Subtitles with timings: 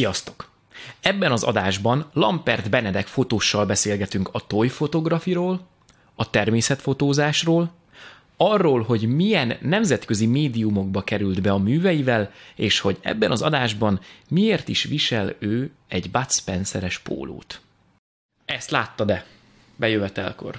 [0.00, 0.50] Sziasztok!
[1.00, 5.60] Ebben az adásban Lampert Benedek fotóssal beszélgetünk a toy fotografiról,
[6.14, 7.70] a természetfotózásról,
[8.36, 14.68] arról, hogy milyen nemzetközi médiumokba került be a műveivel, és hogy ebben az adásban miért
[14.68, 17.60] is visel ő egy Bud Spenceres pólót.
[18.44, 19.24] Ezt láttad-e?
[19.76, 20.58] Bejövetelkor.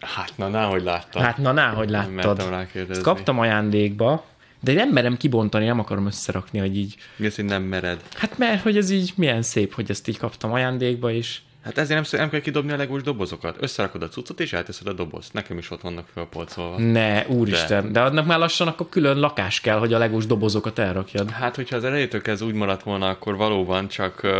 [0.00, 1.22] Hát na, náhogy láttam.
[1.22, 2.50] Hát na, náhogy Nem mertem láttad.
[2.50, 2.94] rákérdezni.
[2.94, 4.24] Ezt kaptam ajándékba,
[4.60, 6.96] de nem merem kibontani, nem akarom összerakni, hogy így...
[7.16, 8.02] Mi az, hogy nem mered?
[8.14, 11.94] Hát mert, hogy ez így milyen szép, hogy ezt így kaptam ajándékba, és Hát ezért
[11.94, 13.56] nem, sz- nem kell kidobni a legós dobozokat.
[13.60, 15.32] Összerakod a cuccot, és elteszed a dobozt.
[15.32, 16.78] Nekem is ott vannak fölpolcolva.
[16.78, 17.90] ne, úristen, de.
[17.90, 21.30] de annak már lassan akkor külön lakás kell, hogy a legós dobozokat elrakjad.
[21.30, 24.32] Hát, hogyha az elejétől ez úgy maradt volna, akkor valóban csak uh,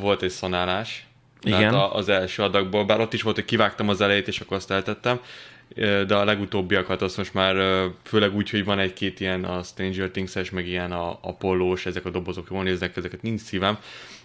[0.00, 1.06] volt egy szanálás.
[1.42, 1.58] Igen.
[1.58, 4.56] Tehát a, az első adagból, bár ott is volt, hogy kivágtam az elejét, és akkor
[4.56, 5.20] azt eltettem,
[5.74, 7.56] de a legutóbbiakat azt most már
[8.02, 12.10] főleg úgy, hogy van egy-két ilyen a Stranger Things-es, meg ilyen a Apollós, ezek a
[12.10, 13.78] dobozok jól néznek, ezeket nincs szívem,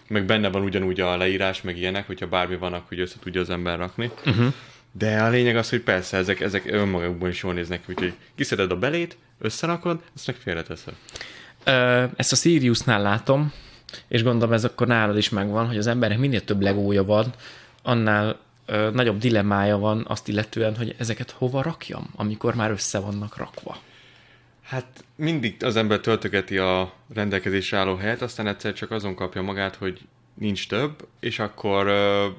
[0.08, 3.50] meg benne van ugyanúgy a leírás, meg ilyenek, hogyha bármi van, akkor össze tudja az
[3.50, 4.10] ember rakni.
[4.26, 4.52] Uh-huh.
[4.92, 8.76] De a lényeg az, hogy persze, ezek, ezek önmagukban is jól néznek, úgyhogy kiszeded a
[8.76, 10.94] belét, összerakod, azt meg félreteszed.
[11.64, 13.52] Ö, ezt a Siriusnál látom,
[14.08, 17.32] és gondolom ez akkor nálad is megvan, hogy az embernek minél több legója van,
[17.82, 18.38] annál
[18.72, 23.76] ö, nagyobb dilemmája van azt illetően, hogy ezeket hova rakjam, amikor már össze vannak rakva.
[24.62, 29.74] Hát mindig az ember töltögeti a rendelkezésre álló helyet, aztán egyszer csak azon kapja magát,
[29.74, 30.00] hogy
[30.34, 32.34] nincs több, és akkor uh,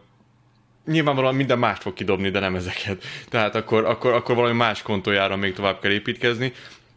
[0.85, 3.03] nyilvánvalóan minden mást fog kidobni, de nem ezeket.
[3.29, 6.53] Tehát akkor, akkor, akkor valami más kontójára még tovább kell építkezni.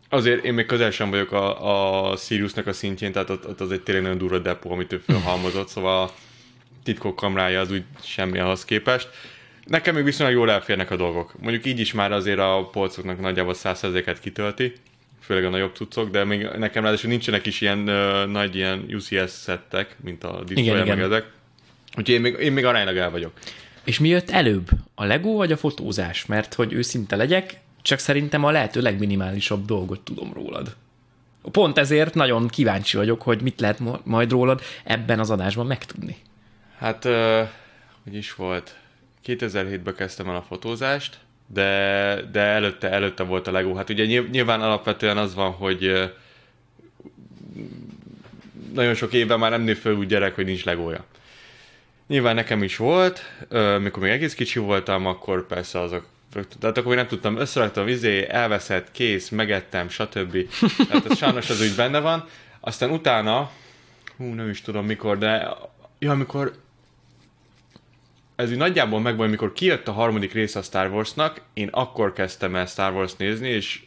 [0.09, 3.71] Azért én még közel sem vagyok a, a Siriusnak a szintjén, tehát ott, ott az
[3.71, 6.11] egy tényleg nagyon durva depó, amit ő felhalmozott, szóval
[6.87, 9.09] titkok kamrája az úgy semmi ahhoz képest.
[9.65, 11.41] Nekem még viszonylag jól elférnek a dolgok.
[11.41, 14.73] Mondjuk így is már azért a polcoknak nagyjából 100%-et kitölti,
[15.21, 19.31] főleg a nagyobb cuccok, de még nekem ráadásul nincsenek is ilyen uh, nagy ilyen UCS
[19.31, 21.31] szettek, mint a Destroyer meg ezek.
[21.89, 23.33] Úgyhogy én még, én még aránylag el vagyok.
[23.85, 24.69] És mi jött előbb?
[24.95, 26.27] A legó vagy a fotózás?
[26.27, 30.77] Mert hogy őszinte legyek, csak szerintem a lehető legminimálisabb dolgot tudom rólad.
[31.43, 36.17] Pont ezért nagyon kíváncsi vagyok, hogy mit lehet majd rólad ebben az adásban megtudni.
[36.79, 37.49] Hát, uh,
[38.05, 38.77] hogy is volt?
[39.27, 43.75] 2007-ben kezdtem el a fotózást, de, de előtte, előtte volt a Lego.
[43.75, 46.13] Hát ugye nyilv- nyilván alapvetően az van, hogy
[48.75, 51.05] nagyon sok évben már nem nő föl úgy gyerek, hogy nincs legója.
[52.07, 53.23] Nyilván nekem is volt,
[53.81, 56.07] mikor még egész kicsi voltam, akkor persze azok
[56.61, 60.37] tehát akkor még nem tudtam, összeraktam, izé, elveszett, kész, megettem, stb.
[60.89, 62.29] Tehát ez sajnos az úgy benne van.
[62.61, 63.51] Aztán utána,
[64.17, 65.49] hú, nem is tudom mikor, de
[65.99, 66.53] ja, amikor
[68.37, 72.57] ez úgy nagyjából megvan, amikor kijött a harmadik rész a Star Warsnak, én akkor kezdtem
[72.57, 73.81] el Star Wars nézni, és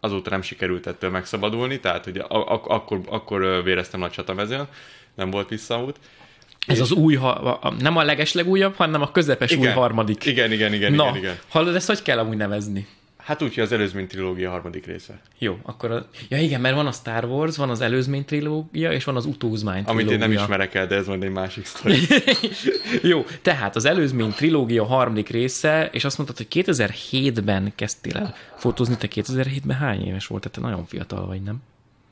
[0.00, 4.68] azóta nem sikerült ettől megszabadulni, tehát hogy ak- akkor, akkor véreztem nagy csatamezőn,
[5.14, 5.98] nem volt visszaút.
[6.66, 10.24] Ez az új, ha- nem a legeslegújabb, hanem a közepes új harmadik.
[10.24, 11.38] Igen, igen, igen, Na, igen, igen.
[11.48, 12.86] hallod, ezt hogy kell amúgy nevezni?
[13.24, 15.20] Hát úgy, hogy az előzmény trilógia harmadik része.
[15.38, 16.08] Jó, akkor a...
[16.28, 19.82] Ja igen, mert van a Star Wars, van az előzmény trilógia, és van az utózmány
[19.84, 20.26] Amit én trilógia.
[20.26, 21.98] nem ismerek el, de ez majd egy másik sztori.
[23.12, 28.96] Jó, tehát az előzmény trilógia harmadik része, és azt mondtad, hogy 2007-ben kezdtél el fotózni,
[28.96, 30.50] te 2007-ben hány éves volt?
[30.50, 31.62] Te nagyon fiatal vagy, nem?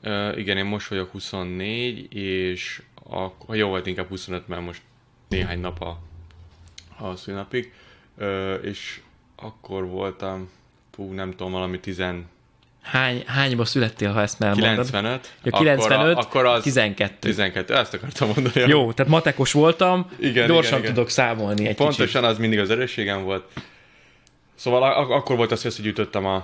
[0.01, 4.81] Ö, igen, én most vagyok 24, és a, jó volt, inkább 25, mert most
[5.27, 5.99] néhány nap a,
[6.97, 7.73] a szülnapig.
[8.17, 9.01] Ö, és
[9.35, 10.49] akkor voltam,
[10.95, 12.03] fú, nem tudom, valami 10,
[12.81, 14.69] Hány, hányba születtél, ha ezt elmondod?
[14.69, 15.33] 95.
[15.43, 17.15] Ja, 95, akkor, a, akkor az 12.
[17.19, 18.67] 12, ezt akartam mondani.
[18.67, 20.93] Jó, tehát matekos voltam, Igen, gyorsan igen, igen.
[20.93, 22.21] tudok számolni egy Pontosan kicsit.
[22.23, 23.43] az mindig az erősségem volt.
[24.55, 26.35] Szóval ak- akkor volt az, hogy összegyűjtöttem a,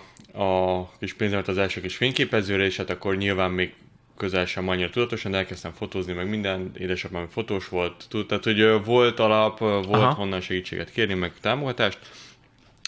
[0.43, 3.73] a kis pénzemet az első kis fényképezőre, és hát akkor nyilván még
[4.17, 8.85] közel sem annyira tudatosan, de elkezdtem fotózni, meg minden, édesapám fotós volt, tud, tehát hogy
[8.85, 9.87] volt alap, volt.
[9.89, 10.13] Aha.
[10.13, 11.99] honnan segítséget kérni, meg támogatást,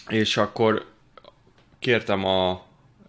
[0.08, 0.91] és akkor
[1.82, 2.66] kértem a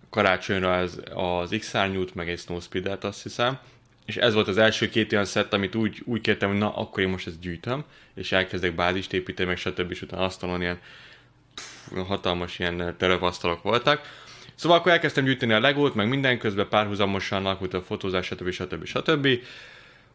[0.10, 3.58] karácsonyra az, az X-szárnyút, meg egy Snowspeed-et, azt hiszem,
[4.06, 7.04] és ez volt az első két olyan szett, amit úgy, úgy kértem, hogy na, akkor
[7.04, 7.84] én most ezt gyűjtöm,
[8.16, 9.92] és elkezdek bázist építeni, meg stb.
[9.92, 10.80] és utána asztalon ilyen
[11.56, 14.22] pff, hatalmas ilyen terepasztalok voltak.
[14.56, 18.52] Szóval akkor elkezdtem gyűjteni a legót, meg minden közben párhuzamosan alakult a fotózás, stb.
[18.52, 18.86] stb.
[18.86, 19.28] stb.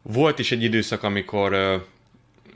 [0.02, 1.76] Volt is egy időszak, amikor ö,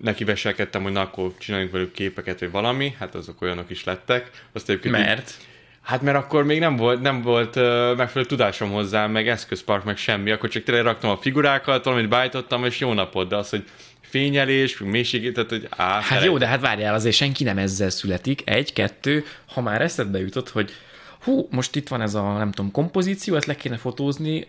[0.01, 4.31] neki veselkedtem, hogy na akkor csináljunk velük képeket, vagy valami, hát azok olyanok is lettek.
[4.53, 5.37] Azt egyébként így- Mert?
[5.83, 7.63] Hát mert akkor még nem volt, nem volt uh,
[7.97, 12.65] megfelelő tudásom hozzá, meg eszközpark, meg semmi, akkor csak tényleg raktam a figurákat, valamit beállítottam,
[12.65, 13.65] és jó napot, de az, hogy
[14.01, 18.43] fényelés, mélységét, tehát hogy á, Hát jó, de hát várjál, azért senki nem ezzel születik.
[18.45, 19.25] Egy, kettő,
[19.55, 20.71] ha már eszedbe jutott, hogy
[21.25, 24.47] hú, most itt van ez a, nem tudom, kompozíció, ezt le kéne fotózni,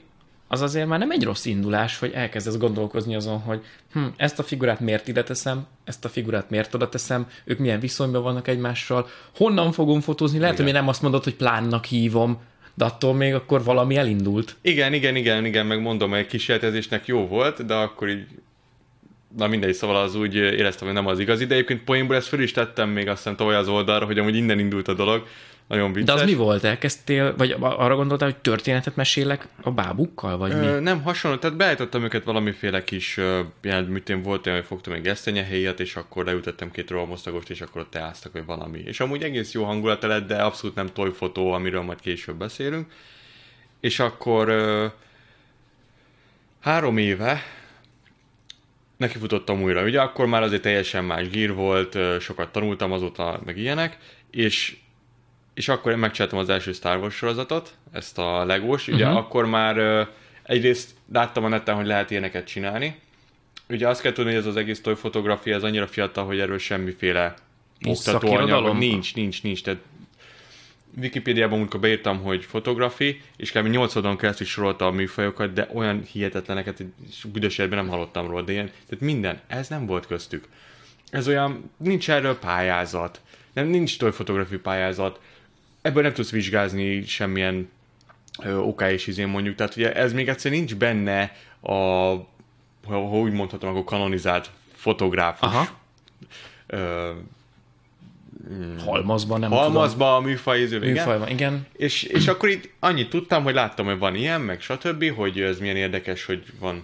[0.54, 3.62] az azért már nem egy rossz indulás, hogy elkezdesz gondolkozni azon, hogy
[3.94, 7.80] hm, ezt a figurát miért ide teszem, ezt a figurát miért oda teszem, ők milyen
[7.80, 10.66] viszonyban vannak egymással, honnan fogom fotózni, lehet, igen.
[10.66, 12.42] hogy nem azt mondod, hogy plánnak hívom,
[12.74, 14.56] de attól még akkor valami elindult.
[14.62, 18.26] Igen, igen, igen, igen, meg mondom, hogy kísérletezésnek jó volt, de akkor így
[19.38, 22.42] na mindegy, szóval az úgy éreztem, hogy nem az igazi, de egyébként poénból ezt föl
[22.42, 25.28] is tettem még azt hiszem tavaly az oldalra, hogy amúgy innen indult a dolog,
[25.68, 26.16] nagyon vicces.
[26.16, 26.64] De az mi volt?
[26.64, 30.84] Elkezdtél, vagy arra gondoltál, hogy történetet mesélek a bábukkal, vagy Ö, mi?
[30.84, 33.20] Nem, hasonló, tehát beállítottam őket valamiféle kis,
[33.62, 37.62] ilyen, mit én volt olyan, hogy fogtam egy gesztenyehelyet, és akkor leütöttem két rohamosztagost, és
[37.62, 38.80] akkor ott teáztak, hogy valami.
[38.80, 42.92] És amúgy egész jó hangulat lett, de abszolút nem tojfotó, amiről majd később beszélünk.
[43.80, 44.86] És akkor ö,
[46.60, 47.42] három éve
[48.98, 49.84] nekifutottam újra.
[49.84, 53.98] Ugye akkor már azért teljesen más gír volt, sokat tanultam azóta, meg ilyenek,
[54.32, 54.78] és
[55.54, 59.20] és akkor én megcsináltam az első Star Wars sorozatot, ezt a legós, ugye uh-huh.
[59.20, 60.08] akkor már
[60.44, 63.00] egyrészt láttam a neten, hogy lehet ilyeneket csinálni.
[63.70, 66.58] Ugye azt kell tudni, hogy ez az egész toy fotográfia, ez annyira fiatal, hogy erről
[66.58, 67.34] semmiféle
[67.86, 69.64] oktatóanyag nincs, nincs, nincs.
[69.64, 69.80] Tehát
[70.98, 73.68] Wikipédiában, amikor beírtam, hogy fotografi, és kb.
[73.68, 76.88] 8 oldalon keresztül sorolta a műfajokat, de olyan hihetetleneket, hogy
[77.32, 80.48] büdös nem hallottam róla, de ilyen, tehát minden, ez nem volt köztük.
[81.10, 83.22] Ez olyan, nincs erről pályázat,
[83.54, 84.12] nem, nincs toy
[84.62, 85.20] pályázat,
[85.84, 87.70] ebből nem tudsz vizsgázni semmilyen
[88.44, 92.26] ö, oká és izén mondjuk, tehát ugye ez még egyszer nincs benne a, ha,
[92.88, 95.48] ha úgy mondhatom, akkor kanonizált fotográfus.
[95.48, 95.68] Aha.
[96.68, 97.12] Ö,
[98.86, 101.30] halmazban, nem Halmazban, a műfaj, Műfajban, igen.
[101.30, 101.68] igen.
[101.74, 105.60] És, és akkor itt annyit tudtam, hogy láttam, hogy van ilyen, meg stb., hogy ez
[105.60, 106.84] milyen érdekes, hogy van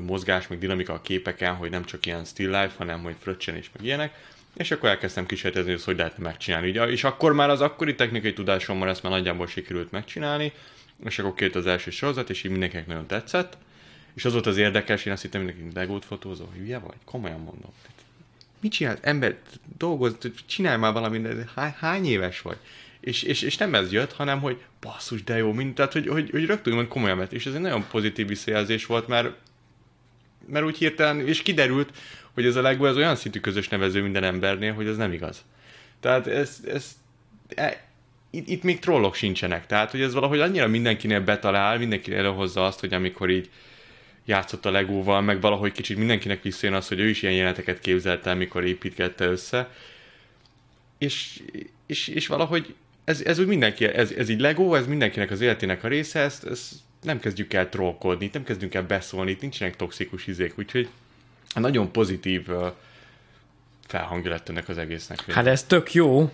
[0.00, 3.70] mozgás, meg dinamika a képeken, hogy nem csak ilyen still life, hanem hogy fröccsen és
[3.72, 4.12] meg ilyenek
[4.56, 6.68] és akkor elkezdtem kísérletezni, hogy hogy lehet megcsinálni.
[6.68, 10.52] Ugye, és akkor már az akkori technikai tudásommal ezt már nagyjából sikerült megcsinálni,
[11.04, 13.56] és akkor két az első sorozat, és így mindenkinek nagyon tetszett.
[14.14, 16.96] És az volt az érdekes, én azt hittem, mindenki legót fotózó, hülye vagy?
[17.04, 17.72] Komolyan mondom.
[18.60, 18.98] Mit csinál?
[19.00, 19.36] Ember,
[19.78, 20.16] dolgoz,
[20.46, 22.56] csinálj már valamit, hány, hány éves vagy?
[23.00, 26.30] És, és, és, nem ez jött, hanem hogy basszus, de jó, mint, tehát hogy, hogy,
[26.30, 27.32] hogy rögtön mond komolyan vett.
[27.32, 29.32] És ez egy nagyon pozitív visszajelzés volt, mert,
[30.46, 31.90] mert úgy hirtelen, és kiderült,
[32.34, 35.44] hogy ez a Lego ez olyan szintű közös nevező minden embernél, hogy ez nem igaz.
[36.00, 36.92] Tehát ez, ez
[37.54, 37.88] e,
[38.30, 39.66] itt, itt még trollok sincsenek.
[39.66, 43.50] Tehát, hogy ez valahogy annyira mindenkinél betalál, mindenki előhozza azt, hogy amikor így
[44.24, 48.26] játszott a Legóval, meg valahogy kicsit mindenkinek visszajön az, hogy ő is ilyen jeleneteket képzelt
[48.26, 49.70] el, mikor építgette össze.
[50.98, 51.42] És,
[51.86, 52.74] és, és valahogy
[53.04, 56.44] ez, ez úgy mindenki, ez, ez így Lego, ez mindenkinek az életének a része, ezt,
[56.44, 56.72] ezt
[57.02, 60.88] nem kezdjük el trollkodni, nem kezdünk el beszólni, itt nincsenek toxikus izék, úgyhogy
[61.54, 62.46] nagyon pozitív
[63.86, 65.32] felhangja lett ennek az egésznek.
[65.32, 66.30] Hát ez tök jó,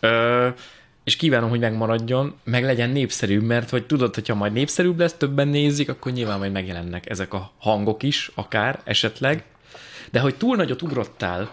[0.00, 0.48] Ö,
[1.04, 5.48] és kívánom, hogy megmaradjon, meg legyen népszerűbb, mert hogy tudod, hogyha majd népszerűbb lesz, többen
[5.48, 9.44] nézik, akkor nyilván majd megjelennek ezek a hangok is, akár, esetleg.
[10.10, 11.50] De hogy túl nagyot ugrottál,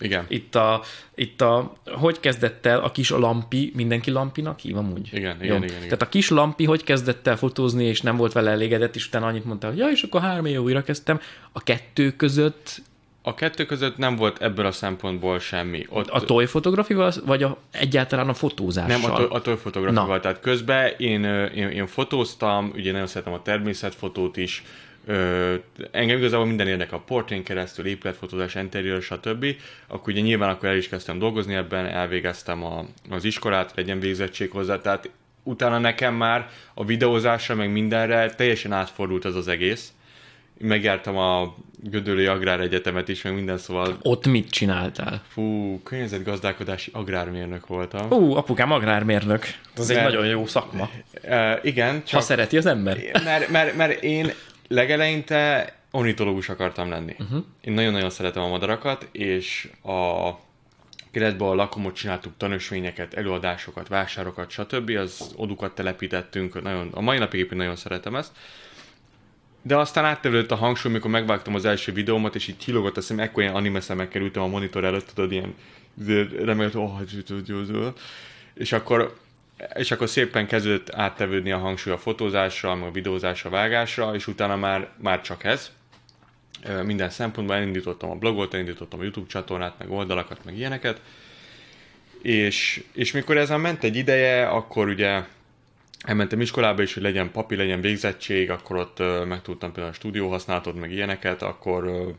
[0.00, 0.24] igen.
[0.28, 0.82] Itt a,
[1.14, 5.08] itt a, hogy kezdett el a kis lampi, mindenki lampinak hív amúgy?
[5.12, 8.32] Igen, igen, igen, igen, Tehát a kis lampi hogy kezdett el fotózni, és nem volt
[8.32, 11.20] vele elégedett, és utána annyit mondta, hogy ja, és akkor három év újra kezdtem.
[11.52, 12.82] A kettő között
[13.22, 15.86] a kettő között nem volt ebből a szempontból semmi.
[15.88, 16.08] Ott...
[16.08, 18.98] A toy fotografival, vagy a, egyáltalán a fotózással?
[19.00, 20.20] Nem, a, to- a toy fotografival.
[20.20, 24.64] Tehát közben én, én, én fotóztam, ugye nagyon szeretem a természetfotót is,
[25.10, 25.54] Ö,
[25.90, 29.46] engem igazából minden érdekel a portrén keresztül, épületfotózás, interior, stb.
[29.86, 34.50] Akkor ugye nyilván akkor el is kezdtem dolgozni ebben, elvégeztem a, az iskolát, legyen végzettség
[34.50, 35.10] hozzá, tehát
[35.42, 39.92] utána nekem már a videózásra, meg mindenre teljesen átfordult az az egész.
[40.58, 43.98] Megjártam a Gödöllői Agrár Egyetemet is, meg minden szóval...
[44.02, 45.22] Ott mit csináltál?
[45.28, 48.08] Fú, környezetgazdálkodási agrármérnök voltam.
[48.08, 49.44] Fú, apukám agrármérnök.
[49.76, 50.90] Ez mert, egy nagyon jó szakma.
[51.24, 52.18] Uh, igen, csak...
[52.18, 52.98] Ha szereti az ember.
[53.24, 54.32] Mert, mert, mert én
[54.70, 57.14] legeleinte ornitológus akartam lenni.
[57.18, 57.44] Uh-huh.
[57.60, 60.30] Én nagyon-nagyon szeretem a madarakat, és a
[61.10, 64.90] keretben a lakomot csináltuk tanúsvényeket, előadásokat, vásárokat, stb.
[64.90, 68.32] Az odukat telepítettünk, nagyon, a mai napig éppen nagyon szeretem ezt.
[69.62, 73.20] De aztán áttevődött a hangsúly, amikor megvágtam az első videómat, és így kilogott a szem,
[73.20, 75.54] ekkor ilyen anime szemekkel ültem a monitor előtt, tudod, ilyen
[76.44, 77.00] remélt, oh,
[78.54, 79.18] és akkor
[79.74, 84.56] és akkor szépen kezdődött áttevődni a hangsúly a fotózásra, a videózásra, a vágásra, és utána
[84.56, 85.70] már, már csak ez.
[86.84, 91.00] Minden szempontból elindítottam a blogot, elindítottam a YouTube csatornát, meg oldalakat, meg ilyeneket.
[92.22, 95.22] És, és mikor ezen ment egy ideje, akkor ugye
[96.00, 100.80] elmentem iskolába is, hogy legyen papi, legyen végzettség, akkor ott megtudtam például a stúdió használatot,
[100.80, 102.12] meg ilyeneket, akkor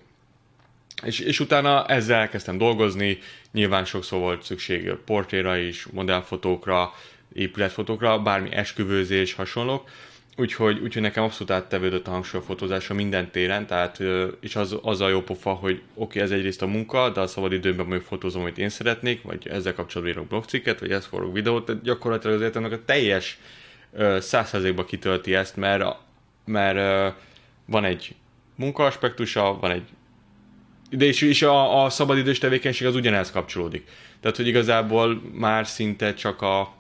[1.03, 3.19] és, és utána ezzel elkezdtem dolgozni,
[3.51, 6.93] nyilván sokszor volt szükség portréra is, modellfotókra,
[7.33, 9.89] épületfotókra, bármi esküvőzés, hasonlók,
[10.37, 13.99] Úgyhogy, úgyhogy nekem abszolút áttevődött a hangsúly a fotózásra minden téren, tehát,
[14.39, 17.27] és az, az a jó pofa, hogy oké, okay, ez egyrészt a munka, de a
[17.27, 21.33] szabad időmben mondjuk fotózom, amit én szeretnék, vagy ezzel kapcsolatban írok blogcikket, vagy ezt forrok
[21.33, 23.39] videót, tehát gyakorlatilag azért ennek a teljes
[24.19, 25.83] százszerzékba kitölti ezt, mert,
[26.45, 27.15] mert
[27.65, 28.15] van egy
[28.55, 29.83] munkaaspektusa, van egy
[30.89, 33.87] de és, és a, a szabadidős tevékenység az ugyanez kapcsolódik.
[34.19, 36.73] Tehát, hogy igazából már szinte csak a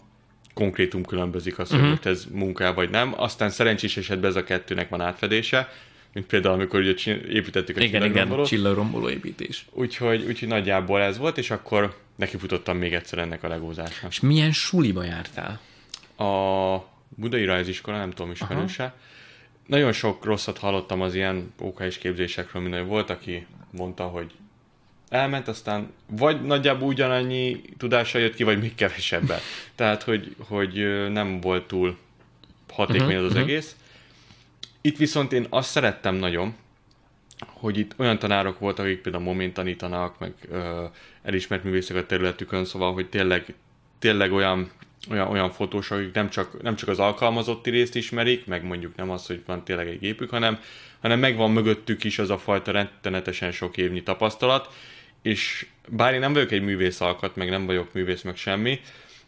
[0.53, 1.91] konkrétum különbözik az, hogy uh-huh.
[1.91, 3.13] most ez munká vagy nem.
[3.17, 5.69] Aztán szerencsés esetben ez a kettőnek van átfedése,
[6.13, 6.93] mint például, amikor ugye
[7.29, 9.65] építettük a igen, igen, csillagromboló építés.
[9.71, 14.11] Úgyhogy, úgyhogy nagyjából ez volt, és akkor nekifutottam még egyszer ennek a legózásnak.
[14.11, 15.59] És milyen suliba jártál?
[16.17, 18.93] A Budai Rajziskola, nem tudom, ismerőse.
[19.67, 24.31] Nagyon sok rosszat hallottam az ilyen és képzésekről, minden volt, aki mondta, hogy
[25.11, 29.39] elment, aztán vagy nagyjából ugyanannyi tudása jött ki, vagy még kevesebben.
[29.75, 30.73] Tehát, hogy, hogy
[31.11, 31.97] nem volt túl
[32.73, 33.49] hatékony uh-huh, az, az uh-huh.
[33.49, 33.75] egész.
[34.81, 36.55] Itt viszont én azt szerettem nagyon,
[37.47, 40.85] hogy itt olyan tanárok voltak, akik például moment tanítanak, meg ö,
[41.23, 43.53] elismert művészek a területükön, szóval, hogy tényleg,
[43.99, 44.71] tényleg olyan,
[45.09, 49.09] olyan, olyan fotósok, akik nem csak, nem csak az alkalmazotti részt ismerik, meg mondjuk nem
[49.09, 50.59] az, hogy van tényleg egy gépük, hanem,
[51.01, 54.73] hanem megvan mögöttük is az a fajta rettenetesen sok évnyi tapasztalat,
[55.21, 58.79] és bár én nem vagyok egy művész alkat, meg nem vagyok művész, meg semmi,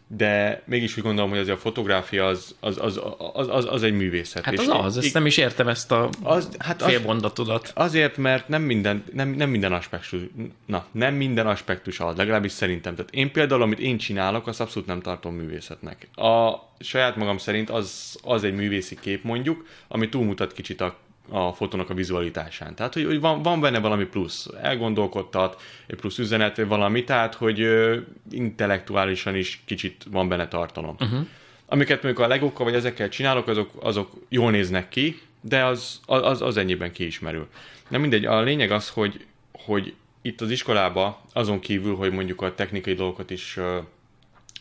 [0.06, 3.00] de mégis úgy gondolom, hogy azért a fotográfia az, az, az,
[3.32, 4.44] az, az, az egy művészet.
[4.44, 7.72] Hát az és az, ezt nem is értem ezt a az, hát félmondatodat.
[7.74, 10.20] Az, azért, mert nem minden, nem, nem minden aspektus,
[10.66, 12.94] na, nem minden aspektus az, legalábbis szerintem.
[12.94, 16.08] Tehát én például, amit én csinálok, azt abszolút nem tartom művészetnek.
[16.14, 20.96] A saját magam szerint az, az egy művészi kép mondjuk, ami túlmutat kicsit a
[21.28, 22.74] a fotónak a vizualitásán.
[22.74, 27.60] Tehát, hogy, hogy van, van benne valami plusz, elgondolkodtat, egy plusz üzenet, valami, tehát, hogy
[27.60, 27.98] ö,
[28.30, 30.96] intellektuálisan is kicsit van benne tartalom.
[31.00, 31.26] Uh-huh.
[31.66, 36.42] Amiket mondjuk a legókkal vagy ezekkel csinálok, azok, azok jól néznek ki, de az, az,
[36.42, 37.48] az ennyiben kiismerül.
[37.88, 42.54] Nem mindegy, a lényeg az, hogy, hogy itt az iskolába azon kívül, hogy mondjuk a
[42.54, 43.78] technikai dolgokat is ö,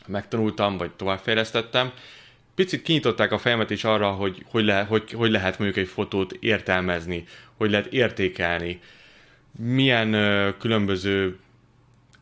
[0.06, 1.92] megtanultam, vagy továbbfejlesztettem,
[2.56, 6.32] picit kinyitották a fejemet is arra, hogy hogy, le, hogy hogy lehet mondjuk egy fotót
[6.40, 7.26] értelmezni,
[7.58, 8.80] hogy lehet értékelni,
[9.60, 11.38] milyen ö, különböző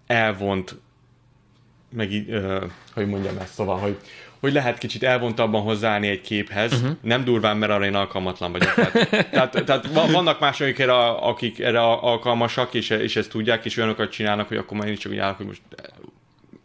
[0.07, 0.75] elvont,
[1.89, 3.97] meg ö, hogy mondjam ezt, szóval, hogy,
[4.39, 6.95] hogy lehet kicsit elvontabban hozzáállni egy képhez, uh-huh.
[7.01, 8.73] nem durván, mert arra én alkalmatlan vagyok.
[8.73, 14.11] Tehát, tehát, tehát vannak mások, erre, akik erre alkalmasak, és, és ezt tudják, és olyanokat
[14.11, 15.61] csinálnak, hogy akkor már én is csak úgy állok, hogy most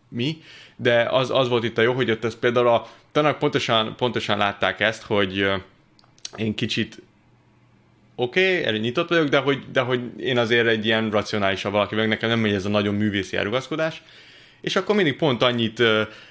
[0.08, 0.42] mi,
[0.76, 4.38] de az, az volt itt a jó, hogy ott ez például a tanák pontosan, pontosan
[4.38, 5.50] látták ezt, hogy
[6.36, 7.02] én kicsit
[8.14, 11.94] oké, okay, erre nyitott vagyok, de hogy, de hogy én azért egy ilyen racionálisabb valaki
[11.94, 14.02] vagyok, nekem nem megy ez a nagyon művészi elrugaszkodás,
[14.60, 15.82] és akkor mindig pont annyit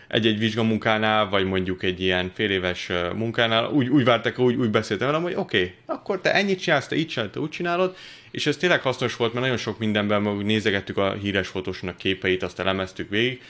[0.08, 2.76] egy-egy vizsgamunkánál, vagy mondjuk egy ilyen fél
[3.16, 6.88] munkánál úgy, úgy vártak, úgy, úgy beszéltem velem, hogy oké, okay, akkor te ennyit csinálsz,
[6.88, 7.96] te így csinálod, te úgy csinálod,
[8.32, 12.60] és ez tényleg hasznos volt, mert nagyon sok mindenben nézegettük a híres fotósnak képeit, azt
[12.60, 13.42] elemeztük végig,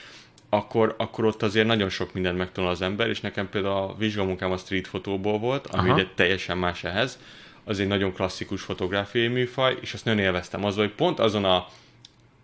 [0.49, 4.51] akkor, akkor ott azért nagyon sok mindent megtanul az ember, és nekem például a vizsgamunkám
[4.51, 5.97] a street fotóból volt, ami Aha.
[5.97, 7.19] ugye teljesen más ehhez,
[7.63, 10.63] az egy nagyon klasszikus fotográfiai műfaj, és azt nagyon élveztem.
[10.65, 11.67] Az, hogy pont azon a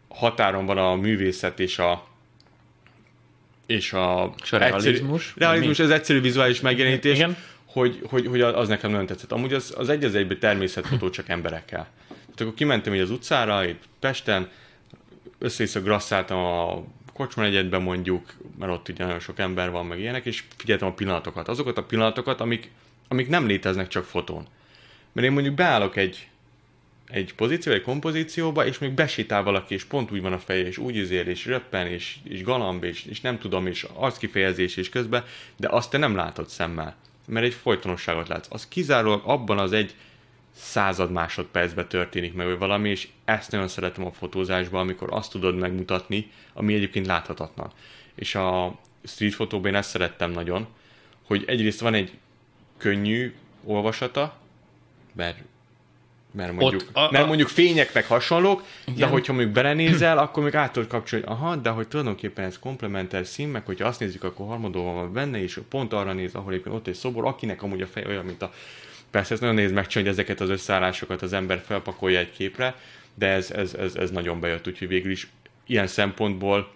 [0.08, 2.10] határon van a művészet és a
[3.66, 5.28] és a, és a realizmus.
[5.28, 7.38] Egyszerű, realizmus, az egyszerű vizuális megjelenítés, Igen.
[7.66, 9.32] Hogy, hogy, hogy az nekem nagyon tetszett.
[9.32, 11.88] Amúgy az, az egy az egyben természetfotó csak emberekkel.
[12.08, 14.50] Tehát akkor kimentem így az utcára, itt Pesten,
[15.40, 16.84] össze-vissza grasszáltam a
[17.22, 20.94] kocsma egyetben mondjuk, mert ott ugye nagyon sok ember van, meg ilyenek, és figyeltem a
[20.94, 21.48] pillanatokat.
[21.48, 22.72] Azokat a pillanatokat, amik,
[23.08, 24.48] amik nem léteznek csak fotón.
[25.12, 26.28] Mert én mondjuk beállok egy,
[27.08, 30.78] egy pozíció, egy kompozícióba, és még besétál valaki, és pont úgy van a feje, és
[30.78, 35.24] úgy izél, és röppen, és, és galamb, és, és nem tudom, és arckifejezés és közben,
[35.58, 36.96] de azt te nem látod szemmel,
[37.28, 38.48] mert egy folytonosságot látsz.
[38.50, 39.96] Az kizárólag abban az egy
[40.62, 45.56] század másodpercben történik meg, vagy valami, és ezt nagyon szeretem a fotózásban, amikor azt tudod
[45.56, 47.72] megmutatni, ami egyébként láthatatlan.
[48.16, 50.68] És a street fotóban én ezt szerettem nagyon,
[51.26, 52.12] hogy egyrészt van egy
[52.78, 54.38] könnyű olvasata,
[55.16, 55.38] mert
[56.34, 59.00] mert mondjuk, Ott, a, a, mert mondjuk fények meg hasonlók, igen.
[59.00, 62.60] de hogyha mondjuk belenézel, akkor még át tudod kapcsolni, hogy aha, de hogy tulajdonképpen ez
[62.60, 66.54] komplementer szín, meg hogyha azt nézzük, akkor harmadóval van benne, és pont arra néz, ahol
[66.54, 68.52] éppen ott egy szobor, akinek amúgy a fej olyan, mint a
[69.12, 72.76] Persze ez nagyon nehéz megcsinálni, hogy ezeket az összeállásokat az ember felpakolja egy képre,
[73.14, 75.28] de ez, ez, ez, ez nagyon bejött, úgyhogy végül is
[75.66, 76.72] ilyen szempontból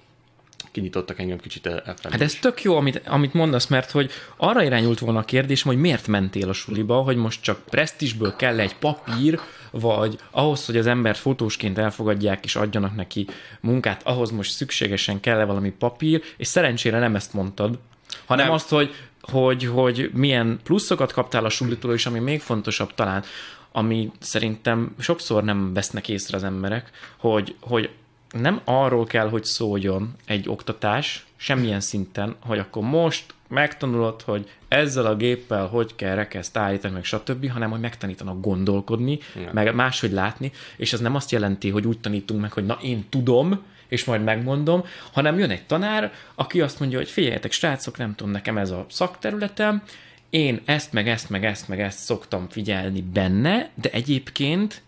[0.72, 2.12] kinyitottak engem kicsit elfelé.
[2.12, 5.78] Hát ez tök jó, amit, amit mondasz, mert hogy arra irányult volna a kérdés, hogy
[5.78, 9.40] miért mentél a suliba, hogy most csak presztisből kell egy papír,
[9.72, 13.28] vagy ahhoz, hogy az embert fotósként elfogadják és adjanak neki
[13.60, 17.80] munkát, ahhoz most szükségesen kell -e valami papír, és szerencsére nem ezt mondtad,
[18.26, 18.54] hanem nem.
[18.54, 18.96] azt, hogy
[19.32, 23.24] hogy, hogy milyen pluszokat kaptál a sulitól, és ami még fontosabb talán,
[23.72, 27.90] ami szerintem sokszor nem vesznek észre az emberek, hogy, hogy
[28.32, 35.06] nem arról kell, hogy szóljon egy oktatás, semmilyen szinten, hogy akkor most megtanulod, hogy ezzel
[35.06, 39.54] a géppel hogy kell rekeszt állítani, meg stb., hanem hogy megtanítanak gondolkodni, Igen.
[39.54, 43.06] meg máshogy látni, és ez nem azt jelenti, hogy úgy tanítunk meg, hogy na én
[43.10, 48.16] tudom, és majd megmondom, hanem jön egy tanár, aki azt mondja, hogy figyeljetek, srácok, nem
[48.16, 49.84] tudom, nekem ez a szakterületem,
[50.30, 54.82] én ezt, meg ezt, meg ezt, meg ezt szoktam figyelni benne, de egyébként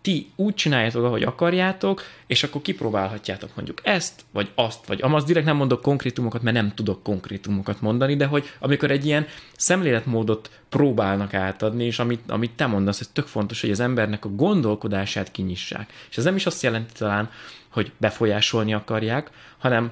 [0.00, 5.24] ti úgy csináljátok, ahogy akarjátok, és akkor kipróbálhatjátok mondjuk ezt, vagy azt, vagy amaz.
[5.24, 9.26] Direkt nem mondok konkrétumokat, mert nem tudok konkrétumokat mondani, de hogy amikor egy ilyen
[9.56, 14.28] szemléletmódot próbálnak átadni, és amit, amit te mondasz, ez tök fontos, hogy az embernek a
[14.28, 15.92] gondolkodását kinyissák.
[16.10, 17.30] És ez nem is azt jelenti talán,
[17.68, 19.90] hogy befolyásolni akarják, hanem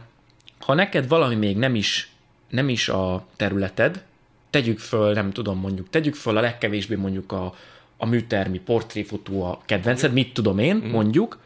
[0.59, 2.11] ha neked valami még nem is,
[2.51, 4.05] nem is a területed,
[4.51, 7.55] tegyük föl, nem tudom, mondjuk, tegyük föl a legkevésbé mondjuk a,
[7.97, 10.91] a műtermi portréfotó a kedvenced, mit tudom én, mm.
[10.91, 11.39] mondjuk,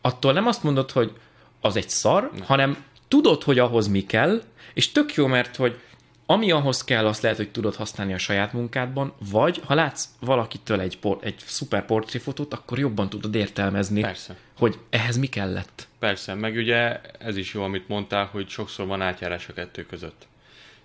[0.00, 1.12] attól nem azt mondod, hogy
[1.60, 2.40] az egy szar, mm.
[2.40, 4.42] hanem tudod, hogy ahhoz mi kell,
[4.74, 5.78] és tök jó, mert hogy
[6.26, 10.80] ami ahhoz kell, azt lehet, hogy tudod használni a saját munkádban, vagy ha látsz valakitől
[10.80, 14.36] egy, por, egy szuper portréfotót, akkor jobban tudod értelmezni, Persze.
[14.58, 15.88] hogy ehhez mi kellett.
[15.98, 20.26] Persze, meg ugye ez is jó, amit mondtál, hogy sokszor van átjárás a kettő között.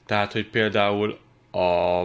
[0.06, 1.20] Tehát, hogy például
[1.52, 2.04] a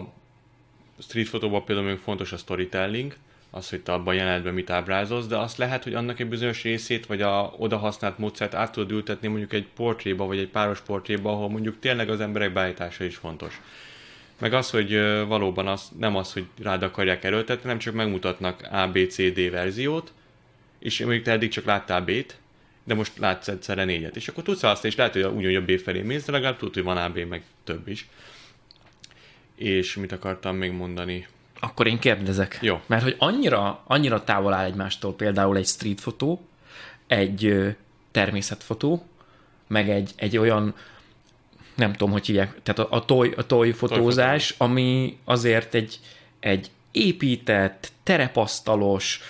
[0.99, 3.15] street fotóban például még fontos a storytelling,
[3.51, 7.07] az, hogy te abban jelenetben mit ábrázolsz, de azt lehet, hogy annak egy bizonyos részét,
[7.07, 11.31] vagy a oda használt módszert át tudod ültetni mondjuk egy portréba, vagy egy páros portréba,
[11.31, 13.61] ahol mondjuk tényleg az emberek beállítása is fontos.
[14.39, 18.89] Meg az, hogy valóban az, nem az, hogy rád akarják erőltetni, nem csak megmutatnak A,
[18.93, 20.13] B, C, D verziót,
[20.79, 22.39] és mondjuk te eddig csak láttál B-t,
[22.85, 24.17] de most látsz egyszerre négyet.
[24.17, 26.57] És akkor tudsz azt, és lehet, hogy úgy, hogy a B felé mész, de legalább
[26.57, 28.09] tudod, hogy van A, B, meg több is.
[29.57, 31.27] És mit akartam még mondani?
[31.61, 32.59] Akkor én kérdezek.
[32.63, 32.81] Jó.
[32.87, 36.47] Mert hogy annyira, annyira távol áll egymástól például egy street fotó,
[37.07, 37.75] egy
[38.11, 39.07] természetfotó,
[39.67, 40.75] meg egy, egy olyan,
[41.75, 46.01] nem tudom, hogy hívják, tehát a, a, toy, a toy fotózás, ami azért egy,
[46.41, 49.21] egy épített, terepasztalos,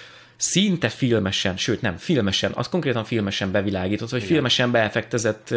[0.45, 4.33] szinte filmesen, sőt nem, filmesen, az konkrétan filmesen bevilágított, vagy Igen.
[4.33, 5.55] filmesen beeffektezett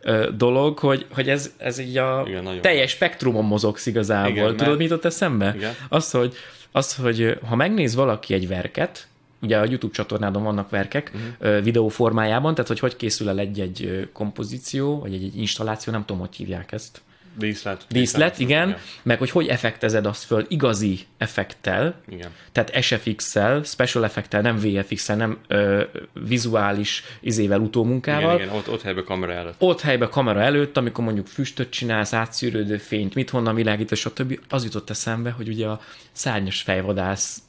[0.00, 4.30] ö, dolog, hogy, hogy ez, ez így a Igen, teljes spektrumon mozogsz igazából.
[4.30, 4.78] Igen, Tudod, mert...
[4.78, 5.52] mit ott eszembe?
[5.56, 5.74] Igen.
[5.88, 6.34] Az, hogy,
[6.72, 9.06] az, hogy ha megnéz valaki egy verket,
[9.42, 11.62] ugye a YouTube csatornádon vannak verkek uh-huh.
[11.62, 16.20] videó formájában, tehát hogy hogy készül el egy-egy kompozíció, vagy egy, egy installáció, nem tudom,
[16.20, 17.00] hogy hívják ezt.
[17.40, 17.84] Díszlet.
[17.88, 18.68] Díszlet, igen.
[18.68, 18.80] igen.
[19.02, 21.94] Meg hogy hogy effektezed azt föl igazi effekttel.
[22.08, 22.30] Igen.
[22.52, 28.34] Tehát SFX-szel, special effekttel, nem VFX-el, nem ö, vizuális izével, utómunkával.
[28.34, 29.54] Igen, igen, ott, ott helyben kamera előtt.
[29.58, 34.40] Ott helyben kamera előtt, amikor mondjuk füstöt csinálsz, átszűrődő fényt, mit honnan világít, stb.
[34.48, 35.80] Az jutott eszembe, hogy ugye a
[36.12, 37.42] szárnyas fejvadász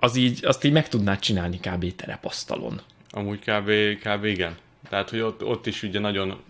[0.00, 1.94] az így, azt így meg tudnád csinálni kb.
[1.96, 2.80] terepasztalon.
[3.10, 3.70] Amúgy kb.
[4.02, 4.24] kb.
[4.24, 4.56] igen.
[4.88, 6.40] Tehát, hogy ott, ott is ugye nagyon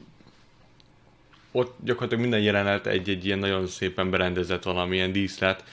[1.53, 5.65] ott gyakorlatilag minden jelenet egy-egy ilyen nagyon szépen berendezett valamilyen díszlet,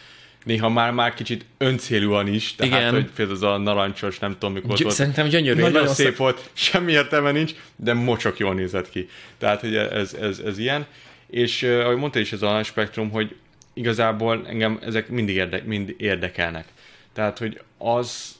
[0.43, 2.93] néha már már kicsit öncélúan is, tehát Igen.
[2.93, 4.95] hogy például az a narancsos, nem tudom mikor Gy- volt.
[4.95, 5.59] Szerintem gyönyörű.
[5.59, 9.09] Nagyon, nagyon szép szép volt, semmi értelme nincs, de mocsok jól nézett ki.
[9.37, 10.85] Tehát, hogy ez, ez, ez ilyen.
[11.29, 13.35] És ahogy mondta is ez a spektrum, hogy
[13.73, 16.65] igazából engem ezek mindig érde, mind érdekelnek.
[17.13, 18.35] Tehát, hogy az,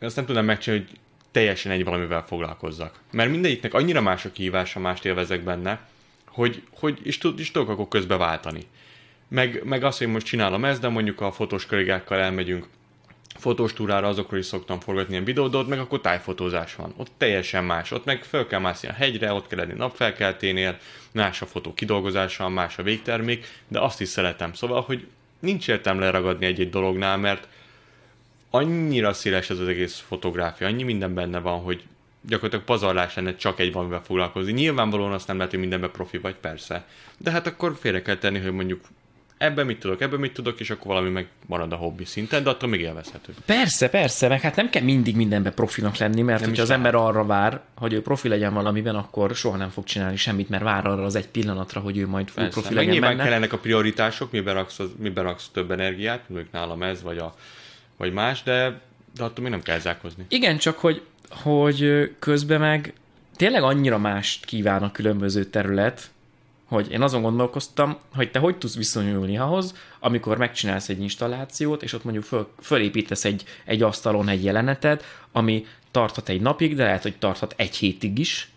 [0.00, 0.98] azt nem tudom megcsinálni, hogy
[1.30, 2.98] teljesen egy valamivel foglalkozzak.
[3.10, 5.80] Mert mindegyiknek annyira más a kihívása, mást élvezek benne,
[6.34, 8.60] hogy, hogy és, tud, és tudok akkor közbe váltani.
[9.28, 12.68] Meg, meg azt, hogy most csinálom ezt, de mondjuk a fotós kollégákkal elmegyünk
[13.38, 16.94] fotós túrára, azokról is szoktam forgatni ilyen videót, de ott meg akkor tájfotózás van.
[16.96, 17.90] Ott teljesen más.
[17.90, 20.78] Ott meg fel kell mászni a hegyre, ott kell lenni napfelkelténél,
[21.12, 24.52] más a fotó kidolgozása, más a végtermék, de azt is szeretem.
[24.52, 25.06] Szóval, hogy
[25.38, 27.48] nincs értelme leragadni egy-egy dolognál, mert
[28.50, 31.82] annyira széles ez az egész fotográfia, annyi minden benne van, hogy
[32.26, 34.52] gyakorlatilag pazarlás lenne csak egy valamivel foglalkozni.
[34.52, 36.84] Nyilvánvalóan azt nem lehet, hogy mindenben profi vagy, persze.
[37.18, 38.80] De hát akkor félre kell tenni, hogy mondjuk
[39.38, 42.50] ebben mit tudok, ebben mit tudok, és akkor valami meg marad a hobbi szinten, de
[42.50, 43.34] attól még élvezhető.
[43.46, 46.94] Persze, persze, meg hát nem kell mindig mindenben profinak lenni, mert nem hogyha az ember
[46.94, 50.86] arra vár, hogy ő profi legyen valamiben, akkor soha nem fog csinálni semmit, mert vár
[50.86, 53.22] arra az egy pillanatra, hogy ő majd persze, profi legyen nyilván benne.
[53.22, 57.34] kellenek a prioritások, miben raksz, miben raksz több energiát, mondjuk nálam ez, vagy, a,
[57.96, 58.80] vagy más, de,
[59.16, 60.24] de attól még nem kell zárkozni.
[60.28, 61.02] Igen, csak hogy
[61.42, 62.92] hogy közben meg
[63.36, 66.10] tényleg annyira mást kíván a különböző terület,
[66.64, 71.92] hogy én azon gondolkoztam, hogy te hogy tudsz viszonyulni ahhoz, amikor megcsinálsz egy installációt, és
[71.92, 77.02] ott mondjuk föl, fölépítesz egy, egy asztalon egy jelenetet, ami tarthat egy napig, de lehet,
[77.02, 78.48] hogy tarthat egy hétig is,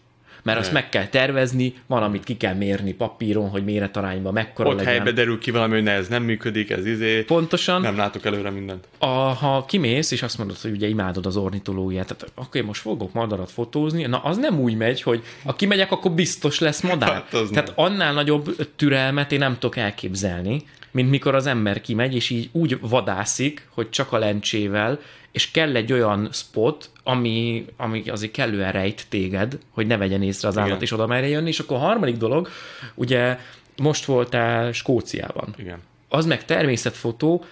[0.48, 4.76] mert azt meg kell tervezni, van, amit ki kell mérni papíron, hogy méretarányban mekkora Ott
[4.78, 4.92] legyen.
[4.94, 7.22] helybe derül ki valami, hogy ne, ez nem működik, ez izé.
[7.22, 8.88] Pontosan, Nem látok előre mindent.
[8.98, 13.14] a, ha kimész, és azt mondod, hogy ugye imádod az ornitológiát, tehát oké, most fogok
[13.14, 17.10] madarat fotózni, na az nem úgy megy, hogy ha kimegyek, akkor biztos lesz madár.
[17.14, 22.16] Hát az tehát annál nagyobb türelmet én nem tudok elképzelni, mint mikor az ember kimegy,
[22.16, 25.00] és így úgy vadászik, hogy csak a lencsével,
[25.38, 30.48] és kell egy olyan spot, ami, ami azért kellően rejt téged, hogy ne vegyen észre
[30.48, 30.82] az állat, Igen.
[30.82, 31.48] és oda merje jönni.
[31.48, 32.50] És akkor a harmadik dolog,
[32.96, 33.40] ugye
[33.76, 35.80] most voltál Skóciában Igen.
[36.10, 37.44] az meg természetfotó,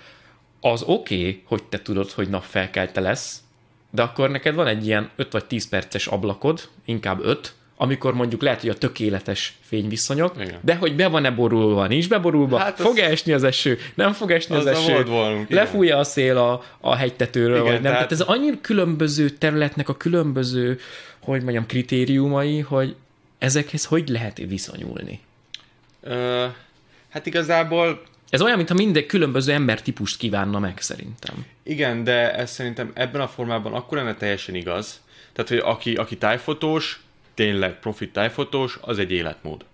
[0.62, 3.42] az oké, okay, hogy te tudod, hogy napfelkelte lesz,
[3.90, 8.42] de akkor neked van egy ilyen 5 vagy 10 perces ablakod, inkább 5, amikor mondjuk
[8.42, 10.60] lehet, hogy a tökéletes fényviszonyok, Igen.
[10.62, 14.32] de hogy be van-e borulva, nincs beborulva, hát Hát az- esni az eső, nem fog
[14.32, 15.64] esni az, Azzal eső, volt valunk, igen.
[15.64, 17.82] lefújja a szél a, a hegytetőről, Igen, vagy nem.
[17.82, 17.98] Tehát...
[18.08, 20.80] tehát- tehát ez annyira különböző területnek a különböző,
[21.20, 22.96] hogy mondjam, kritériumai, hogy
[23.38, 25.20] ezekhez hogy lehet viszonyulni?
[26.04, 26.46] Ö,
[27.10, 31.46] hát igazából Ez olyan, mintha minden különböző embertípust kívánna meg, szerintem.
[31.64, 35.02] Igen, de ez szerintem ebben a formában akkor lenne teljesen igaz.
[35.34, 37.00] Tehát, hogy aki, aki tájfotós,
[37.36, 39.66] tényleg profi tájfotós, az egy életmód.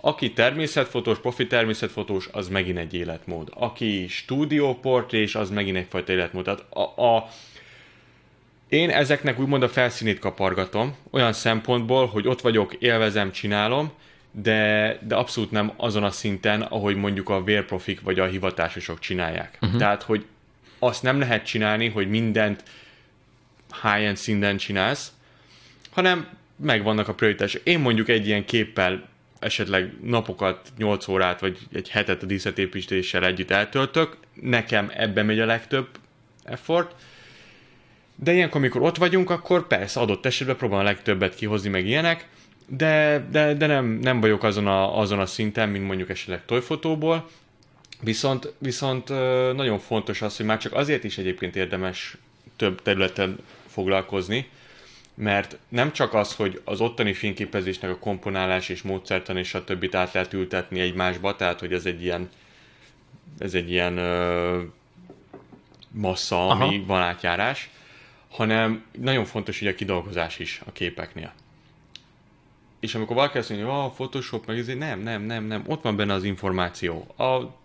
[0.00, 3.48] Aki természetfotós, profi természetfotós, az megint egy életmód.
[3.54, 6.44] Aki stúdióportrés, az megint egyfajta életmód.
[6.44, 7.28] Tehát a, a,
[8.68, 13.92] én ezeknek úgymond a felszínét kapargatom, olyan szempontból, hogy ott vagyok, élvezem, csinálom,
[14.30, 19.58] de, de abszolút nem azon a szinten, ahogy mondjuk a vérprofik vagy a hivatásosok csinálják.
[19.62, 19.78] Uh-huh.
[19.78, 20.26] Tehát, hogy
[20.78, 22.62] azt nem lehet csinálni, hogy mindent
[23.82, 25.12] high-end szinten csinálsz,
[25.90, 27.60] hanem megvannak a prioritások.
[27.64, 33.50] Én mondjuk egy ilyen képpel esetleg napokat, 8 órát, vagy egy hetet a díszletépítéssel együtt
[33.50, 35.88] eltöltök, nekem ebben megy a legtöbb
[36.44, 36.94] effort,
[38.14, 42.28] de ilyenkor, amikor ott vagyunk, akkor persze adott esetben próbálom a legtöbbet kihozni, meg ilyenek,
[42.66, 47.28] de, de, de nem, nem vagyok azon a, azon a szinten, mint mondjuk esetleg tojfotóból,
[48.00, 49.08] Viszont, viszont
[49.54, 52.16] nagyon fontos az, hogy már csak azért is egyébként érdemes
[52.56, 54.48] több területen foglalkozni,
[55.18, 59.94] mert nem csak az, hogy az ottani fényképezésnek a komponálás és módszertan és a többit
[59.94, 62.28] át lehet ültetni egymásba, tehát hogy ez egy ilyen
[63.38, 64.62] ez egy ilyen ö,
[65.90, 66.86] massza, ami Aha.
[66.86, 67.70] van átjárás,
[68.30, 71.32] hanem nagyon fontos ugye a kidolgozás is a képeknél.
[72.80, 75.82] És amikor valaki azt mondja, hogy a Photoshop, meg ezért nem, nem, nem, nem, ott
[75.82, 77.14] van benne az információ.
[77.16, 77.56] A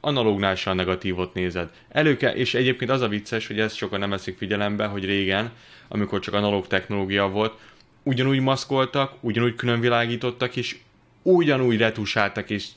[0.00, 1.70] analógnál se a negatívot nézed.
[1.88, 5.52] Elő kell, és egyébként az a vicces, hogy ezt sokan nem eszik figyelembe, hogy régen,
[5.92, 7.58] amikor csak analóg technológia volt,
[8.02, 10.76] ugyanúgy maszkoltak, ugyanúgy különvilágítottak, és
[11.22, 12.68] ugyanúgy retusáltak és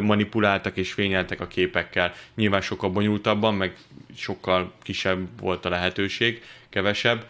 [0.00, 2.14] manipuláltak és fényeltek a képekkel.
[2.34, 3.76] Nyilván sokkal bonyolultabban, meg
[4.16, 7.26] sokkal kisebb volt a lehetőség, kevesebb,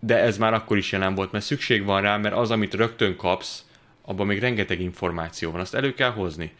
[0.00, 3.16] de ez már akkor is jelen volt, mert szükség van rá, mert az, amit rögtön
[3.16, 3.64] kapsz,
[4.02, 6.52] abban még rengeteg információ van, azt elő kell hozni.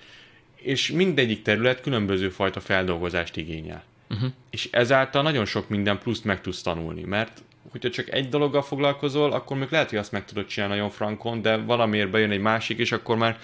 [0.54, 3.84] És mindegyik terület különböző fajta feldolgozást igényel.
[4.10, 4.30] Uh-huh.
[4.50, 7.42] És ezáltal nagyon sok minden pluszt meg tudsz tanulni, mert
[7.74, 11.42] hogyha csak egy dologgal foglalkozol, akkor még lehet, hogy azt meg tudod csinálni nagyon frankon,
[11.42, 13.38] de valamiért bejön egy másik, és akkor már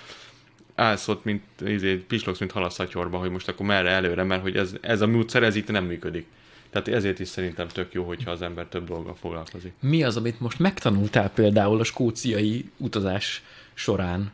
[0.75, 4.75] állsz ott, mint izé, pislogsz, mint halaszatyorba, hogy most akkor merre előre, mert hogy ez,
[4.81, 6.27] ez a módszer, ez itt nem működik.
[6.71, 9.73] Tehát ezért is szerintem tök jó, hogyha az ember több dolggal foglalkozik.
[9.81, 13.43] Mi az, amit most megtanultál például a skóciai utazás
[13.75, 14.33] során?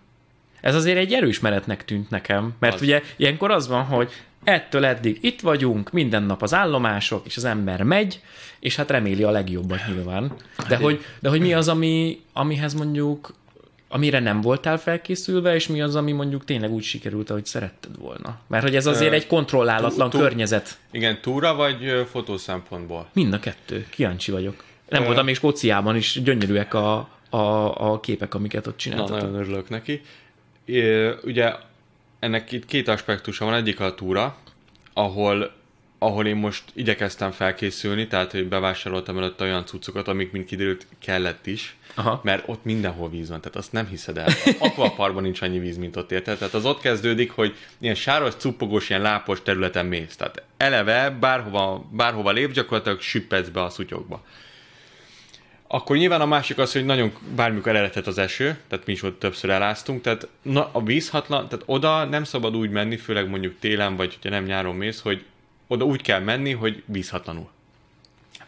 [0.60, 2.80] Ez azért egy erős menetnek tűnt nekem, mert Az.
[2.80, 2.86] az.
[2.86, 4.12] ugye ilyenkor az van, hogy
[4.46, 8.20] ettől eddig itt vagyunk, minden nap az állomások, és az ember megy,
[8.60, 10.32] és hát reméli a legjobbat nyilván.
[10.68, 13.34] De hogy, de hogy mi az, ami, amihez mondjuk,
[13.88, 18.38] amire nem voltál felkészülve, és mi az, ami mondjuk tényleg úgy sikerült, ahogy szeretted volna?
[18.46, 20.78] Mert hogy ez azért egy kontrollálatlan környezet.
[20.90, 23.08] Igen, túra vagy fotó szempontból?
[23.12, 23.86] Mind a kettő.
[23.90, 24.64] Kíváncsi vagyok.
[24.88, 27.36] Nem voltam még Skóciában is, gyönyörűek a, a,
[27.92, 29.20] a képek, amiket ott Na, csináltatok.
[29.20, 30.00] nagyon örülök neki.
[30.66, 31.52] Ö, Ugye
[32.18, 33.54] ennek itt két aspektusa van.
[33.54, 34.36] Egyik a túra,
[34.92, 35.52] ahol,
[35.98, 41.46] ahol én most igyekeztem felkészülni, tehát hogy bevásároltam előtt olyan cuccokat, amik, mint kiderült, kellett
[41.46, 41.76] is.
[41.94, 42.20] Aha.
[42.24, 44.28] Mert ott mindenhol víz van, tehát azt nem hiszed el.
[44.58, 46.38] Aquaparkban nincs annyi víz, mint ott érted.
[46.38, 50.16] Tehát az ott kezdődik, hogy ilyen sáros, cuppogós, ilyen lápos területen mész.
[50.16, 54.24] Tehát eleve bárhova, bárhova lép, gyakorlatilag süppedsz be a szutyokba.
[55.68, 59.18] Akkor nyilván a másik az, hogy nagyon bármikor eredhet az eső, tehát mi is ott
[59.18, 63.96] többször eláztunk, tehát na, a vízhatlan, tehát oda nem szabad úgy menni, főleg mondjuk télen,
[63.96, 65.24] vagy hogyha nem nyáron mész, hogy
[65.66, 67.48] oda úgy kell menni, hogy vízhatlanul.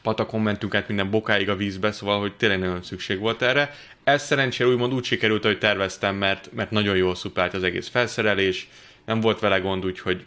[0.03, 3.75] Patakon mentünk át minden bokáig a vízbe, szóval, hogy tényleg nagyon szükség volt erre.
[4.05, 8.69] Ez szerencsére úgymond úgy sikerült, hogy terveztem, mert, mert nagyon jól szupált az egész felszerelés,
[9.05, 10.25] nem volt vele gond, úgyhogy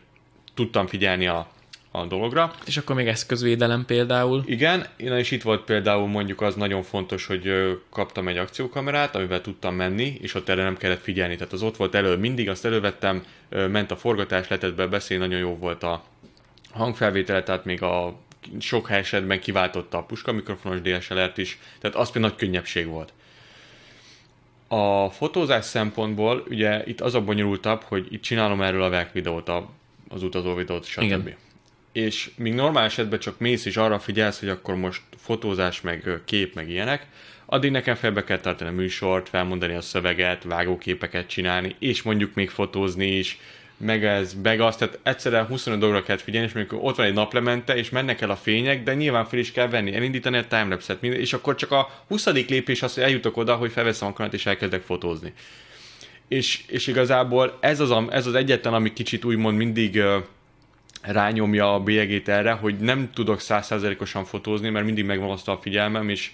[0.54, 1.52] tudtam figyelni a,
[1.92, 2.54] a dologra.
[2.66, 4.44] És akkor még eszközvédelem például.
[4.46, 7.52] Igen, és itt volt például mondjuk az nagyon fontos, hogy
[7.90, 11.36] kaptam egy akciókamerát, amivel tudtam menni, és ott erre nem kellett figyelni.
[11.36, 15.40] Tehát az ott volt elő mindig, azt elővettem, ment a forgatás, lehetett be beszélni, nagyon
[15.40, 16.04] jó volt a
[16.72, 18.20] hangfelvétele, tehát még a
[18.60, 23.14] sok esetben kiváltotta a puska mikrofonos DSLR-t is, tehát az például nagy könnyebbség volt.
[24.68, 29.52] A fotózás szempontból ugye itt az a bonyolultabb, hogy itt csinálom erről a videót,
[30.10, 31.02] az utazó videót, stb.
[31.02, 31.36] Igen.
[31.92, 36.56] És míg normál esetben csak mész és arra figyelsz, hogy akkor most fotózás, meg kép,
[36.56, 37.08] meg ilyenek,
[37.46, 42.50] addig nekem felbe kell tartani a műsort, felmondani a szöveget, vágóképeket csinálni, és mondjuk még
[42.50, 43.40] fotózni is,
[43.78, 47.14] meg ez, meg azt, tehát egyszerűen 25 dologra kell figyelni, és mondjuk ott van egy
[47.14, 51.04] naplemente, és mennek el a fények, de nyilván fel is kell venni, elindítani a timelapse-et,
[51.04, 52.26] és akkor csak a 20.
[52.26, 55.34] lépés az, hogy eljutok oda, hogy felveszem a kamerát, és elkezdek fotózni.
[56.28, 60.24] És, és igazából ez az, ez az egyetlen, ami kicsit úgymond mindig uh,
[61.02, 66.10] rányomja a bélyegét erre, hogy nem tudok százszerzelékosan fotózni, mert mindig megvan azt a figyelmem,
[66.10, 66.32] és,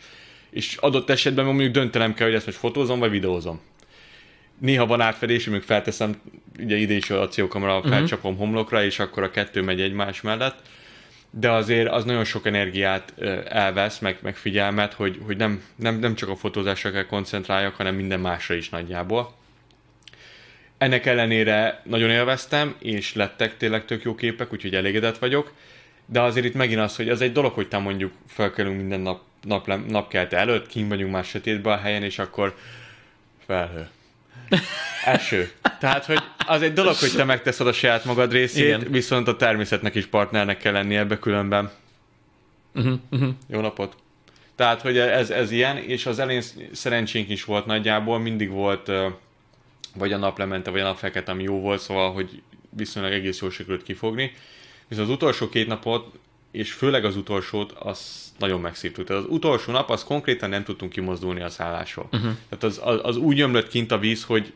[0.49, 3.62] és adott esetben mondjuk döntenem kell, hogy ezt most fotózom, vagy videózom
[4.60, 6.21] néha van átfedés, még felteszem,
[6.60, 7.91] ugye ide is a akciókamera, uh-huh.
[7.91, 10.62] felcsapom homlokra, és akkor a kettő megy egymás mellett,
[11.30, 13.13] de azért az nagyon sok energiát
[13.49, 17.95] elvesz, meg, meg figyelmet, hogy, hogy nem, nem, nem csak a fotózásra kell koncentráljak, hanem
[17.95, 19.36] minden másra is nagyjából.
[20.78, 25.54] Ennek ellenére nagyon élveztem, és lettek tényleg tök jó képek, úgyhogy elégedett vagyok,
[26.06, 29.22] de azért itt megint az, hogy az egy dolog, hogy te mondjuk felkelünk minden nap,
[29.42, 32.56] nap napkelte előtt, kim vagyunk már sötétben a helyen, és akkor
[33.46, 33.88] felhő
[35.06, 35.52] Eső.
[35.80, 38.88] Tehát, hogy az egy dolog, hogy te megteszed a saját magad részét, Igen.
[38.92, 41.72] viszont a természetnek is partnernek kell lenni ebbe különben.
[42.76, 43.30] Uh-huh, uh-huh.
[43.48, 43.96] Jó napot!
[44.56, 48.92] Tehát, hogy ez, ez ilyen, és az elén szerencsénk is volt nagyjából, mindig volt
[49.97, 53.83] vagy a naplemente, vagy a napfekete, ami jó volt, szóval, hogy viszonylag egész jól sikerült
[53.83, 54.31] kifogni.
[54.88, 56.05] Viszont az utolsó két napot,
[56.51, 59.05] és főleg az utolsót, az nagyon megszívtuk.
[59.05, 62.07] Tehát az utolsó nap, az konkrétan nem tudtunk kimozdulni a szállásról.
[62.12, 62.31] Uh-huh.
[62.49, 64.53] Tehát az, az, az úgy ömlött kint a víz, hogy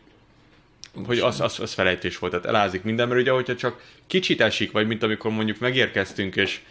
[1.06, 4.71] hogy az, az, az felejtés volt, tehát elázik minden, mert ugye, hogyha csak kicsit esik,
[4.71, 6.62] vagy mint amikor mondjuk megérkeztünk, és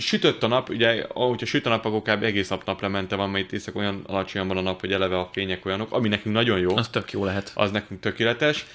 [0.00, 2.22] sütött a nap, ugye, ahogyha süt a nap, akkor kb.
[2.22, 5.28] egész nap naplemente van, mert itt észak olyan alacsonyan van a nap, hogy eleve a
[5.32, 6.76] fények olyanok, ami nekünk nagyon jó.
[6.76, 7.52] Az tök jó lehet.
[7.54, 8.66] Az nekünk tökéletes.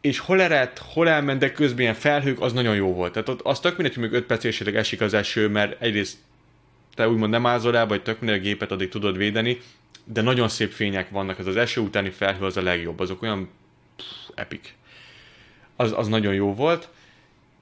[0.00, 3.12] És hol eredt, hol elment, de közben ilyen felhők, az nagyon jó volt.
[3.12, 6.16] Tehát ott az tök mindegy, hogy még 5 perc esik az eső, mert egyrészt
[6.94, 9.60] te úgymond nem ázol el, vagy tök minden gépet addig tudod védeni,
[10.04, 13.48] de nagyon szép fények vannak, ez az eső utáni felhő az a legjobb, azok olyan
[13.96, 14.72] pff, epic.
[15.76, 16.88] Az, az nagyon jó volt.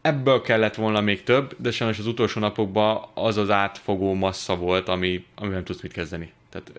[0.05, 4.89] Ebből kellett volna még több, de sajnos az utolsó napokban az az átfogó massza volt,
[4.89, 6.33] ami, ami nem tudsz mit kezdeni.
[6.51, 6.73] Tehát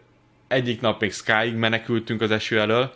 [0.47, 2.93] egyik nap még Skyig menekültünk az eső elől,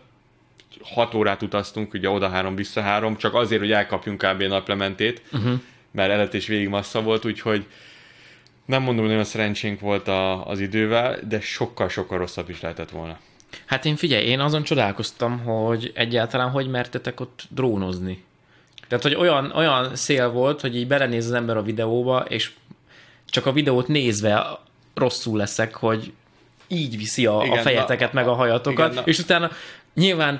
[0.83, 4.41] 6 órát utaztunk, ugye oda három, vissza három, csak azért, hogy elkapjunk kb.
[4.41, 5.59] naplementét, uh-huh.
[5.91, 7.65] mert elet és végig massza volt, úgyhogy
[8.65, 13.19] nem mondom, hogy nagyon szerencsénk volt a, az idővel, de sokkal-sokkal rosszabb is lehetett volna.
[13.65, 18.27] Hát én figyelj, én azon csodálkoztam, hogy egyáltalán hogy mertetek ott drónozni.
[18.89, 22.51] Tehát, hogy olyan, olyan szél volt, hogy így belenéz az ember a videóba, és
[23.25, 24.59] csak a videót nézve
[24.93, 26.11] rosszul leszek, hogy
[26.67, 29.09] így viszi a, igen, a fejeteket, na, meg a hajatokat, igen, na.
[29.09, 29.51] és utána
[29.93, 30.39] nyilván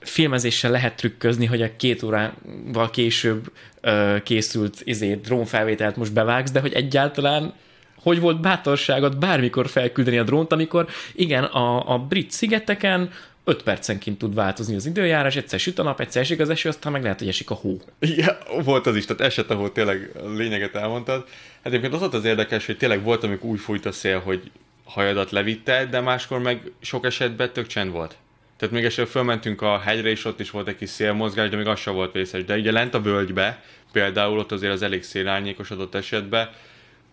[0.00, 6.60] filmezéssel lehet trükközni, hogy a két órával később ö, készült izé, drónfelvételt most bevágsz, de
[6.60, 7.54] hogy egyáltalán
[8.02, 13.10] hogy volt bátorságod bármikor felküldeni a drónt, amikor igen, a, a brit szigeteken
[13.44, 16.92] 5 percenként tud változni az időjárás, egyszer süt a nap, egyszer esik az eső, aztán
[16.92, 17.80] meg lehet, hogy esik a hó.
[17.98, 21.24] Igen, volt az is, tehát eset, ahol tényleg a lényeget elmondtad.
[21.28, 24.50] Hát egyébként az volt az érdekes, hogy tényleg volt, amikor úgy fújt a szél, hogy
[24.84, 28.16] hajadat levitte, de máskor meg sok esetben tök csend volt.
[28.56, 31.66] Tehát még esetleg fölmentünk a hegyre, és ott is volt egy kis szélmozgás, de még
[31.66, 32.44] az sem volt vészes.
[32.44, 36.50] De ugye lent a völgybe, például ott azért az elég szélárnyékos adott esetben,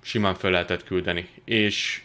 [0.02, 1.30] simán föl lehetett küldeni.
[1.46, 2.02] És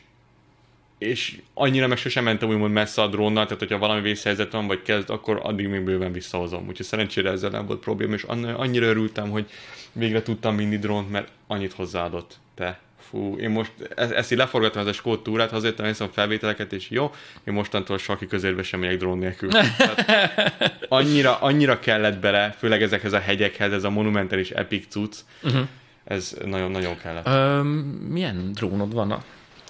[1.02, 4.82] és annyira meg sosem mentem úgymond messze a drónnal, tehát hogyha valami vészhelyzet van, vagy
[4.82, 6.68] kezd, akkor addig még bőven visszahozom.
[6.68, 8.22] Úgyhogy szerencsére ezzel nem volt probléma, és
[8.56, 9.50] annyira örültem, hogy
[9.92, 12.38] végre tudtam vinni drónt, mert annyit hozzáadott.
[12.54, 12.80] Te
[13.12, 16.72] fú, én most ezt, ezt így leforgattam ez a skót túrát, hazajöttem, néztem a felvételeket,
[16.72, 19.50] és jó, én mostantól sarki közérbe sem megyek drón nélkül.
[19.50, 25.66] Tehát annyira, annyira kellett bele, főleg ezekhez a hegyekhez, ez a monumentális epic cucc, uh-huh.
[26.04, 27.26] ez nagyon-nagyon kellett.
[27.26, 27.62] Ö,
[28.08, 29.22] milyen drónod van?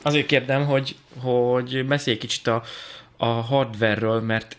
[0.02, 2.62] Azért kérdem, hogy, hogy beszélj kicsit a,
[3.16, 4.56] a hardware-ről, mert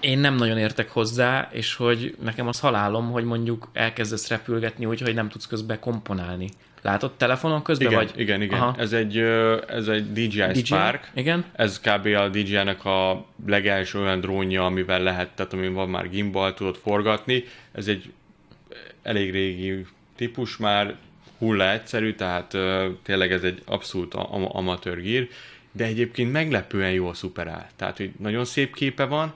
[0.00, 5.00] én nem nagyon értek hozzá, és hogy nekem az halálom, hogy mondjuk elkezdesz repülgetni úgy,
[5.00, 6.48] hogy nem tudsz közben komponálni.
[6.82, 7.86] Látod telefonon közben?
[7.86, 8.20] Igen, vagy?
[8.20, 8.60] igen, igen.
[8.60, 8.74] Aha.
[8.78, 9.18] Ez egy,
[9.68, 11.10] ez egy DJI, DJI Spark.
[11.14, 11.44] Igen.
[11.52, 12.06] Ez kb.
[12.06, 17.44] a DJI-nek a legelső olyan drónja, amivel lehet, tehát amin van már gimbal, tudod forgatni.
[17.72, 18.12] Ez egy
[19.02, 20.94] elég régi típus már
[21.38, 25.28] hulla egyszerű, tehát ö, tényleg ez egy abszolút am- amatőr gír,
[25.72, 27.70] de egyébként meglepően jól szuperál.
[27.76, 29.34] Tehát, hogy nagyon szép képe van,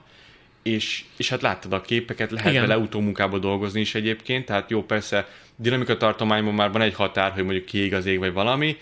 [0.63, 2.67] és, és hát láttad a képeket, lehet Igen.
[2.67, 7.43] vele utómunkába dolgozni is egyébként, tehát jó, persze dinamika tartományban már van egy határ, hogy
[7.43, 8.77] mondjuk kiég az ég, vagy valami,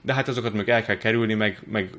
[0.00, 1.90] de hát azokat meg el kell kerülni, meg, meg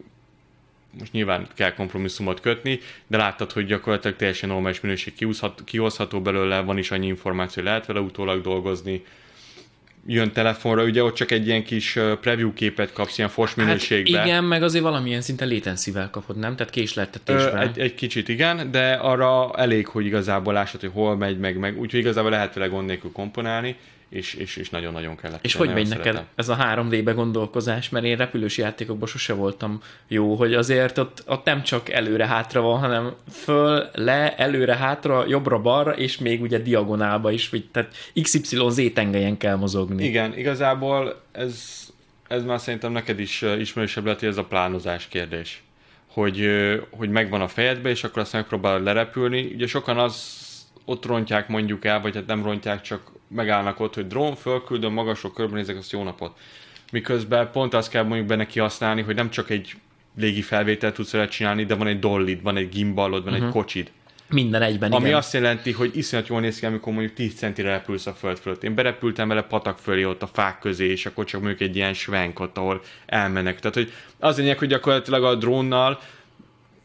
[0.99, 5.13] most nyilván kell kompromisszumot kötni, de láttad, hogy gyakorlatilag teljesen normális minőség
[5.65, 9.03] kihozható belőle, van is annyi információ, hogy lehet vele utólag dolgozni.
[10.06, 14.20] Jön telefonra, ugye ott csak egy ilyen kis preview képet kapsz, ilyen fos minőségben.
[14.20, 16.56] Hát igen, meg azért valamilyen szinten latency-vel kapod, nem?
[16.56, 17.58] Tehát késleltetésben.
[17.58, 21.80] egy, egy kicsit igen, de arra elég, hogy igazából lássad, hogy hol megy, meg, meg
[21.80, 23.76] úgyhogy igazából lehet vele gond nélkül komponálni,
[24.13, 25.45] és, és, és nagyon-nagyon kellett.
[25.45, 26.26] És hogy megy neked szeretem.
[26.36, 27.89] ez a 3D-be gondolkozás?
[27.89, 32.80] Mert én repülős játékokban sose voltam jó, hogy azért ott, ott nem csak előre-hátra van,
[32.80, 39.56] hanem föl, le, előre-hátra, jobbra-balra, és még ugye diagonálba is, vagy, tehát XYZ tengelyen kell
[39.56, 40.04] mozogni.
[40.04, 41.84] Igen, igazából ez,
[42.28, 45.63] ez már szerintem neked is ismerősebb lehet, hogy ez a plánozás kérdés.
[46.08, 46.49] Hogy,
[46.89, 49.52] hogy megvan a fejedbe, és akkor azt megpróbálod lerepülni.
[49.54, 50.41] Ugye sokan az
[50.86, 55.34] ott rontják mondjuk el, vagy hát nem rontják, csak megállnak ott, hogy drón, fölküldöm, magasról
[55.34, 56.38] körbenézek, azt jó napot.
[56.91, 59.74] Miközben pont azt kell mondjuk benne kihasználni, hogy nem csak egy
[60.17, 63.48] légi felvételt tudsz vele csinálni, de van egy dollid, van egy gimbalod, van uh-huh.
[63.48, 63.91] egy kocsid.
[64.30, 65.17] Minden egyben, Ami igen.
[65.17, 68.63] azt jelenti, hogy iszonyat jól néz ki, amikor mondjuk 10 centire repülsz a föld fölött.
[68.63, 71.93] Én berepültem vele patak fölé ott a fák közé, és akkor csak mondjuk egy ilyen
[71.93, 73.60] svenk ott, ahol elmennek.
[73.60, 76.00] Tehát, hogy az lényeg, hogy gyakorlatilag a drónnal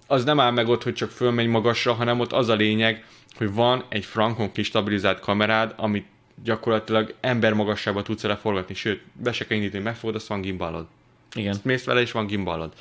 [0.06, 3.04] az nem áll meg ott, hogy csak fölmegy magasra, hanem ott az a lényeg,
[3.38, 6.06] hogy van egy frankon kis stabilizált kamerád, amit
[6.44, 10.86] gyakorlatilag ember magasságban tudsz vele forgatni, sőt, be se kell indítani, megfogod, azt van gimbalod
[11.34, 11.56] igen.
[11.62, 12.72] mész vele, és van gimbalod.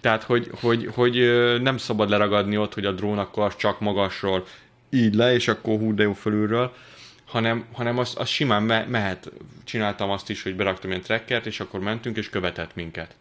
[0.00, 1.16] Tehát, hogy, hogy, hogy
[1.62, 4.46] nem szabad leragadni ott, hogy a drón akkor csak magasról
[4.90, 6.74] így le, és akkor hú, de jó fölülről,
[7.24, 9.30] hanem, hanem az, az simán me- mehet.
[9.64, 13.14] Csináltam azt is, hogy beraktam ilyen trackert, és akkor mentünk, és követett minket.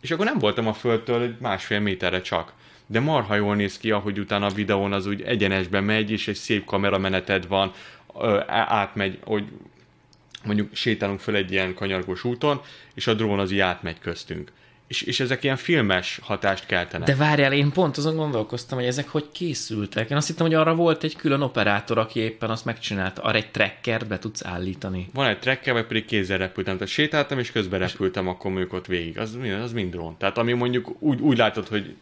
[0.00, 2.52] És akkor nem voltam a földtől egy másfél méterre csak.
[2.92, 6.34] De marha jól néz ki, ahogy utána a videón az úgy egyenesbe megy, és egy
[6.34, 7.72] szép kamerameneted van,
[8.46, 9.44] átmegy, hogy
[10.44, 12.60] mondjuk sétálunk föl egy ilyen kanyargós úton,
[12.94, 14.52] és a drón az így átmegy köztünk.
[14.86, 17.06] És, és ezek ilyen filmes hatást keltenek.
[17.06, 20.10] De várjál, én pont azon gondolkoztam, hogy ezek hogy készültek.
[20.10, 23.22] Én azt hittem, hogy arra volt egy külön operátor, aki éppen azt megcsinálta.
[23.22, 25.08] Arra egy trackert be tudsz állítani.
[25.14, 26.74] Van egy tracker, vagy pedig kézzel repültem.
[26.74, 29.18] Tehát sétáltam, és közben repültem akkor mondjuk ott végig.
[29.18, 30.16] Az, mind- az mind drón.
[30.18, 31.94] Tehát ami mondjuk úgy, úgy látod, hogy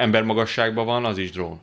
[0.00, 1.60] ember magasságban van, az is drón.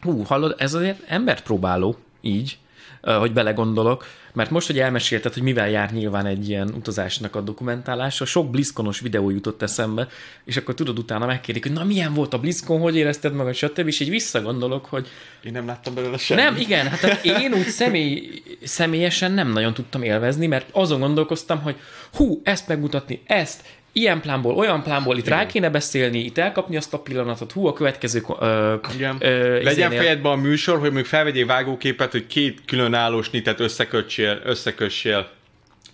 [0.00, 2.58] Hú, hallod, ez azért embert próbáló, így,
[3.02, 8.24] hogy belegondolok, mert most, hogy elmesélted, hogy mivel jár nyilván egy ilyen utazásnak a dokumentálása,
[8.24, 10.08] sok bliszkonos videó jutott eszembe,
[10.44, 13.86] és akkor tudod, utána megkérdik, hogy na milyen volt a bliszkon, hogy érezted magad, stb.
[13.86, 15.08] És így visszagondolok, hogy
[15.42, 16.44] Én nem láttam belőle semmit.
[16.44, 21.76] nem, igen, hát én úgy személy, személyesen nem nagyon tudtam élvezni, mert azon gondolkoztam, hogy
[22.12, 26.94] hú, ezt megmutatni, ezt, ilyen plánból, olyan plánból, itt rá kéne beszélni, itt elkapni azt
[26.94, 29.16] a pillanatot, hú, a következő ö, Igen.
[29.20, 34.40] ö, Legyen izénél- fejedben a műsor, hogy mondjuk felvegyél vágóképet, hogy két különálló snitet összekötsél,
[34.44, 35.28] összekössél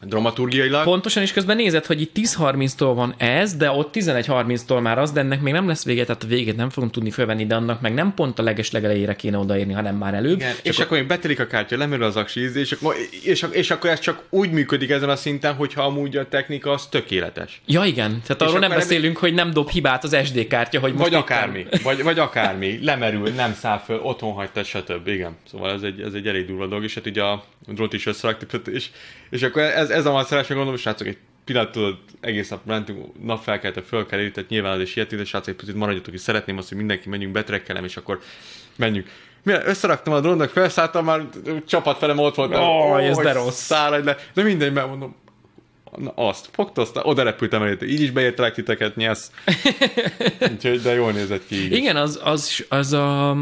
[0.07, 0.85] dramaturgiailag.
[0.85, 5.21] Pontosan, és közben nézed, hogy itt 10.30-tól van ez, de ott 11.30-tól már az, de
[5.21, 7.95] ennek még nem lesz vége, tehát a végét nem fogom tudni fölvenni, de annak meg
[7.95, 10.37] nem pont a leges legelejére kéne odaérni, hanem már előbb.
[10.37, 13.71] Igen, és akkor még betelik a kártya, lemerül az aksi íz, és akkor, és, és
[13.71, 17.61] akkor ez csak úgy működik ezen a szinten, hogyha amúgy a technika az tökéletes.
[17.67, 20.93] Ja, igen, tehát arról nem akkor beszélünk, hogy nem dob hibát az SD kártya, hogy
[20.93, 25.09] most Vagy akármi, vagy, vagy akármi, lemerül, nem száll föl, otthon hagyta, stb.
[25.09, 25.37] Igen.
[25.51, 28.67] Szóval ez egy, ez egy elég durva dolog, és hát ugye a drót is összeraktuk,
[28.67, 28.91] és,
[29.35, 33.25] és akkor ez, ez a macerás, meg gondolom, srácok, egy pillanat tudod, egész nap mentünk,
[33.25, 36.21] napfelkelte, föl kell érni, tehát nyilván az is ilyet, de srácok, egy picit maradjatok, és
[36.21, 38.21] szeretném azt, hogy mindenki menjünk, betrekkelem, és akkor
[38.77, 39.07] menjünk.
[39.43, 41.23] Mire összeraktam a drónnak, felszálltam, már
[41.67, 42.55] csapat felem ott volt.
[42.55, 43.61] Ó, ez de rossz.
[43.61, 44.17] Száradj le.
[44.35, 45.17] De mindegy, mert mondom,
[45.97, 47.83] Na azt, fogta, aztán oda repültem előtt.
[47.83, 49.31] Így is beértelek titeket, nyesz.
[50.53, 51.73] Úgyhogy, de jól nézett ki így.
[51.73, 53.37] Igen, az, az, az a,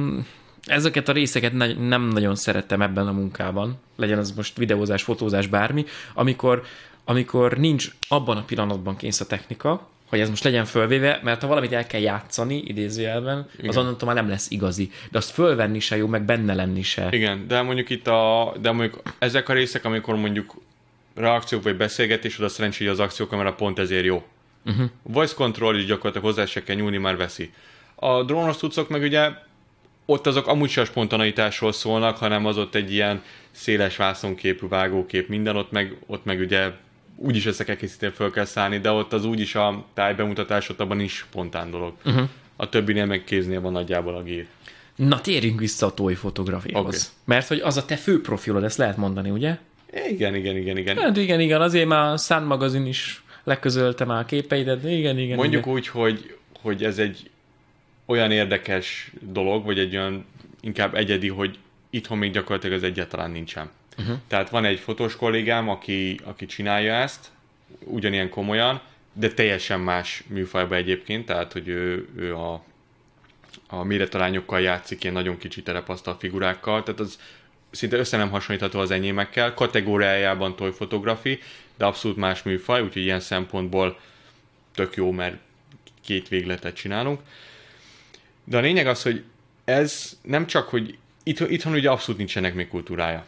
[0.66, 5.46] ezeket a részeket ne, nem nagyon szerettem ebben a munkában, legyen az most videózás, fotózás,
[5.46, 6.62] bármi, amikor,
[7.05, 11.46] amikor nincs abban a pillanatban kész a technika, hogy ez most legyen fölvéve, mert ha
[11.46, 14.90] valamit el kell játszani, idézőjelben, az onnantól már nem lesz igazi.
[15.10, 17.08] De azt fölvenni se jó, meg benne lenni se.
[17.10, 20.54] Igen, de mondjuk itt a, de mondjuk ezek a részek, amikor mondjuk
[21.15, 24.23] reakciók vagy beszélgetés, oda szerencsé, hogy az akciókamera pont ezért jó.
[24.67, 24.90] Uh-huh.
[25.02, 27.52] Voice control is gyakorlatilag hozzá se kell nyúlni, már veszi.
[27.94, 29.31] A drónos tudszok meg ugye
[30.07, 35.29] ott azok amúgy se a spontaneitásról szólnak, hanem az ott egy ilyen széles vászonképű vágókép,
[35.29, 36.71] minden ott meg, ott meg ugye
[37.17, 41.13] úgyis kell készíteni, föl kell szállni, de ott az úgyis a tájbemutatás ott abban is
[41.13, 41.92] spontán dolog.
[42.05, 42.29] Uh-huh.
[42.57, 44.46] A többinél meg kéznél van nagyjából a gír.
[44.96, 46.96] Na, térjünk vissza a toy fotografiához.
[46.96, 47.07] Oké.
[47.25, 49.59] Mert hogy az a te fő profilod, ezt lehet mondani, ugye?
[50.09, 50.96] Igen, igen, igen, igen.
[50.96, 55.19] Hát igen, igen, azért már a Sun magazin is leközölte már a képeidet, de igen,
[55.19, 55.37] igen.
[55.37, 55.75] Mondjuk igen.
[55.75, 57.31] úgy, hogy, hogy ez egy
[58.07, 60.25] olyan érdekes dolog, vagy egy olyan
[60.61, 61.59] inkább egyedi, hogy
[61.90, 63.71] itthon még gyakorlatilag ez egyáltalán nincsen.
[63.98, 64.17] Uh-huh.
[64.27, 67.31] Tehát van egy fotós kollégám, aki, aki csinálja ezt,
[67.85, 68.81] ugyanilyen komolyan,
[69.13, 72.65] de teljesen más műfajban egyébként, tehát hogy ő, ő a,
[73.67, 77.19] a méretalányokkal játszik, ilyen nagyon kicsi terepasztal figurákkal, tehát az
[77.71, 81.38] szinte össze nem hasonlítható az enyémekkel, kategóriájában toy fotografi,
[81.77, 83.98] de abszolút más műfaj, úgyhogy ilyen szempontból
[84.75, 85.37] tök jó, mert
[86.05, 87.21] két végletet csinálunk.
[88.44, 89.24] De a lényeg az, hogy
[89.64, 93.26] ez nem csak, hogy itthon, itthon ugye abszolút nincsenek még kultúrája.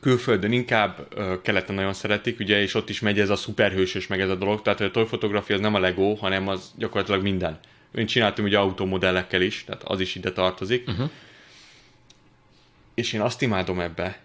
[0.00, 4.28] Külföldön inkább keleten nagyon szeretik, ugye, és ott is megy ez a szuperhősös meg ez
[4.28, 7.58] a dolog, tehát a toyfotográfia az nem a Lego, hanem az gyakorlatilag minden.
[7.94, 10.88] Én csináltam ugye automodellekkel is, tehát az is ide tartozik.
[10.88, 11.10] Uh-huh.
[12.94, 14.20] És én azt imádom ebbe,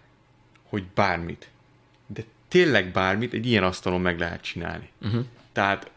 [0.63, 1.49] hogy bármit,
[2.07, 4.89] de tényleg bármit egy ilyen asztalon meg lehet csinálni.
[5.01, 5.25] Uh-huh.
[5.51, 5.91] Tehát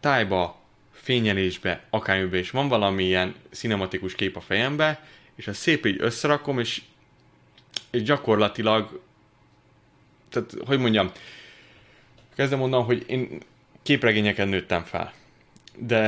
[0.00, 0.61] tájba,
[1.02, 6.58] fényelésbe, akármiben is van valami ilyen cinematikus kép a fejembe, és azt szép így összerakom,
[6.58, 6.82] és,
[7.90, 9.00] és gyakorlatilag,
[10.28, 11.10] tehát, hogy mondjam,
[12.34, 13.40] kezdem mondanom, hogy én
[13.82, 15.12] képregényeken nőttem fel.
[15.76, 16.00] De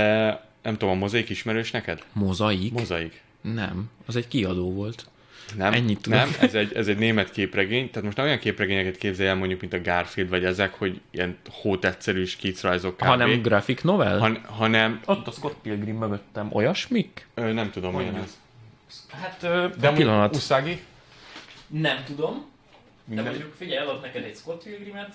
[0.62, 2.04] nem tudom, a mozaik ismerős neked?
[2.12, 2.72] Mozaik?
[2.72, 3.22] Mozaik.
[3.40, 5.06] Nem, az egy kiadó volt.
[5.56, 6.18] Nem, Ennyit tudok.
[6.18, 9.60] nem ez, egy, ez egy német képregény, tehát most nem olyan képregényeket képzelj el mondjuk,
[9.60, 13.02] mint a Garfield, vagy ezek, hogy ilyen hótegyszerű skicrajzok kb.
[13.04, 14.18] Hanem graphic novel?
[14.18, 16.48] Han, hanem, Ott a Scott Pilgrim mögöttem.
[16.52, 17.26] Olyasmik?
[17.34, 18.38] ö, nem tudom, milyen ez.
[19.10, 20.36] Hát, ö, De a pillanat.
[20.36, 20.80] Uszági?
[21.66, 22.32] Nem tudom.
[22.34, 25.14] De Minden- mondjuk figyelj, adok neked egy Scott Pilgrimet.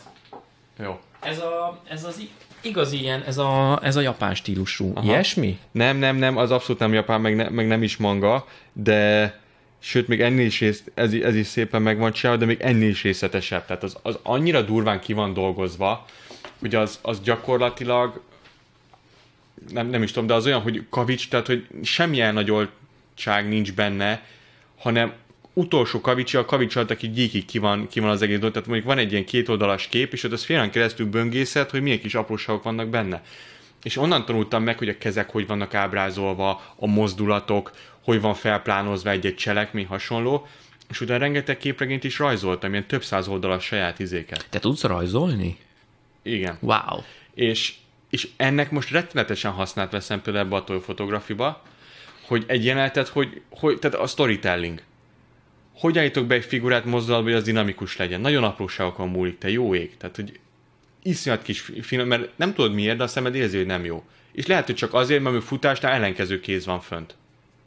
[0.84, 1.00] Jó.
[1.22, 2.22] Ez, a, ez az
[2.62, 4.92] igazi ilyen, ez a, ez a japán stílusú.
[4.96, 5.06] Aha.
[5.06, 5.60] Ilyesmi?
[5.72, 9.40] Nem, nem, nem, az abszolút nem japán, meg, ne, meg nem is manga, de
[9.80, 13.04] sőt, még ennél is rész, ez, ez is szépen meg csinálva, de még ennél is
[13.04, 13.66] részletesebb.
[13.66, 16.06] Tehát az, az annyira durván ki van dolgozva,
[16.60, 18.22] hogy az, az gyakorlatilag
[19.72, 23.74] nem, nem is tudom, de az olyan, hogy kavics, tehát hogy semmilyen nagy oltság nincs
[23.74, 24.26] benne,
[24.78, 25.14] hanem
[25.54, 28.54] utolsó kavicsi, a kavics alatt, aki gyíkig ki van, ki van az egész dolog.
[28.54, 32.00] Tehát mondjuk van egy ilyen kétoldalas kép, és ott az félen keresztül böngészet, hogy milyen
[32.00, 33.24] kis apróságok vannak benne.
[33.84, 37.72] És onnan tanultam meg, hogy a kezek hogy vannak ábrázolva, a mozdulatok,
[38.10, 40.47] hogy van felplánozva egy-egy cselekmény hasonló,
[40.89, 44.45] és utána rengeteg képregényt is rajzoltam, ilyen több száz oldalas saját izéket.
[44.49, 45.57] Te tudsz rajzolni?
[46.24, 46.57] Igen.
[46.62, 47.01] Wow.
[47.34, 47.74] És,
[48.10, 51.62] és ennek most rettenetesen használt veszem például ebbe a toy fotografiba,
[52.28, 54.82] hogy egy jelenetet, hogy, hogy tehát a storytelling.
[55.74, 58.22] Hogy állítok be egy figurát mozdulatba, hogy az dinamikus legyen.
[58.22, 59.97] Nagyon apróságokon múlik, te jó ég.
[59.97, 60.39] Tehát, hogy
[61.03, 64.03] iszonyat kis film, mert nem tudod miért, de a szemed érzi, hogy nem jó.
[64.32, 67.18] És lehet, hogy csak azért, mert futásnál ellenkező kéz van fönt.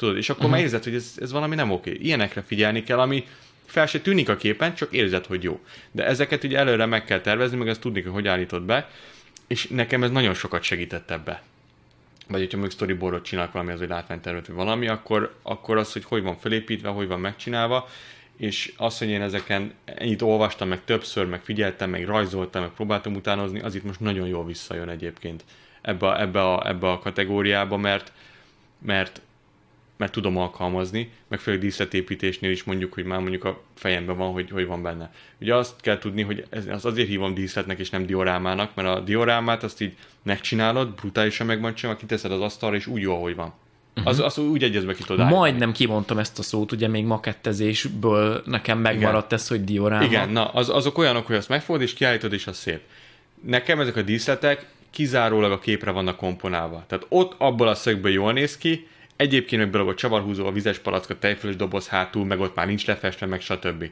[0.03, 0.57] Tudod, és akkor uh-huh.
[0.57, 1.99] már érzed, hogy ez, ez valami nem oké.
[2.01, 3.27] Ilyenekre figyelni kell, ami
[3.67, 5.61] fel se tűnik a képen, csak érzed, hogy jó.
[5.91, 8.91] De ezeket ugye előre meg kell tervezni, meg ezt tudni, hogy hogy állítod be,
[9.47, 11.43] és nekem ez nagyon sokat segített ebbe.
[12.29, 16.05] Vagy hogyha még storyboardot csinálok valami, az egy látványtervet, vagy valami, akkor, akkor az, hogy
[16.05, 17.89] hogy van felépítve, hogy van megcsinálva,
[18.37, 23.15] és az, hogy én ezeken ennyit olvastam, meg többször, meg figyeltem, meg rajzoltam, meg próbáltam
[23.15, 25.45] utánozni, az itt most nagyon jól visszajön egyébként
[25.81, 28.13] ebbe a, ebbe a, ebbe a kategóriába, mert,
[28.79, 29.21] mert
[30.03, 34.51] mert tudom alkalmazni, meg főleg díszletépítésnél is mondjuk, hogy már mondjuk a fejemben van, hogy
[34.51, 35.13] hogy van benne.
[35.41, 39.01] Ugye azt kell tudni, hogy ez, az azért hívom díszletnek és nem diorámának, mert a
[39.01, 43.35] diorámát azt így megcsinálod, brutálisan meg van csinálva, kiteszed az asztalra, és úgy jó, ahogy
[43.35, 43.53] van.
[43.97, 44.13] Uh-huh.
[44.13, 45.41] Az, az úgy egyezbe ki tudod állítani.
[45.41, 49.39] Majdnem kimondtam ezt a szót, ugye még makettezésből nekem megmaradt Igen.
[49.39, 50.05] ez, hogy dioráma.
[50.05, 52.81] Igen, na, az, azok olyanok, hogy azt megfogod és kiállítod, és az szép.
[53.41, 56.85] Nekem ezek a díszletek kizárólag a képre vannak komponálva.
[56.87, 58.87] Tehát ott abból a szögből jól néz ki,
[59.23, 62.67] egyébként meg belog a csavarhúzó, a vizes palack, a tejfölös doboz hátul, meg ott már
[62.67, 63.91] nincs lefestve, meg stb.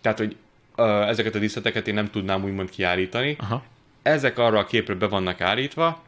[0.00, 0.36] Tehát, hogy
[1.08, 3.36] ezeket a díszleteket én nem tudnám úgymond kiállítani.
[3.38, 3.64] Aha.
[4.02, 6.02] Ezek arra a képre be vannak állítva,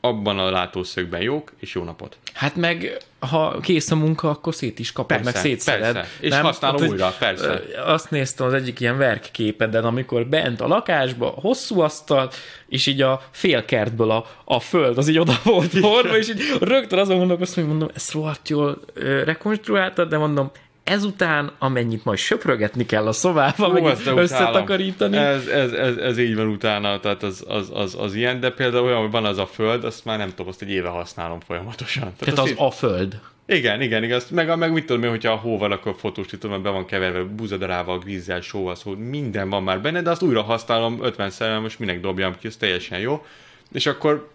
[0.00, 2.16] abban a látószögben jók, és jó napot.
[2.32, 5.92] Hát meg, ha kész a munka, akkor szét is kapod, Persze, meg szétszeded.
[5.92, 6.10] persze.
[6.20, 7.62] És használom hogy, újra, persze.
[7.86, 12.30] Azt néztem az egyik ilyen verkképeden, amikor bent a lakásba, hosszú asztal,
[12.68, 16.98] és így a félkertből a, a föld, az így oda volt hordva, és így rögtön
[16.98, 18.78] azon gondolkoztam, hogy mondom, ezt rohadt jól
[19.24, 20.50] rekonstruáltad, de mondom,
[20.88, 25.16] ezután, amennyit majd söprögetni kell a szobába, Hú, meg így összetakarítani.
[25.16, 28.84] Ez, ez, ez, ez, így van utána, tehát az, az, az, az, ilyen, de például
[28.84, 32.12] olyan, hogy van az a föld, azt már nem tudom, azt egy éve használom folyamatosan.
[32.18, 33.20] Tehát azt az a föld.
[33.46, 34.30] Igen, igen, igaz.
[34.30, 37.22] Meg, meg mit tudom én, hogyha a hó van, akkor fotósítom, mert be van keverve
[37.22, 41.78] búzadarával, grízzel, sóval, szó, minden van már benne, de azt újra használom 50 szer, most
[41.78, 43.24] minek dobjam ki, ez teljesen jó.
[43.72, 44.30] És akkor,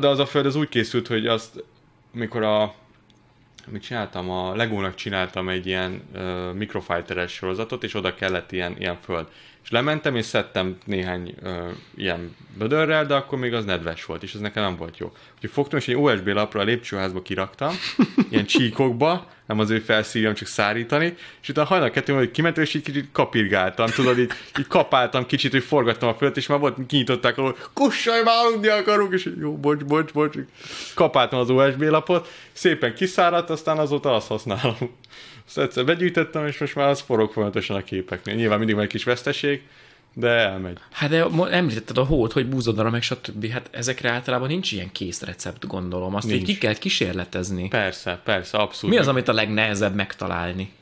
[0.00, 1.64] de az a föld az úgy készült, hogy azt,
[2.12, 2.74] mikor a
[3.70, 4.30] mit csináltam?
[4.30, 9.28] A Legónak csináltam egy ilyen uh, Microfighter-es sorozatot, és oda kellett ilyen, ilyen föld.
[9.64, 14.34] És lementem, és szedtem néhány uh, ilyen bödörrel, de akkor még az nedves volt, és
[14.34, 15.12] ez nekem nem volt jó.
[15.34, 17.74] Úgyhogy fogtam, és egy OSB lapra a lépcsőházba kiraktam,
[18.30, 22.74] ilyen csíkokba, nem az ő felszívjam, csak szárítani, és utána hajnal kettő, hogy kimentem, és
[22.74, 26.76] így kicsit kapirgáltam, tudod, így, így kapáltam kicsit, hogy forgattam a földet, és már volt,
[26.86, 30.36] kinyitották, ahol kussaj, már aludni akarunk, és jó, bocs, bocs, bocs,
[30.94, 34.76] kapáltam az USB lapot, szépen kiszáradt, aztán azóta azt használom.
[35.46, 38.34] Azt egyszer begyűjtöttem, és most már az forog folyamatosan a képeknél.
[38.34, 39.62] Nyilván mindig van egy kis veszteség,
[40.12, 40.78] de elmegy.
[40.90, 43.50] Hát de említetted a hót, hogy búzodara, meg stb.
[43.50, 46.14] Hát ezekre általában nincs ilyen kész recept, gondolom.
[46.14, 46.46] Azt így Nincs.
[46.46, 47.68] ki kell kísérletezni.
[47.68, 48.94] Persze, persze, abszolút.
[48.94, 50.72] Mi az, amit a legnehezebb megtalálni?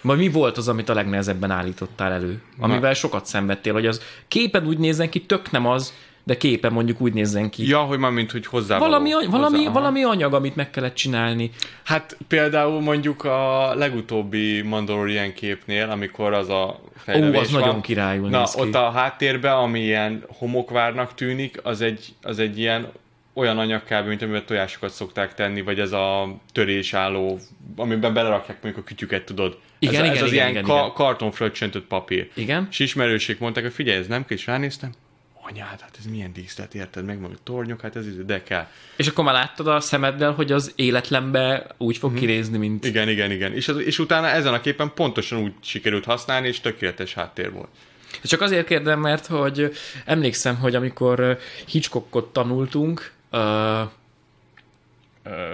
[0.00, 2.42] Vagy mi volt az, amit a legnehezebben állítottál elő?
[2.58, 7.00] Amivel sokat szenvedtél, hogy az képen úgy nézzen ki, tök nem az, de képen mondjuk
[7.00, 7.68] úgy nézzen ki.
[7.68, 9.72] Ja, hogy már mint, hogy hozzá valami, valami, hozzá, aha.
[9.72, 11.50] valami anyag, amit meg kellett csinálni.
[11.82, 17.80] Hát például mondjuk a legutóbbi Mandalorian képnél, amikor az a Ó, fejlődés az van, nagyon
[17.80, 18.60] királyul Na, néz ki.
[18.60, 22.88] ott a háttérben, ami ilyen homokvárnak tűnik, az egy, az egy ilyen
[23.34, 24.06] olyan anyag kb.
[24.06, 27.38] mint amiben tojásokat szokták tenni, vagy ez a törésálló,
[27.76, 29.58] amiben belerakják mondjuk a kütyüket, tudod.
[29.78, 30.92] Igen, ez, igen, ez az igen, ilyen igen, ka- igen.
[30.92, 32.30] kartonfröccsöntött papír.
[32.34, 32.66] Igen?
[32.70, 34.92] És ismerőség mondták, hogy figyelj, ez nem kell, és ránéztem,
[35.48, 37.04] anyád, hát ez milyen díszlet, érted?
[37.04, 38.66] Meg a tornyok, hát ez de kell.
[38.96, 42.84] És akkor már láttad a szemeddel, hogy az életlenbe úgy fog kinézni, mint...
[42.84, 43.54] Igen, igen, igen.
[43.54, 47.68] És, az, és utána ezen a képen pontosan úgy sikerült használni, és tökéletes háttér volt.
[48.22, 49.72] Csak azért kérdem, mert hogy
[50.04, 53.88] emlékszem, hogy amikor Hitchcockot tanultunk uh, uh,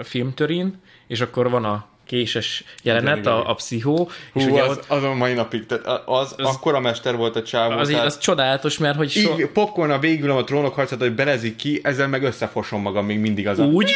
[0.03, 4.69] filmtörin, és akkor van a késes jelenet, igen, a, a pszichó, és Hú, ugye az,
[4.69, 7.77] ott, az a mai napig, tehát az, az akkora mester volt a csávó.
[7.77, 11.11] az, tehát az csodálatos, mert hogy so, így popcorn a végül a trónok harcát, hogy
[11.11, 13.63] belezik ki, ezzel meg összefosom magam még mindig az a...
[13.63, 13.93] úgy,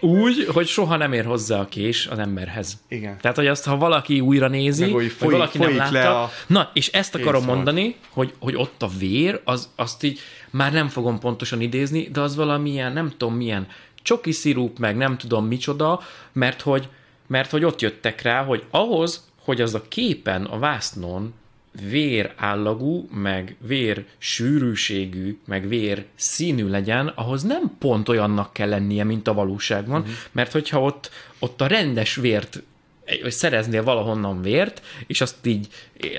[0.00, 2.78] úgy, hogy soha nem ér hozzá a kés az emberhez.
[2.88, 3.16] Igen.
[3.20, 5.98] Tehát, hogy azt, ha valaki újra nézi, Meg úgy vagy folyik- valaki nem folyik látta,
[5.98, 7.54] le a na, és ezt akarom készszót.
[7.54, 10.18] mondani, hogy, hogy ott a vér, az, azt így
[10.50, 13.66] már nem fogom pontosan idézni, de az valamilyen, nem tudom milyen
[14.02, 16.00] csoki szirup, meg nem tudom micsoda,
[16.32, 16.88] mert hogy,
[17.26, 21.34] mert hogy ott jöttek rá, hogy ahhoz, hogy az a képen, a vásznon
[21.88, 29.04] vér állagú, meg vér sűrűségű, meg vér színű legyen, ahhoz nem pont olyannak kell lennie,
[29.04, 30.14] mint a valóságban, uh-huh.
[30.32, 32.62] mert hogyha ott, ott a rendes vért,
[33.22, 35.68] hogy szereznél valahonnan vért, és azt így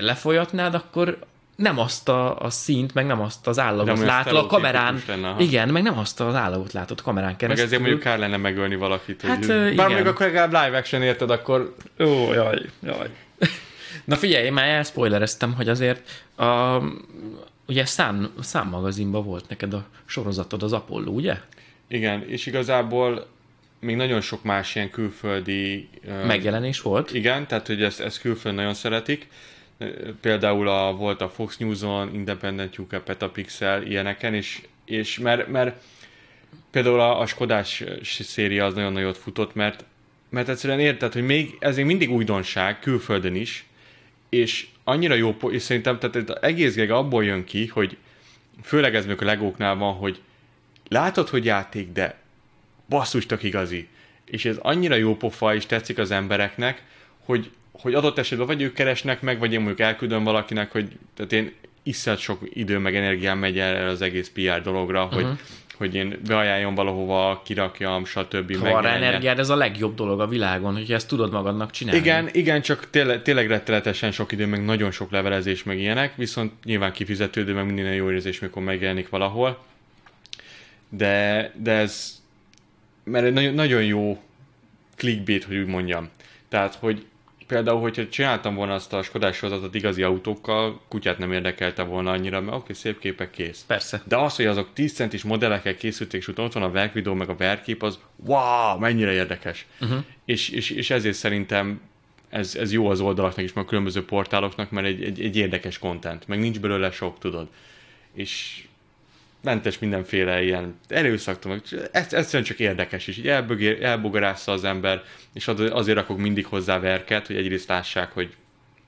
[0.00, 1.18] lefolyatnád, akkor
[1.56, 5.02] nem azt a, a színt, meg nem azt az állagot olyan látod a kamerán.
[5.06, 7.64] lenne, igen, meg nem azt az állagot látod kamerán Meg keresztül.
[7.64, 9.22] ezért mondjuk kár lenne megölni valakit.
[9.22, 9.86] Hát, hogy, Bár igen.
[9.86, 13.08] mondjuk akkor legalább live action érted, akkor Ó, jaj, jaj.
[14.04, 16.78] Na figyelj, én már elspoilereztem, hogy azért a,
[17.66, 21.36] ugye szám, számmagazinban volt neked a sorozatod, az Apollo, ugye?
[21.88, 23.26] igen, és igazából
[23.80, 25.88] még nagyon sok más ilyen külföldi...
[26.26, 27.14] Megjelenés volt.
[27.14, 29.28] Igen, tehát hogy ezt, ezt külföldön nagyon szeretik.
[30.20, 35.82] Például a, volt a Fox News-on, Independent UK, Petapixel, ilyeneken, és, és mert, mert
[36.70, 39.84] például a, a Skodás széria az nagyon nagyot futott, mert,
[40.28, 43.66] mert egyszerűen érted, hogy még, ez még mindig újdonság, külföldön is,
[44.28, 47.96] és annyira jó, és szerintem tehát az egész geg abból jön ki, hogy
[48.62, 50.20] főleg ez még a legóknál van, hogy
[50.88, 52.18] látod, hogy játék, de
[52.88, 53.88] basszus tök igazi.
[54.24, 56.82] És ez annyira jó pofa, és tetszik az embereknek,
[57.24, 57.50] hogy,
[57.80, 61.52] hogy adott esetben vagy ők keresnek meg, vagy én mondjuk elküldöm valakinek, hogy tehát én
[61.82, 65.22] iszonyat sok idő meg energiám megy el az egész PR dologra, uh-huh.
[65.22, 65.38] hogy,
[65.76, 68.56] hogy én beajánljon valahova, kirakjam, stb.
[68.56, 69.02] Ha van megjelenjen.
[69.02, 72.00] energiád, ez a legjobb dolog a világon, hogy ezt tudod magadnak csinálni.
[72.00, 76.52] Igen, igen, csak tényleg, tényleg rettenetesen sok idő, meg nagyon sok levelezés, meg ilyenek, viszont
[76.64, 79.64] nyilván kifizetődő, meg minden jó érzés, mikor megjelenik valahol.
[80.88, 82.22] De, de ez,
[83.04, 84.22] mert egy nagyon, nagyon jó
[84.96, 86.08] clickbait, hogy úgy mondjam.
[86.48, 87.06] Tehát, hogy
[87.46, 92.40] például, hogyha csináltam volna azt a Skodás sorozatot igazi autókkal, kutyát nem érdekelte volna annyira,
[92.40, 93.64] mert oké, szép képek kész.
[93.66, 94.02] Persze.
[94.04, 97.28] De az, hogy azok 10 centis modellekkel készülték, és utána ott van a verkvideó, meg
[97.28, 99.66] a verkép, az wow, mennyire érdekes.
[99.80, 99.98] Uh-huh.
[100.24, 101.80] És, és, és ezért szerintem
[102.28, 105.78] ez, ez jó az oldalaknak is, meg a különböző portáloknak, mert egy, egy, egy érdekes
[105.78, 107.48] content, meg nincs belőle sok, tudod.
[108.14, 108.64] És
[109.46, 115.02] mentes mindenféle ilyen erőszaktól, meg ez, egyszerűen csak érdekes is, így elbögé- elbogarásza az ember,
[115.32, 118.34] és az- azért rakok mindig hozzá verket, hogy egyrészt lássák, hogy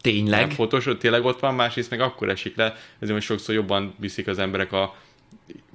[0.00, 0.40] Tényleg.
[0.40, 3.94] nem fotós, hogy tényleg ott van, másrészt meg akkor esik le, ezért most sokszor jobban
[3.98, 4.96] viszik az emberek a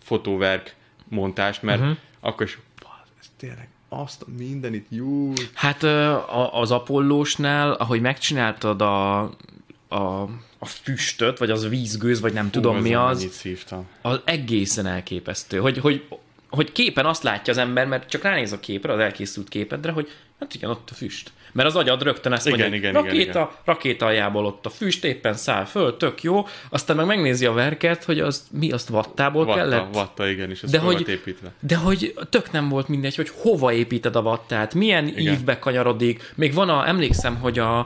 [0.01, 0.75] fotóverk
[1.07, 1.97] montást, mert uh-huh.
[2.19, 5.33] akkor is, "Bazd, ez tényleg azt a mindenit, jó.
[5.53, 5.83] Hát
[6.51, 9.19] az Apollósnál, ahogy megcsináltad a,
[9.87, 10.29] a,
[10.63, 13.45] a füstöt, vagy az vízgőz, vagy nem tudom mi az,
[14.01, 16.03] az egészen elképesztő, hogy, hogy
[16.49, 20.11] hogy képen azt látja az ember, mert csak ránéz a képre, az elkészült képedre, hogy
[20.39, 21.31] hát igen, ott a füst.
[21.51, 23.47] Mert az agyad rögtön ezt Igen, mondja, igen, rakéta, igen, igen.
[23.65, 28.03] rakéta aljából ott a füst, éppen száll föl, tök jó, aztán meg megnézi a verket,
[28.03, 29.93] hogy az mi azt vattából Vatta, kellett.
[29.93, 31.51] vatta, igen, és ez De hogy- építve.
[31.59, 35.07] De hogy tök nem volt mindegy, hogy hova építed a vattát, milyen.
[35.07, 35.33] Igen.
[35.33, 36.31] ívbe kanyarodik.
[36.35, 37.77] Még van a, emlékszem, hogy a,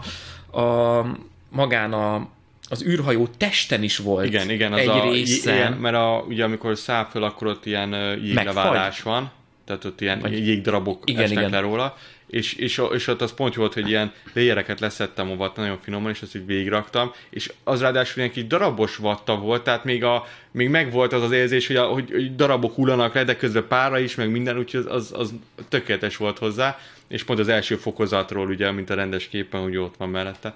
[0.62, 1.06] a
[1.50, 2.28] magán a,
[2.70, 5.56] az űrhajó testen is volt Igen, igen, az egy a, részen.
[5.56, 7.94] ilyen, mert a, ugye amikor száll föl, akkor ott ilyen
[8.24, 9.32] jégleválás van,
[9.66, 11.50] tehát ott ilyen Vagy- jégdarabok Igen, esnek igen.
[11.50, 11.98] le róla,
[12.28, 15.78] és, és, és ott az pont jó volt, hogy ilyen léjereket leszettem a vatta nagyon
[15.82, 20.04] finoman, és azt így végigraktam, és az ráadásul ilyen kis darabos vatta volt, tehát még,
[20.04, 23.68] a, még megvolt az az érzés, hogy, a, hogy, hogy darabok hullanak le, de közben
[23.68, 25.34] pára is, meg minden, úgyhogy az, az, az
[25.70, 29.96] tökéletes volt hozzá, és pont az első fokozatról, ugye, mint a rendes képen, úgy ott
[29.98, 30.54] van mellette.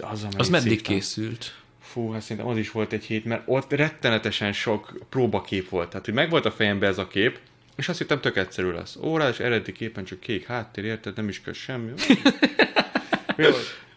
[0.00, 1.54] Az, Az meddig készült?
[1.82, 5.88] Fú, hát szerintem az is volt egy hét, mert ott rettenetesen sok próbakép volt.
[5.88, 7.38] Tehát, hogy megvolt a fejembe ez a kép,
[7.76, 8.96] és azt hittem tök egyszerű lesz.
[8.96, 11.16] Órás eredeti képen csak kék háttér, érted?
[11.16, 11.90] Nem is kell semmi.
[13.36, 13.50] Jó.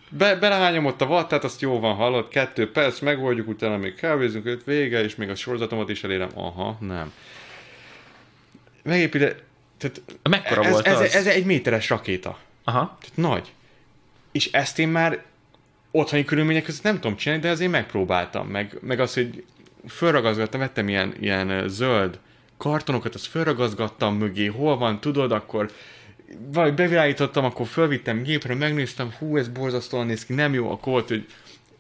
[0.10, 4.46] Be, belehányom ott a vattát, azt jó van, hallott, kettő perc, megoldjuk, utána még kávézunk,
[4.46, 6.30] öt vége, és még a sorozatomat is elérem.
[6.34, 7.14] Aha, nem.
[8.84, 9.36] Megépíte...
[9.78, 11.16] Tehát Mekkora ez, volt ez, az?
[11.16, 12.38] ez, egy méteres rakéta.
[12.64, 12.98] Aha.
[13.02, 13.54] Tehát nagy.
[14.32, 15.24] És ezt én már
[15.96, 18.48] otthoni körülmények között nem tudom csinálni, de azért megpróbáltam.
[18.48, 19.44] Meg, meg az, hogy
[19.88, 22.20] fölragazgattam, vettem ilyen, ilyen zöld
[22.58, 25.72] kartonokat, azt fölragazgattam mögé, hol van, tudod, akkor
[26.54, 31.08] vagy bevilágítottam, akkor fölvittem gépre, megnéztem, hú, ez borzasztóan néz ki, nem jó, akkor volt,
[31.08, 31.26] hogy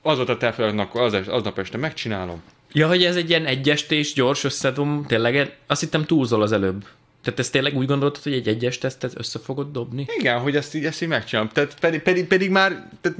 [0.01, 2.41] az volt a akkor az, aznap este megcsinálom.
[2.71, 6.85] Ja, hogy ez egy ilyen egyestés, gyors összedom, tényleg, azt hittem túlzol az előbb.
[7.23, 10.05] Tehát ezt tényleg úgy gondoltad, hogy egy egyes tesztet össze fogod dobni?
[10.17, 11.49] Igen, hogy ezt így, ezt így megcsinálom.
[11.53, 13.17] Tehát pedig, pedig, pedig már tehát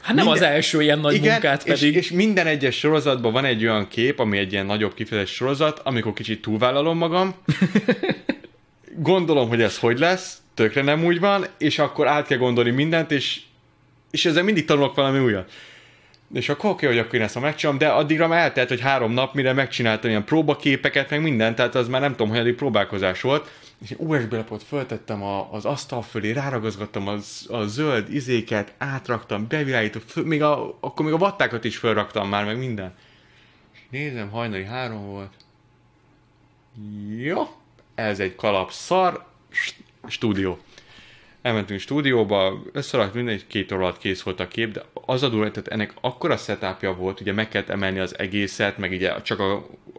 [0.00, 1.94] Hát nem Minden- az első ilyen nagy Igen, munkát és, pedig.
[1.94, 6.12] és minden egyes sorozatban van egy olyan kép, ami egy ilyen nagyobb kifejezett sorozat, amikor
[6.12, 7.34] kicsit túlvállalom magam,
[8.96, 13.10] gondolom, hogy ez hogy lesz, tökre nem úgy van, és akkor át kell gondolni mindent,
[13.10, 13.40] és,
[14.10, 15.52] és ezzel mindig tanulok valami újat.
[16.34, 19.12] És akkor oké, hogy akkor én ezt ma megcsinálom, de addigra már eltelt, hogy három
[19.12, 23.50] nap, mire megcsináltam ilyen próbaképeket, meg mindent, tehát az már nem tudom, hogy próbálkozás volt.
[23.82, 30.10] És USB lapot föltettem a, az asztal fölé, ráragazgattam az, a zöld izéket, átraktam, bevilágított,
[30.10, 32.94] föl, még a, akkor még a vattákat is fölraktam már, meg minden.
[33.72, 35.32] És nézem, hajnali három volt.
[37.16, 37.48] Jó,
[37.94, 40.58] ez egy kalap szar, st- stúdió.
[41.42, 45.28] Elmentünk stúdióba, összerakt minden, egy két óra alatt kész volt a kép, de az a
[45.28, 49.38] durva, tehát ennek akkora setupja volt, ugye meg kellett emelni az egészet, meg ugye csak
[49.40, 49.52] a,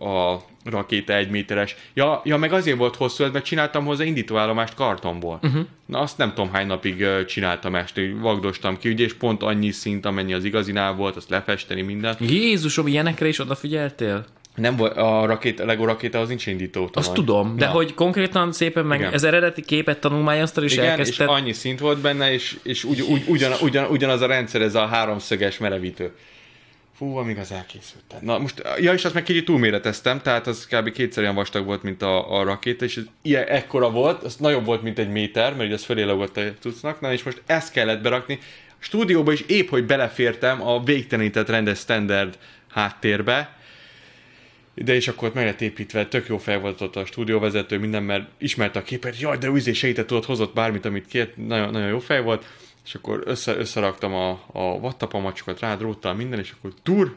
[0.06, 1.76] a rakéta egy méteres.
[1.94, 5.40] Ja, ja, meg azért volt hosszú, mert csináltam hozzá indítóállomást kartonból.
[5.44, 5.66] Uh-huh.
[5.86, 9.72] Na azt nem tudom hány napig csináltam este, hogy vagdostam ki, ugye, és pont annyi
[9.72, 12.20] szint, amennyi az igazinál volt, azt lefesteni mindent.
[12.20, 14.26] Jézusom, ilyenekre is odafigyeltél?
[14.56, 16.90] Nem volt, a rakéta, a Lego rakéta az nincs indító.
[16.94, 17.72] Azt tudom, de Na.
[17.72, 19.14] hogy konkrétan szépen meg Igen.
[19.14, 21.28] ez eredeti képet tanulmányoztad, és Igen, elkezdted...
[21.28, 24.76] és annyi szint volt benne, és, és ugy, ugy, ugyan, ugyan, ugyanaz a rendszer, ez
[24.76, 26.12] a háromszöges merevítő.
[27.02, 28.04] Fú, amíg az elkészült.
[28.22, 30.92] Na most, ja, és azt meg kicsit túlméreteztem, tehát az kb.
[30.92, 34.66] kétszer olyan vastag volt, mint a, a rakéta, és ez ilyen ekkora volt, az nagyobb
[34.66, 37.72] volt, mint egy méter, mert ugye az fölé logott a cuccnak, na és most ezt
[37.72, 38.40] kellett berakni.
[38.70, 42.38] A stúdióba is épp, hogy belefértem a végtelenített rendes standard
[42.70, 43.56] háttérbe,
[44.84, 48.04] de és akkor ott meg lett építve, tök jó fel volt ott a stúdióvezető, minden,
[48.04, 51.88] mert ismerte a képet, jaj, de üzé segített, tudod, hozott bármit, amit kért, nagyon, nagyon
[51.88, 52.46] jó fej volt,
[52.86, 57.16] és akkor össze, összeraktam a, a vattapamacsokat, rádróttal minden, és akkor tur,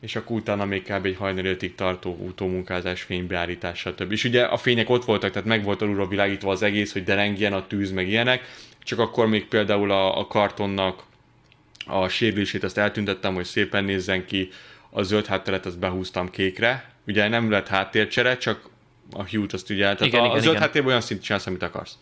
[0.00, 1.06] és akkor utána még kb.
[1.06, 4.12] egy hajnali ötig tartó utómunkázás, fénybeállítás, stb.
[4.12, 7.52] És ugye a fények ott voltak, tehát meg volt alulról világítva az egész, hogy derengjen
[7.52, 8.42] a tűz, meg ilyenek,
[8.82, 11.02] csak akkor még például a, a kartonnak
[11.86, 14.48] a sérülését azt eltüntettem, hogy szépen nézzen ki,
[14.96, 16.90] a zöld hátteret azt behúztam kékre.
[17.06, 18.68] Ugye nem lett háttércsere, csak
[19.12, 20.62] a hue-t azt ugye, tehát Igen, a, igen, a zöld igen.
[20.62, 21.98] háttérben olyan szint csinálsz, amit akarsz.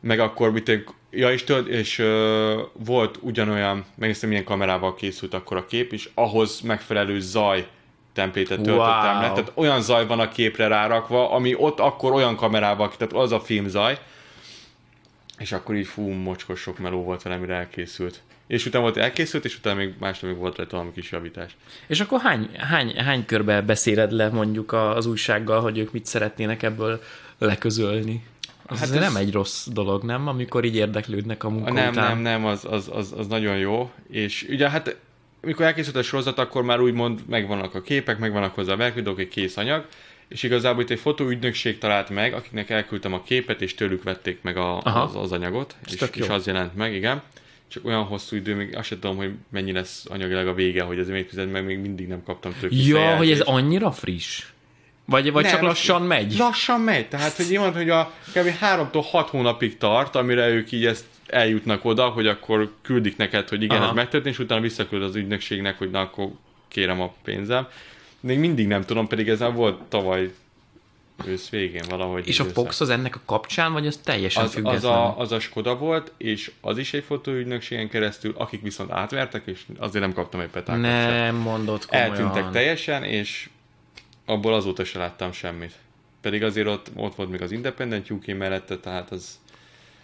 [0.00, 5.56] Meg akkor, mit ja, és, tudod, és ö, volt ugyanolyan, megnéztem, milyen kamerával készült akkor
[5.56, 7.66] a kép, és ahhoz megfelelő zaj
[8.12, 9.20] templétet töltöttem Wow.
[9.20, 9.32] le.
[9.32, 13.40] Tehát olyan zaj van a képre rárakva, ami ott akkor olyan kamerával, tehát az a
[13.40, 13.98] filmzaj,
[15.38, 18.22] és akkor így fú, mocskos sok meló volt vele, mire elkészült.
[18.48, 21.56] És utána volt elkészült, és utána még másnap még volt rajta valami kis javítás.
[21.86, 26.62] És akkor hány, hány, hány körbe beszéled le mondjuk az újsággal, hogy ők mit szeretnének
[26.62, 27.02] ebből
[27.38, 28.24] leközölni?
[28.66, 30.26] Az Hát ez- nem egy rossz dolog, nem?
[30.28, 32.06] Amikor így érdeklődnek a munka nem, után.
[32.08, 33.90] nem, nem, az, az, az, az, nagyon jó.
[34.10, 34.96] És ugye hát,
[35.40, 39.28] mikor elkészült a sorozat, akkor már úgymond megvannak a képek, megvannak hozzá a verkvideók, egy
[39.28, 39.86] kész anyag,
[40.28, 44.56] és igazából itt egy fotóügynökség talált meg, akiknek elküldtem a képet, és tőlük vették meg
[44.56, 45.00] a, Aha.
[45.02, 47.22] az, az anyagot, Ez és, és az jelent meg, igen.
[47.68, 50.98] Csak olyan hosszú idő, még azt sem tudom, hogy mennyi lesz anyagilag a vége, hogy
[50.98, 54.44] ez még fizet, meg még mindig nem kaptam tőle Ja, hogy ez annyira friss.
[55.04, 56.36] Vagy, vagy Nem, csak lassan megy?
[56.38, 58.48] Lassan megy, tehát hogy én mondom, hogy a kb.
[58.60, 63.62] 3-tól 6 hónapig tart, amire ők így ezt eljutnak oda, hogy akkor küldik neked, hogy
[63.62, 63.88] igen, Aha.
[63.88, 66.28] ez megtörtént, és utána visszaküld az ügynökségnek, hogy na akkor
[66.68, 67.66] kérem a pénzem.
[68.20, 70.30] Még mindig nem tudom, pedig ez már volt tavaly
[71.26, 72.28] ősz végén valahogy.
[72.28, 74.76] És a Fox az ennek a kapcsán, vagy az teljesen az, független?
[74.76, 79.42] az, a, az a Skoda volt, és az is egy fotóügynökségen keresztül, akik viszont átvertek,
[79.46, 81.10] és azért nem kaptam egy petákot sem.
[81.10, 82.10] Nem mondod komolyan.
[82.10, 83.48] Eltűntek teljesen, és
[84.24, 85.72] abból azóta se láttam semmit.
[86.20, 89.38] Pedig azért ott, ott volt még az Independent UK mellette, tehát az...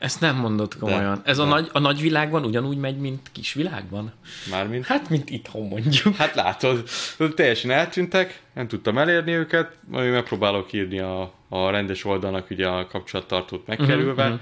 [0.04, 1.20] Ezt nem mondod komolyan.
[1.24, 1.48] Ez a, de.
[1.48, 4.12] nagy, a nagy világban ugyanúgy megy, mint kis világban?
[4.50, 4.86] Mármint...
[4.86, 6.14] Hát, mint itthon mondjuk.
[6.16, 6.88] Hát látod,
[7.34, 12.86] teljesen eltűntek, nem tudtam elérni őket, majd megpróbálok írni a, a rendes oldalnak ugye a
[12.86, 14.34] kapcsolattartót megkerülve, Mhm,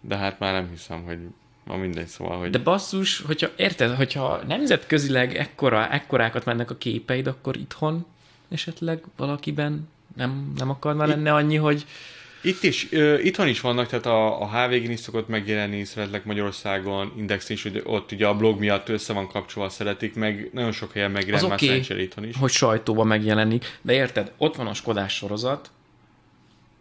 [0.00, 1.18] de hát már nem hiszem, hogy
[1.64, 2.50] ma mindegy, szóval, hogy...
[2.50, 8.06] De basszus, hogyha érted, hogyha nemzetközileg ekkora, ekkorákat mennek a képeid, akkor itthon
[8.48, 11.86] esetleg valakiben nem, nem akarna lenne annyi, hogy
[12.40, 17.12] Itt is, ö, itthon is vannak, tehát a, a HVG-n is szokott megjelenni, szeretlek Magyarországon,
[17.16, 20.92] Indexen is, hogy ott ugye a blog miatt össze van kapcsolva, szeretik, meg nagyon sok
[20.92, 21.66] helyen megjelent már oké.
[21.66, 22.36] szerencsére itthon is.
[22.36, 23.78] hogy sajtóban megjelenik.
[23.82, 25.70] De érted, ott van a Skodás sorozat,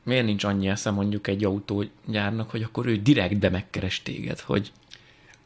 [0.03, 4.71] miért nincs annyi esze mondjuk egy autógyárnak, hogy akkor ő direktbe megkeres téged, hogy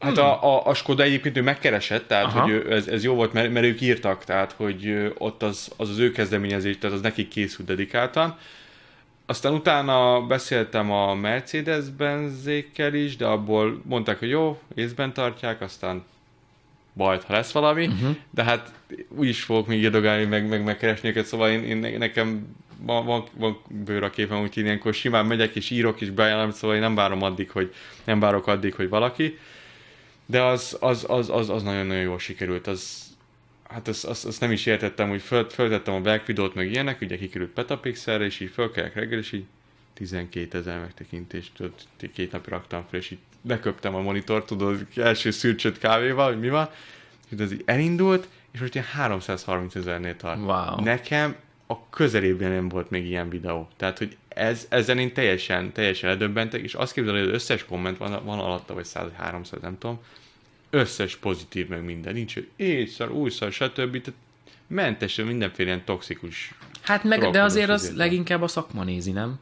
[0.02, 2.40] Hát a, a, a Skoda egyébként ő megkeresett, tehát Aha.
[2.40, 5.88] hogy ő, ez, ez jó volt, mert, mert ők írtak, tehát hogy ott az az,
[5.88, 8.38] az ő kezdeményezés, tehát az nekik készült dedikáltan.
[9.32, 16.04] Aztán utána beszéltem a Mercedes-Benzékkel is, de abból mondták, hogy jó, észben tartják, aztán
[16.92, 18.16] bajt, ha lesz valami, uh-huh.
[18.30, 18.72] de hát
[19.08, 23.24] úgyis fogok még irdogálni, meg, meg megkeresni őket, szóval én, én ne- nekem van, van,
[23.34, 26.94] van bőr a képem, úgyhogy ilyenkor simán megyek és írok és bejelölöm, szóval én nem
[26.94, 27.74] várom addig, hogy
[28.04, 29.38] nem várok addig, hogy valaki.
[30.26, 32.66] De az, az, az, az, az nagyon-nagyon jól sikerült.
[32.66, 33.11] Az,
[33.72, 37.00] hát azt, azt, azt, nem is értettem, hogy föl, föltettem a Black Widow-t, meg ilyenek,
[37.00, 39.44] ugye kikerült Petapixelre, és így fölkelek reggel, és így
[39.94, 41.72] 12 ezer megtekintést, tudod,
[42.14, 43.18] két napra raktam fel, és így
[43.48, 46.68] leköptem a monitort, tudod, első szürcsöt kávéval, hogy mi van,
[47.30, 50.38] és ez így elindult, és most ilyen 330 ezernél tart.
[50.38, 50.84] Wow.
[50.84, 53.68] Nekem a közelében nem volt még ilyen videó.
[53.76, 57.98] Tehát, hogy ez, ezen én teljesen, teljesen ledöbbentek, és azt képzelem, hogy az összes komment
[57.98, 60.00] van, van alatta, vagy 100, 300, nem tudom,
[60.74, 62.12] összes pozitív, meg minden.
[62.12, 63.90] Nincs, éjszar, újszar, stb.
[63.90, 64.20] Tehát
[64.66, 66.54] mentesen mindenféle ilyen toxikus.
[66.82, 67.96] hát meg, de azért az izét.
[67.96, 69.38] leginkább a szakma nézi, nem?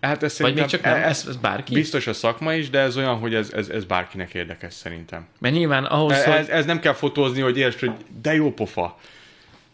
[0.00, 1.74] Hát ez Vagy még csak nem, ez, ez bárki?
[1.74, 5.26] Biztos a szakma is, de ez olyan, hogy ez, ez, ez bárkinek érdekes szerintem.
[5.38, 6.34] Mert nyilván ahhoz, Ez, hogy...
[6.34, 7.92] ez, ez nem kell fotózni, hogy értsd, hogy
[8.22, 8.98] de jó pofa.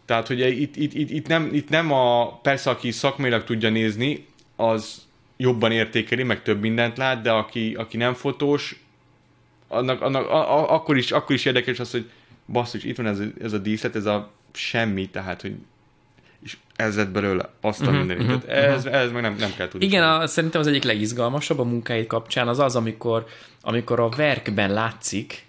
[0.05, 4.27] Tehát, hogy itt, itt, itt, itt, nem, itt nem a, persze aki szakmailag tudja nézni,
[4.57, 5.03] az
[5.37, 8.82] jobban értékeli, meg több mindent lát, de aki, aki nem fotós,
[9.73, 12.11] annak, annak a, a, akkor, is, akkor is érdekes az, hogy
[12.47, 15.55] basszus, itt van ez, a- ez a díszlet, ez a semmi, tehát, hogy
[16.45, 18.41] és ez lett belőle azt a Mhm, mindenit.
[18.41, 19.87] Tehát ez, ez meg nem, nem kell tudni.
[19.87, 23.27] Igen, a, szerintem az egyik legizgalmasabb a munkáid kapcsán az az, amikor,
[23.61, 25.45] amikor a verkben látszik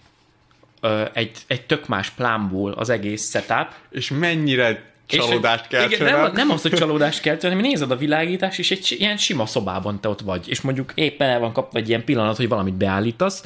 [0.81, 6.31] ö, egy, egy tök más plánból az egész setup, És mennyire csalódást kell igen, nem,
[6.33, 10.07] nem az, hogy csalódást kell hanem nézed a világítást, és egy ilyen sima szobában te
[10.09, 13.43] ott vagy, és mondjuk éppen el van kapva egy ilyen pillanat, hogy valamit beállítasz,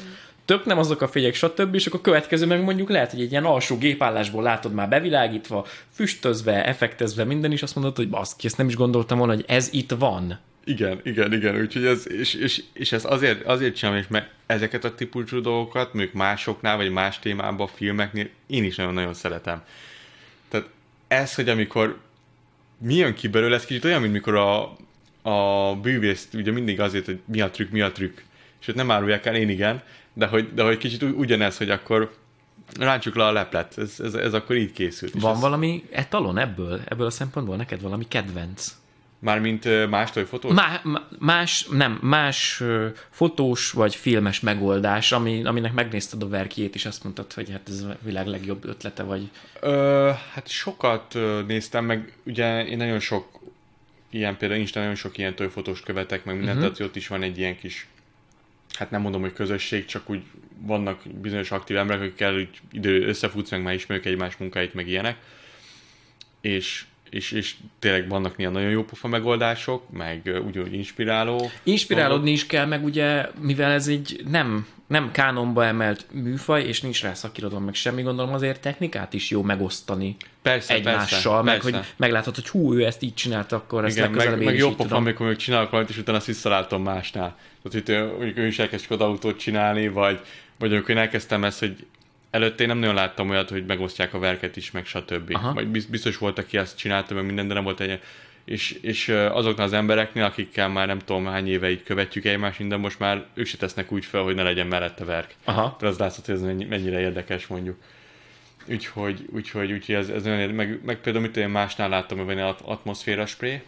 [0.48, 1.74] tök nem azok a fények, stb.
[1.74, 5.66] És akkor a következő meg mondjuk lehet, hogy egy ilyen alsó gépállásból látod már bevilágítva,
[5.94, 9.68] füstözve, effektezve minden, is azt mondod, hogy baszki, ezt nem is gondoltam volna, hogy ez
[9.72, 10.38] itt van.
[10.64, 14.84] Igen, igen, igen, úgyhogy ez, és, és, és ez azért, azért csinálom, és mert ezeket
[14.84, 19.62] a típusú dolgokat, mondjuk másoknál, vagy más témában, filmeknél én is nagyon-nagyon szeretem.
[20.48, 20.68] Tehát
[21.08, 21.98] ez, hogy amikor
[22.78, 24.76] mi jön ki belőle, ez kicsit olyan, mint mikor a,
[25.30, 28.18] a bűvész, ugye mindig azért, hogy mi a trükk, mi a trükk.
[28.60, 29.82] És ott nem árulják el, én igen,
[30.18, 32.14] de hogy, de hogy kicsit ugyanez, hogy akkor
[32.78, 35.14] ráncsuk le a leplet, ez, ez, ez akkor így készült.
[35.14, 36.80] És Van ez, valami etalon ebből?
[36.88, 38.76] Ebből a szempontból neked valami kedvenc?
[39.18, 40.54] Mármint mástól fotós?
[40.54, 42.62] Má, má- más, nem, más
[43.10, 47.80] fotós vagy filmes megoldás, ami, aminek megnézted a verkjét, és azt mondtad, hogy hát ez
[47.80, 53.40] a világ legjobb ötlete, vagy Ö, hát sokat néztem, meg ugye én nagyon sok
[54.10, 56.72] ilyen, például Instán nagyon sok ilyen tőfotós követek, meg mindent, uh-huh.
[56.72, 57.86] tehát ott is van egy ilyen kis,
[58.74, 60.22] hát nem mondom, hogy közösség, csak úgy
[60.60, 65.16] vannak bizonyos aktív emberek, akikkel úgy idő összefutsz, meg már ismerjük egymás munkáit, meg ilyenek.
[66.40, 71.50] És, és, és tényleg vannak ilyen nagyon jó pofa megoldások, meg ugyanúgy inspiráló.
[71.62, 77.02] Inspirálódni is kell, meg ugye, mivel ez egy nem, nem kánonba emelt műfaj, és nincs
[77.02, 81.76] rá szakirodalom, meg semmi, gondolom azért technikát is jó megosztani Persze, egymással, persze, meg persze.
[81.76, 84.96] hogy meglátod, hogy hú, ő ezt így csinálta, akkor ezt Igen, meg, meg jó pofa,
[84.96, 87.36] amikor még csinálok valamit, és utána azt visszalátom másnál.
[87.62, 90.20] Tehát, hogy ő- mondjuk ő is elkezd autót csinálni, vagy,
[90.58, 91.86] vagy amikor én elkezdtem ezt, hogy
[92.30, 95.34] előtte én nem nagyon láttam olyat, hogy megosztják a verket is, meg stb.
[95.34, 95.52] Aha.
[95.52, 98.00] Biz- biztos volt, aki ezt csinálta, meg minden, de nem volt egy
[98.48, 102.76] és, és azoknál az embereknél, akikkel már nem tudom hány éve így követjük egymást, de
[102.76, 105.34] most már ők se tesznek úgy fel, hogy ne legyen mellette verk.
[105.44, 105.76] Aha.
[105.78, 107.76] Tehát az látszott, hogy ez mennyire érdekes mondjuk.
[108.66, 112.38] Úgyhogy, úgyhogy, úgyhogy ez, ez olyan, meg, meg például mit én másnál láttam, hogy van
[112.38, 113.60] egy atmoszféra spray,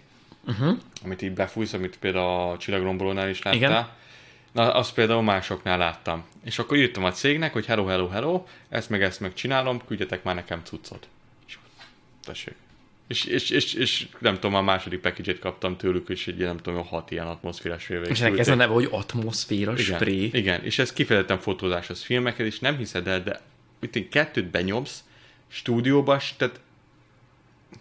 [0.47, 0.79] uh-huh.
[1.05, 3.61] amit így befújsz, amit például a csillagrombolónál is láttál.
[3.61, 3.89] Igen.
[4.53, 6.25] Na, azt például másoknál láttam.
[6.45, 10.23] És akkor írtam a cégnek, hogy hello, hello, hello, ezt meg ezt meg csinálom, küldjetek
[10.23, 11.09] már nekem cuccot.
[11.47, 11.59] És
[12.25, 12.55] tessék.
[13.07, 16.87] És, és, és, és, nem tudom, a második package kaptam tőlük, és egy nem tudom,
[16.87, 18.03] hat ilyen atmoszférás spray.
[18.09, 20.31] És ennek ez a neve, hogy atmoszféra igen, spray.
[20.33, 23.41] Igen, és ez kifejezetten fotózáshoz filmekhez, és nem hiszed el, de
[23.81, 25.05] itt kettőt benyomsz,
[25.49, 26.61] stúdióba, tehát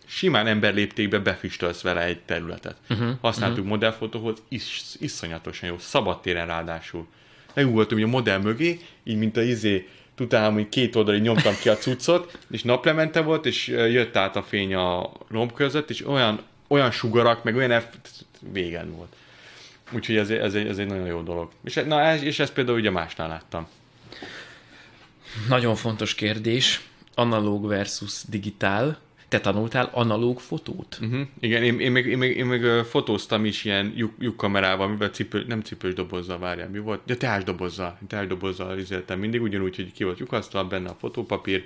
[0.06, 2.76] simán emberléptékbe befüstölsz vele egy területet.
[2.90, 3.72] Uh-huh, Használtuk uh-huh.
[3.72, 7.08] modellfotóhoz, is, iszonyatosan jó, szabadtéren ráadásul.
[7.54, 11.70] Megugoltam hogy a modell mögé, így mint a izé, tudtam, hogy két oldalig nyomtam ki
[11.70, 16.42] a cuccot, és naplemente volt, és jött át a fény a romb között, és olyan,
[16.68, 17.86] olyan sugarak, meg olyan F...
[18.52, 19.16] végen volt.
[19.92, 21.52] Úgyhogy ez, ez, egy, ez egy nagyon jó dolog.
[21.64, 23.68] És, na, ez, és ezt például ugye másnál láttam.
[25.48, 26.82] Nagyon fontos kérdés,
[27.16, 28.98] analóg versus digitál.
[29.30, 30.98] Te tanultál analóg fotót?
[31.02, 31.28] Uh-huh.
[31.40, 35.46] Igen, én, én, még, én, még, én még fotóztam is ilyen lyuk, kamerával, amiben cipő,
[35.48, 37.02] nem cipős dobozzal, várjál, mi volt?
[37.06, 41.64] Ja, teásdobozzal, teásdobozzal izéltem mindig, ugyanúgy, hogy ki volt lyukasztal, benne a fotópapír,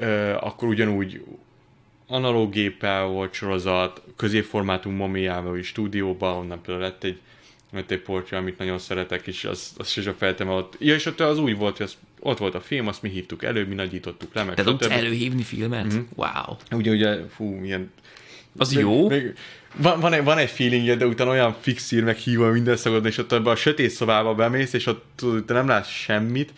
[0.00, 1.22] uh, akkor ugyanúgy
[2.06, 7.20] analóg géppel volt sorozat, középformátum momiával is stúdióban, onnan például lett egy,
[7.72, 10.76] lett egy portja, amit nagyon szeretek, és az, az sose feltem ott.
[10.78, 13.44] Ja, és ott az új volt, hogy az ott volt a film, azt mi hívtuk
[13.44, 15.86] elő, mi nagyítottuk le, meg Te tudsz előhívni filmet?
[15.86, 16.00] Mm-hmm.
[16.14, 16.56] Wow.
[16.70, 17.92] Ugye, ugye, fú, milyen...
[18.56, 19.08] Az még, jó?
[19.08, 19.34] Még,
[19.76, 23.18] van, van, egy, van egy feelingje, de utána olyan fixír, meg hívva minden szagod, és
[23.18, 26.52] ott ebbe a sötét szobába bemész, és ott te nem látsz semmit,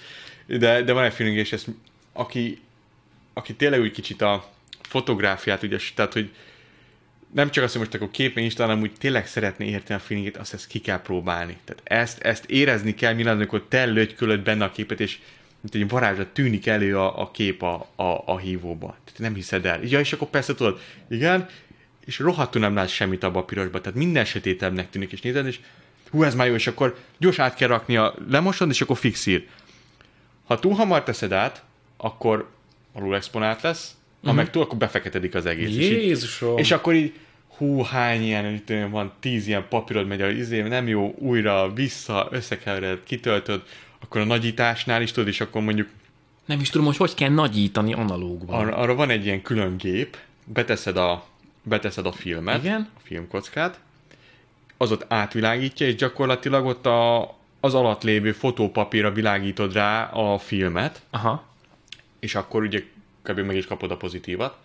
[0.47, 1.67] de, de van egy feeling, és ezt,
[2.13, 2.61] aki,
[3.33, 4.51] aki tényleg úgy kicsit a
[4.81, 6.31] fotográfiát, ugye, tehát, hogy
[7.33, 10.37] nem csak azt, hogy most akkor képen is, hanem úgy tényleg szeretné érteni a feelinget,
[10.37, 11.57] azt ezt ki kell próbálni.
[11.64, 15.18] Tehát ezt, ezt érezni kell, mi amikor te lögykölöd benne a képet, és
[15.61, 18.87] mint egy varázslat tűnik elő a, a kép a, a, a hívóba.
[18.87, 19.83] Tehát nem hiszed el.
[19.83, 21.49] Ja, és akkor persze tudod, igen,
[22.05, 25.61] és rohadtul nem látsz semmit abba a pirosba, tehát minden sötétebbnek tűnik, és nézed, és
[26.11, 29.49] hú, ez már jó, és akkor gyors át kell rakni a lemosod, és akkor fixír.
[30.45, 31.62] Ha túl hamar teszed át,
[31.97, 32.51] akkor
[32.93, 34.45] alul exponált lesz, ha uh-huh.
[34.45, 35.77] meg túl, akkor befeketedik az egész.
[35.77, 36.49] Jézusom!
[36.49, 37.12] És, így, és akkor így,
[37.57, 42.99] hú, hány ilyen, van tíz ilyen papírod megy, az izé, nem jó, újra, vissza, összekevered,
[43.05, 43.62] kitöltöd,
[44.01, 45.89] akkor a nagyításnál is tudod, és akkor mondjuk...
[46.45, 48.61] Nem is tudom, hogy hogy kell nagyítani analógban.
[48.61, 51.27] Arra, arra van egy ilyen külön gép, beteszed a,
[51.62, 52.89] beteszed a filmet, Igen?
[52.97, 53.81] a filmkockát,
[54.77, 57.20] az ott átvilágítja, és gyakorlatilag ott a,
[57.61, 61.45] az alatt lévő fotópapírra világítod rá a filmet, Aha.
[62.20, 62.83] és akkor ugye
[63.23, 63.39] kb.
[63.39, 64.57] meg is kapod a pozitívat,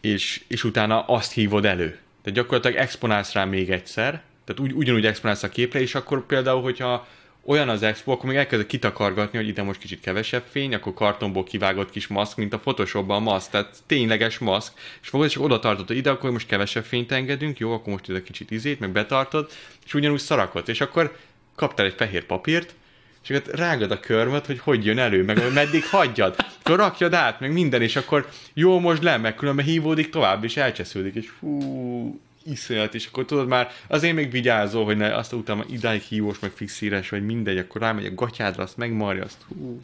[0.00, 1.98] és, és utána azt hívod elő.
[2.22, 6.62] Tehát gyakorlatilag exponálsz rá még egyszer, tehát úgy, ugyanúgy exponálsz a képre, és akkor például,
[6.62, 7.06] hogyha
[7.46, 11.44] olyan az expo, akkor még elkezdek kitakargatni, hogy ide most kicsit kevesebb fény, akkor kartonból
[11.44, 14.72] kivágott kis maszk, mint a Photoshopban a maszk, tehát tényleges maszk,
[15.02, 18.22] és fogod, és oda tartod, ide akkor most kevesebb fényt engedünk, jó, akkor most ide
[18.22, 19.50] kicsit izét, meg betartod,
[19.84, 21.16] és ugyanúgy szarakod, és akkor
[21.54, 22.74] kaptál egy fehér papírt,
[23.24, 27.40] és akkor rágad a körmöt, hogy hogy jön elő, meg meddig hagyjad, akkor rakjad át,
[27.40, 32.20] meg minden, és akkor jó, most le, meg különben hívódik tovább, és elcsesződik, és fú,
[32.44, 36.50] iszonyat, és akkor tudod már, azért még vigyázol, hogy ne, azt utána idáig hívós, meg
[36.50, 39.78] fixíres, vagy mindegy, akkor rámegy a gatyádra, azt megmarja, azt hú.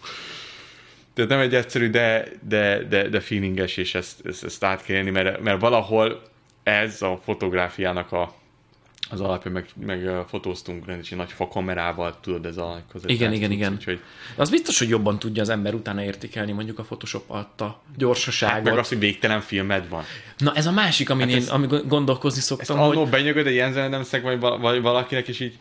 [1.15, 4.97] Tehát nem egy egyszerű, de, de, de, de feelinges, és ezt, ezt, ezt át kell
[4.97, 6.23] élni, mert, mert valahol
[6.63, 8.35] ez a fotográfiának a,
[9.11, 13.73] az alapja, meg, meg fotóztunk rendesen nagy fakamerával, tudod, ez a Igen, igen, igen.
[13.73, 14.01] Úgyhogy...
[14.37, 18.55] De az biztos, hogy jobban tudja az ember utána értékelni mondjuk a Photoshop adta gyorsaságot.
[18.55, 20.05] Hát meg az, hogy végtelen filmed van.
[20.39, 23.09] Na ez a másik, amin hát én ez, ami gondolkozni szoktam, ezt hogy...
[23.09, 25.59] benyögöd egy ilyen nem szeg, vagy, vagy valakinek, is így...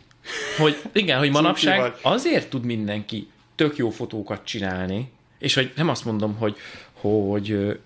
[0.58, 6.04] Hogy igen, hogy manapság azért tud mindenki tök jó fotókat csinálni, és hogy nem azt
[6.04, 6.56] mondom, hogy,
[6.92, 7.78] hogy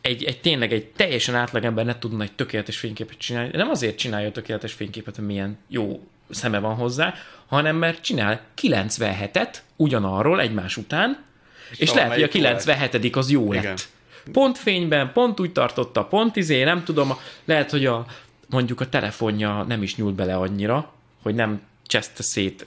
[0.00, 3.50] egy, egy tényleg egy teljesen átlag ember ne tudna egy tökéletes fényképet csinálni.
[3.56, 7.14] Nem azért csinálja a tökéletes fényképet, hogy milyen jó szeme van hozzá,
[7.46, 11.24] hanem mert csinál 97-et ugyanarról egymás után,
[11.70, 13.64] és, és lehet, hogy a 97 az jó Igen.
[13.64, 13.88] lett.
[14.32, 17.12] Pont fényben, pont úgy tartotta, pont izé, nem tudom,
[17.44, 18.06] lehet, hogy a,
[18.48, 20.92] mondjuk a telefonja nem is nyúlt bele annyira,
[21.22, 22.66] hogy nem cseszte szét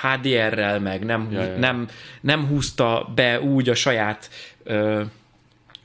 [0.00, 1.56] HDR-rel, meg nem, ja, ja.
[1.56, 1.88] nem,
[2.20, 4.30] nem húzta be úgy a saját
[4.62, 5.02] ö,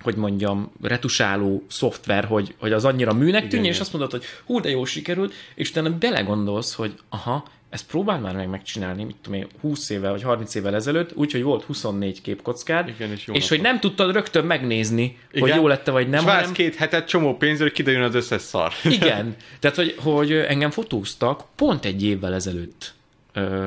[0.01, 4.59] hogy mondjam, retusáló szoftver, hogy, hogy az annyira műnek tűnjön, és azt mondod, hogy hú,
[4.59, 9.39] de jó sikerült, és utána belegondolsz, hogy aha, ezt próbáld már meg megcsinálni, mit tudom
[9.39, 13.49] én, 20 évvel vagy 30 évvel ezelőtt, úgyhogy volt 24 képkockád, Igen, és jó és
[13.49, 15.57] hogy nem tudtad rögtön megnézni, hogy Igen.
[15.57, 18.71] jó lette vagy nem, És hanem két hetet csomó pénzre, hogy kiderül az összes szar.
[18.99, 22.93] igen, tehát hogy, hogy engem fotóztak pont egy évvel ezelőtt.
[23.33, 23.65] Ö,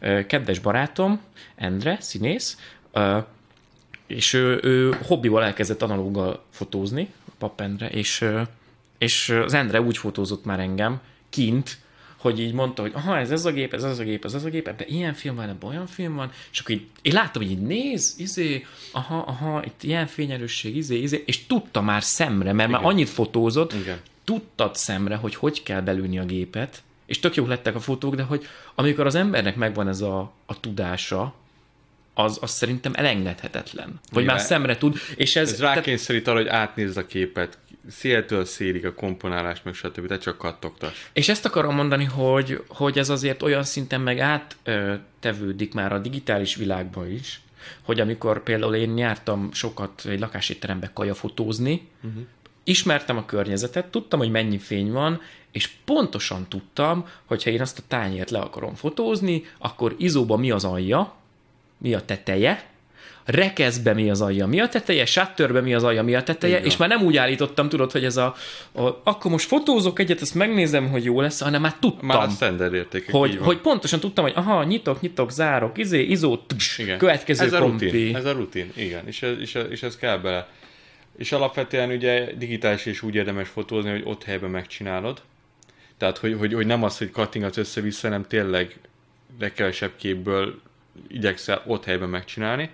[0.00, 1.20] ö, kedves barátom,
[1.56, 2.56] Endre, színész,
[2.92, 3.18] ö,
[4.06, 8.24] és ő, ő hobbival elkezdett analóggal fotózni, Pap Endre, és,
[8.98, 11.78] és az Endre úgy fotózott már engem kint,
[12.22, 14.44] hogy így mondta, hogy aha, ez ez a gép, ez ez a gép, ez ez
[14.44, 17.42] a gép, ebben ilyen film van, ebben olyan film van, és akkor így, én láttam,
[17.42, 22.52] hogy így néz, izé, aha, aha, itt ilyen fényerősség, izé, izé, és tudta már szemre,
[22.52, 22.92] mert már Igen.
[22.92, 24.00] annyit fotózott, Igen.
[24.24, 28.22] tudtad szemre, hogy hogy kell belülni a gépet, és tök jók lettek a fotók, de
[28.22, 31.34] hogy amikor az embernek megvan ez a, a tudása,
[32.14, 34.00] az, az szerintem elengedhetetlen.
[34.10, 34.34] Vagy Igen.
[34.34, 35.52] már szemre tud, és ez...
[35.52, 37.58] Ez rákényszerít arra, hogy átnézd a képet,
[37.90, 40.06] széltől szélig a komponálás, meg stb.
[40.06, 41.10] Te csak kattogtas.
[41.12, 46.54] És ezt akarom mondani, hogy, hogy ez azért olyan szinten meg áttevődik már a digitális
[46.54, 47.40] világba is,
[47.82, 52.22] hogy amikor például én jártam sokat egy lakásétterembe kajafotózni, uh-huh.
[52.64, 55.20] ismertem a környezetet, tudtam, hogy mennyi fény van,
[55.52, 60.50] és pontosan tudtam, hogy ha én azt a tányért le akarom fotózni, akkor izóba mi
[60.50, 61.14] az alja,
[61.82, 62.64] mi a teteje,
[63.24, 66.66] rekeszbe mi az alja, mi a teteje, shutterbe mi az alja, mi a teteje, Igen.
[66.66, 68.34] és már nem úgy állítottam, tudod, hogy ez a,
[68.72, 72.28] a akkor most fotózok egyet, ezt megnézem, hogy jó lesz, hanem már tudtam, Már a
[72.28, 73.14] standard értékek.
[73.14, 76.98] hogy, hogy pontosan tudtam, hogy aha, nyitok, nyitok, zárok, izé, izó, tss, Igen.
[76.98, 77.84] következő ez a kompi.
[77.84, 80.48] rutin, ez a rutin, igen, és ez, és, és ez kell bele.
[81.16, 85.22] És alapvetően ugye digitális is úgy érdemes fotózni, hogy ott helyben megcsinálod.
[85.98, 88.76] Tehát, hogy, hogy, hogy nem az, hogy kattingatsz össze-vissza, hanem tényleg
[89.38, 90.60] legkevesebb képből
[91.08, 92.70] igyekszel ott helyben megcsinálni.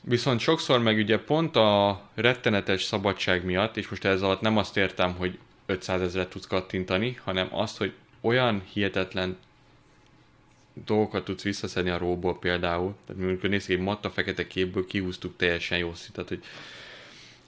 [0.00, 4.76] Viszont sokszor meg ugye pont a rettenetes szabadság miatt, és most ez alatt nem azt
[4.76, 9.36] értem, hogy 500 ezeret tudsz kattintani, hanem azt, hogy olyan hihetetlen
[10.84, 12.94] dolgokat tudsz visszaszedni a róból például.
[13.06, 15.92] Tehát amikor nézzük egy matta fekete képből kihúztuk teljesen jó.
[16.12, 16.42] Tehát, hogy,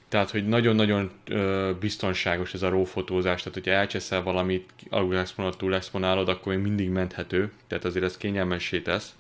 [0.09, 5.57] tehát, hogy nagyon-nagyon ö, biztonságos ez a RAW fotózás, tehát hogyha elcseszel valamit, alul exponálod,
[5.57, 9.15] túl exponálod, akkor még mindig menthető, tehát azért ez kényelmessé tesz.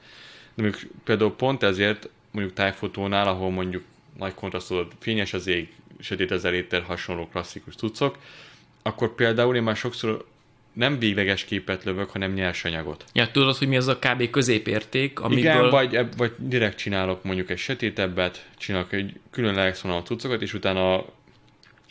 [0.58, 3.84] De mondjuk például pont ezért mondjuk tájfotónál, ahol mondjuk
[4.16, 8.18] nagy kontrasztod, fényes az ég, sötét az eléter, hasonló klasszikus cuccok,
[8.82, 10.26] akkor például én már sokszor
[10.72, 13.04] nem végleges képet lövök, hanem nyersanyagot.
[13.12, 14.30] Ja, tudod, hogy mi az a kb.
[14.30, 15.42] középérték, amiből...
[15.42, 20.94] Igen, vagy, vagy direkt csinálok mondjuk egy sötétebbet, csinálok egy külön leexponáló cuccokat, és utána
[20.94, 21.06] a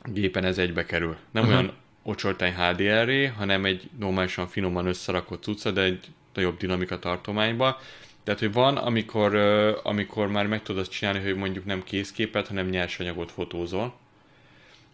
[0.03, 1.15] gépen ez egybe kerül.
[1.31, 1.59] Nem uh-huh.
[1.59, 7.81] olyan ocsortány HDR-ré, hanem egy normálisan finoman összerakott cucca, de egy nagyobb dinamika tartományba.
[8.27, 9.35] Tehát, hogy van, amikor,
[9.83, 13.93] amikor már meg tudod csinálni, hogy mondjuk nem készképet, hanem nyersanyagot fotózol.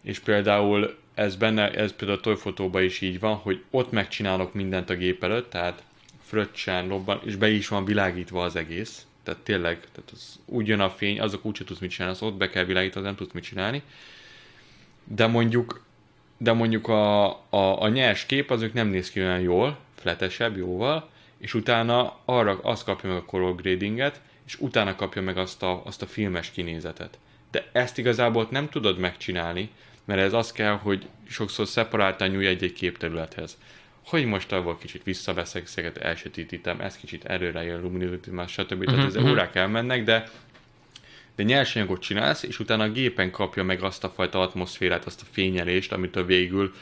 [0.02, 4.90] És például ez benne, ez például a toyfotóban is így van, hogy ott megcsinálok mindent
[4.90, 5.84] a gép előtt, tehát
[6.24, 9.06] fröccsen, robban, és be is van világítva az egész.
[9.24, 12.36] Tehát tényleg, tehát az úgy jön a fény, azok úgyse tudsz mit csinálni, az ott
[12.36, 13.82] be kell világítani, nem tudsz mit csinálni.
[15.04, 15.86] De mondjuk,
[16.38, 21.12] de mondjuk a, a, a nyers kép azok nem néz ki olyan jól, flatesebb, jóval,
[21.44, 25.82] és utána arra azt kapja meg a color gradinget, és utána kapja meg azt a,
[25.86, 27.20] azt a filmes kinézetet.
[27.52, 29.70] De ezt igazából nem tudod megcsinálni,
[30.06, 33.58] mert ez az kell, hogy sokszor szeparáltan nyúj egy-egy képterülethez.
[34.06, 38.72] Hogy most abból kicsit visszaveszek, ezeket elsötítítem, ez kicsit erőre jön, luminozitás, stb.
[38.72, 40.30] Uh-huh, Tehát ezek órák elmennek, de
[41.36, 45.26] de nyersanyagot csinálsz, és utána a gépen kapja meg azt a fajta atmoszférát, azt a
[45.32, 46.74] fényelést, amitől végül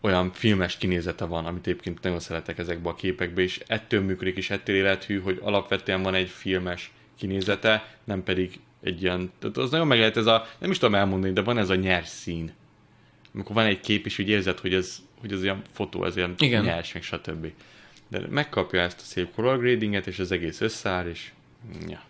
[0.00, 4.50] olyan filmes kinézete van, amit egyébként nagyon szeretek ezekbe a képekbe, és ettől működik, és
[4.50, 9.86] ettől élethű, hogy alapvetően van egy filmes kinézete, nem pedig egy ilyen, tehát az nagyon
[9.86, 12.52] meg lehet ez a, nem is tudom elmondani, de van ez a nyers szín.
[13.34, 16.34] Amikor van egy kép, és úgy érzed, hogy ez, hogy ez olyan fotó, ez olyan
[16.38, 16.64] Igen.
[16.64, 17.52] nyers, meg stb.
[18.08, 21.30] De megkapja ezt a szép color gradinget, és az egész összeáll, és
[21.88, 22.02] ja,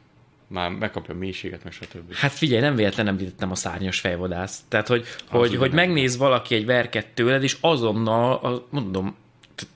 [0.49, 2.15] már megkapja a mélységet, meg stb.
[2.15, 4.63] Hát figyelj, nem véletlen említettem a szárnyas fejvadász.
[4.69, 5.77] Tehát, hogy, hogy, ugye hogy nem.
[5.77, 9.17] megnéz valaki egy verket tőled, és azonnal, a, mondom,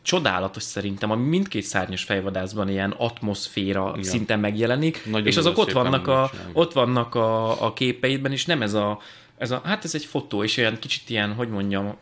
[0.03, 4.03] csodálatos szerintem, ami mindkét szárnyas fejvadászban ilyen atmoszféra Igen.
[4.03, 8.62] szinten megjelenik, Nagyon és azok ott vannak, a, ott vannak a, a képeidben, és nem
[8.62, 9.01] ez a,
[9.39, 11.97] ez a, hát ez egy fotó, és olyan kicsit ilyen, hogy mondjam,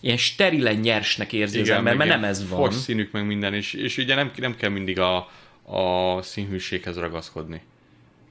[0.00, 2.64] ilyen sterilen nyersnek érzi az ember, mert nem ilyen ez van.
[2.64, 5.16] Fos színük, meg minden, és, és ugye nem, nem kell mindig a,
[5.62, 7.62] a színhűséghez ragaszkodni.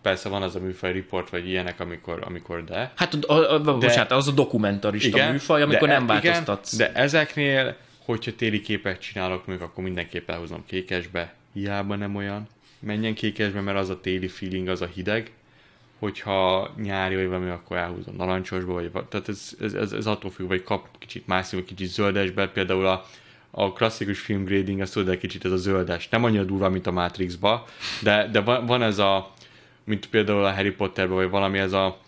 [0.06, 2.92] Persze van az a műfaj report, vagy ilyenek, amikor, amikor de.
[2.96, 6.74] Hát a, a, a, de, bocsánat, az a dokumentarista igen, műfaj, amikor de, nem változtatsz.
[6.74, 7.76] Igen, de ezeknél,
[8.06, 11.34] hogyha téli képet csinálok még, akkor mindenképp elhozom kékesbe.
[11.54, 12.48] Hiába nem olyan.
[12.80, 15.32] Menjen kékesbe, mert az a téli feeling, az a hideg.
[16.00, 20.32] Hogyha nyári vagy valami, akkor elhúzom narancsosba, vagy va- tehát ez, ez, ez, ez attól
[20.32, 23.06] függ, vagy kap kicsit színű, kicsit zöldesbe, például a,
[23.52, 26.10] a klasszikus film grading, ez tudod, egy kicsit ez a zöldes.
[26.10, 27.66] Nem annyira durva, mint a Matrixba,
[28.02, 29.34] de, de van, van ez a,
[29.86, 32.00] mint például a Harry Potterben, vagy valami ez a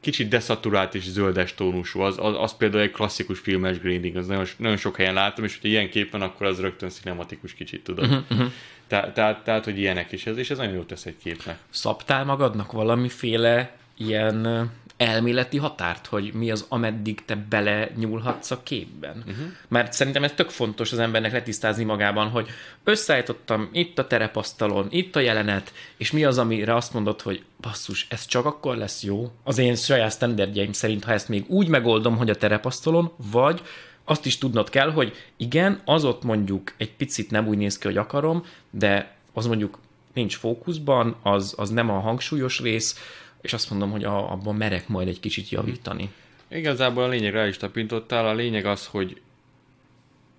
[0.00, 4.44] kicsit deszaturált és zöldes tónusú, az, az, az például egy klasszikus filmes grading, az nagyon,
[4.56, 8.04] nagyon sok helyen látom, és hogyha ilyen kép van, akkor az rögtön cinematikus kicsit, tudod.
[8.04, 8.52] Uh-huh, uh-huh.
[8.86, 11.58] Tehát, tehát, tehát, hogy ilyenek is ez, és ez nagyon jót tesz egy képnek.
[11.70, 19.16] Szabtál magadnak valamiféle ilyen elméleti határt, hogy mi az, ameddig te bele nyúlhatsz a képben.
[19.16, 19.46] Uh-huh.
[19.68, 22.48] Mert szerintem ez tök fontos az embernek letisztázni magában, hogy
[22.84, 28.06] összeállítottam itt a terepasztalon, itt a jelenet, és mi az, amire azt mondod, hogy basszus,
[28.10, 32.16] ez csak akkor lesz jó, az én saját standardjaim szerint, ha ezt még úgy megoldom,
[32.16, 33.62] hogy a terepasztalon, vagy
[34.04, 37.86] azt is tudnod kell, hogy igen, az ott mondjuk egy picit nem úgy néz ki,
[37.86, 39.78] hogy akarom, de az mondjuk
[40.14, 42.96] nincs fókuszban, az, az nem a hangsúlyos rész,
[43.40, 46.10] és azt mondom, hogy a, abban merek majd egy kicsit javítani.
[46.48, 48.26] Igazából a lényegre is tapintottál.
[48.26, 49.20] A lényeg az, hogy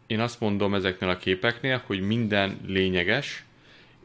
[0.08, 3.44] én azt mondom ezeknél a képeknél, hogy minden lényeges,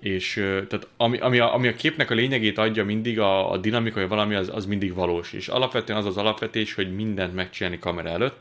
[0.00, 4.08] és tehát ami, ami, a, ami a képnek a lényegét adja mindig, a, a dinamika,
[4.08, 5.32] valami, az, az mindig valós.
[5.32, 8.40] És alapvetően az az alapvetés, hogy mindent megcsinálni kamera előtt,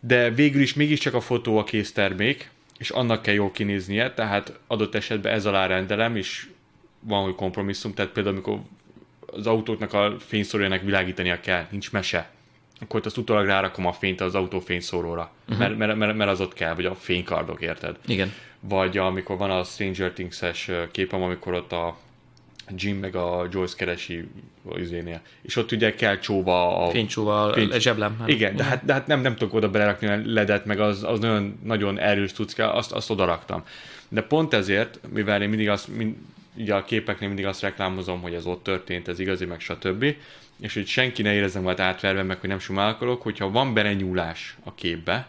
[0.00, 4.94] de végül is mégiscsak a fotó a késztermék, és annak kell jól kinéznie, tehát adott
[4.94, 6.48] esetben ez alá rendelem, és
[7.00, 8.60] van, hogy kompromisszum, tehát például amikor
[9.36, 12.30] az autóknak a fényszórójának világítania kell, nincs mese,
[12.80, 15.58] akkor azt utólag rárakom a fényt az autó fényszóróra, uh-huh.
[15.58, 17.96] mert, mert, mert, mert az ott kell, vagy a fénykardok, érted?
[18.06, 18.32] Igen.
[18.60, 21.96] Vagy amikor van a Stranger Things-es képem, amikor ott a
[22.76, 24.28] Jim meg a Joyce keresi
[24.76, 25.20] izénél.
[25.42, 26.90] És ott ugye kell csóva a...
[26.90, 27.70] Fénycsóva a fény...
[27.78, 28.16] zseblem.
[28.18, 28.28] Hát.
[28.28, 31.18] Igen, de hát, de hát nem, nem tudok oda belerakni a ledet, meg az, az
[31.18, 33.62] nagyon, nagyon erős tudsz kell, azt, azt oda raktam.
[34.08, 36.16] De pont ezért, mivel én mindig azt, mind,
[36.56, 40.14] ugye a képeknél mindig azt reklámozom, hogy ez ott történt, ez igazi, meg stb.
[40.60, 44.74] És hogy senki ne érezzen majd átverve, meg hogy nem sumálkolok, hogyha van belenyúlás a
[44.74, 45.28] képbe,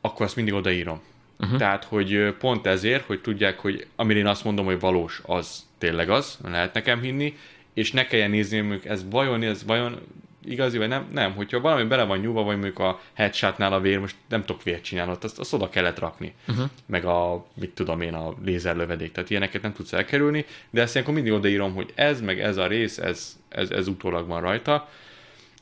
[0.00, 1.00] akkor azt mindig odaírom.
[1.40, 1.58] Uh-huh.
[1.58, 6.10] Tehát, hogy pont ezért, hogy tudják, hogy amire én azt mondom, hogy valós, az tényleg
[6.10, 7.36] az, lehet nekem hinni,
[7.74, 10.00] és ne kelljen nézni, hogy ez vajon, ez vajon
[10.46, 13.98] igazi, vagy nem, nem, hogyha valami bele van nyúlva, vagy mondjuk a headshotnál a vér,
[13.98, 16.34] most nem tudok vért csinálni, azt, azt oda kellett rakni.
[16.48, 16.68] Uh-huh.
[16.86, 21.14] Meg a, mit tudom én, a lézerlövedék, tehát ilyeneket nem tudsz elkerülni, de ezt ilyenkor
[21.14, 24.88] mindig odaírom, hogy ez, meg ez a rész, ez, ez, ez utólag van rajta.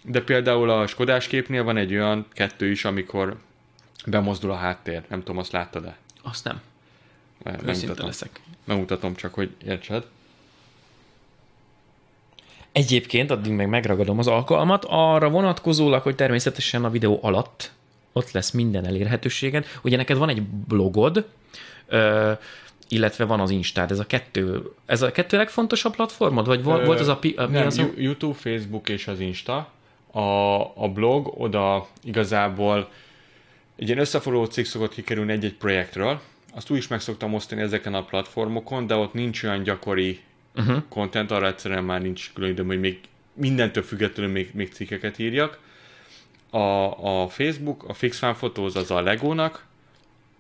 [0.03, 3.37] De például a Skodás képnél van egy olyan kettő is, amikor
[4.07, 5.03] bemozdul a háttér.
[5.09, 5.97] Nem tudom, azt láttad-e?
[6.22, 6.61] Azt nem.
[7.43, 8.07] Megmutatom.
[8.07, 8.41] leszek.
[8.64, 10.05] Megmutatom csak, hogy értsed.
[12.75, 17.72] Egyébként addig meg megragadom az alkalmat, arra vonatkozólag, hogy természetesen a videó alatt
[18.12, 19.66] ott lesz minden elérhetőséged.
[19.83, 21.29] Ugye neked van egy blogod,
[21.87, 22.33] ö,
[22.89, 27.01] illetve van az Instád, ez a kettő, ez a kettő legfontosabb platformod, vagy Ö, volt
[27.01, 27.91] az a, a mi nem, az a...
[27.97, 29.68] YouTube, Facebook és az Insta.
[30.11, 32.89] A, a blog, oda igazából
[33.77, 36.20] egy ilyen összefoglaló cikk szokott kikerülni egy-egy projektről,
[36.55, 40.20] azt úgy is meg szoktam osztani ezeken a platformokon, de ott nincs olyan gyakori
[40.55, 40.82] uh-huh.
[40.88, 42.98] content, arra egyszerűen már nincs külön időm, hogy még
[43.32, 45.59] mindentől függetlenül még, még cikkeket írjak.
[46.50, 46.59] A,
[47.22, 49.64] a Facebook, a Fixfan Photos az a Legónak.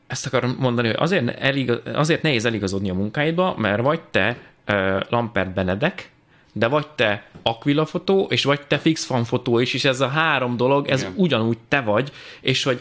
[0.06, 4.38] Ezt akarom mondani, hogy azért, eligaz, azért nehéz eligazodni a munkáidba, mert vagy te
[4.68, 6.10] uh, Lampert Benedek,
[6.52, 10.56] de vagy te Aquila fotó, és vagy te Fixfan fotó is, és ez a három
[10.56, 11.12] dolog, ez Igen.
[11.16, 12.80] ugyanúgy te vagy, és hogy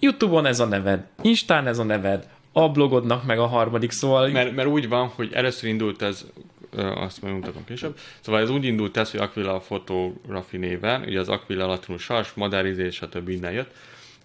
[0.00, 4.28] Youtube-on ez a neved, Instán ez a neved, a blogodnak meg a harmadik, szóval...
[4.28, 6.24] Mert, mert úgy van, hogy először indult ez
[6.76, 7.98] azt majd mutatom később.
[8.20, 12.94] Szóval ez úgy indult ez, hogy Aquila Photography néven, ugye az Aquila latinus sas, madárizés,
[12.94, 13.28] stb.
[13.28, 13.70] innen jött,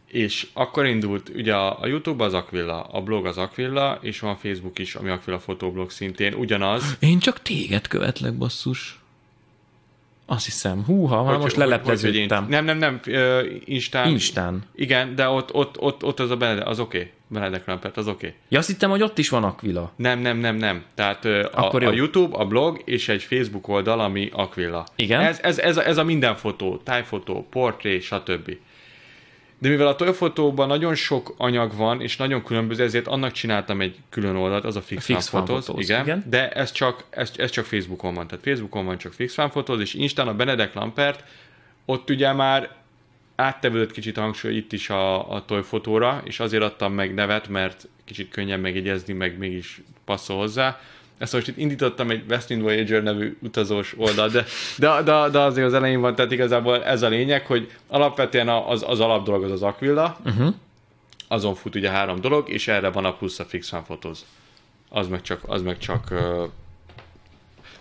[0.08, 4.36] és akkor indult, ugye a, a YouTube az Aquila, a blog az Aquila, és van
[4.36, 6.96] Facebook is, ami Aquila Fotoblog szintén, ugyanaz.
[7.00, 9.00] Én csak téged követlek, basszus.
[10.26, 10.84] Azt hiszem.
[10.84, 12.46] Húha, már most lelepleződtem.
[12.50, 14.10] Nem, nem, nem, uh, Instán.
[14.10, 14.64] Instán.
[14.76, 16.98] Igen, de ott, ott, ott, ott az a Benedek, az oké.
[16.98, 17.12] Okay.
[17.32, 18.28] Benedek Rampert, az oké.
[18.28, 18.40] Okay.
[18.50, 19.92] Ja, azt hittem, hogy ott is van Aquila.
[19.96, 20.84] Nem, nem, nem, nem.
[20.96, 24.86] Tehát a, a YouTube, a blog és egy Facebook oldal, ami Aquila.
[24.96, 25.22] Igen?
[25.22, 28.58] Ez, ez, ez, a, ez a minden fotó, tájfotó, portré, stb.
[29.62, 33.98] De mivel a toyfotóban nagyon sok anyag van, és nagyon különböző, ezért annak csináltam egy
[34.10, 37.66] külön oldalt, az a Fix, fix Fotos, igen, igen, de ez csak, ez, ez csak
[37.66, 38.28] Facebookon van.
[38.28, 41.24] Tehát Facebookon van csak Fix Fotos, és Instán a Benedek Lampert,
[41.86, 42.70] ott ugye már
[43.40, 47.88] áttevődött kicsit a hangsúly itt is a, a toyfotóra, és azért adtam meg nevet, mert
[48.06, 50.80] kicsit könnyebb megjegyezni, meg mégis passzol hozzá
[51.20, 54.46] ezt most itt indítottam egy Western Voyager nevű utazós oldal, de,
[54.78, 58.84] de, de, de azért az elején van, tehát igazából ez a lényeg, hogy alapvetően az,
[58.88, 60.54] az alapdolog az az Aquila, uh-huh.
[61.28, 64.20] azon fut ugye három dolog, és erre van a plusz a Fix Fan Photos.
[64.90, 66.44] Az meg csak, az meg csak uh,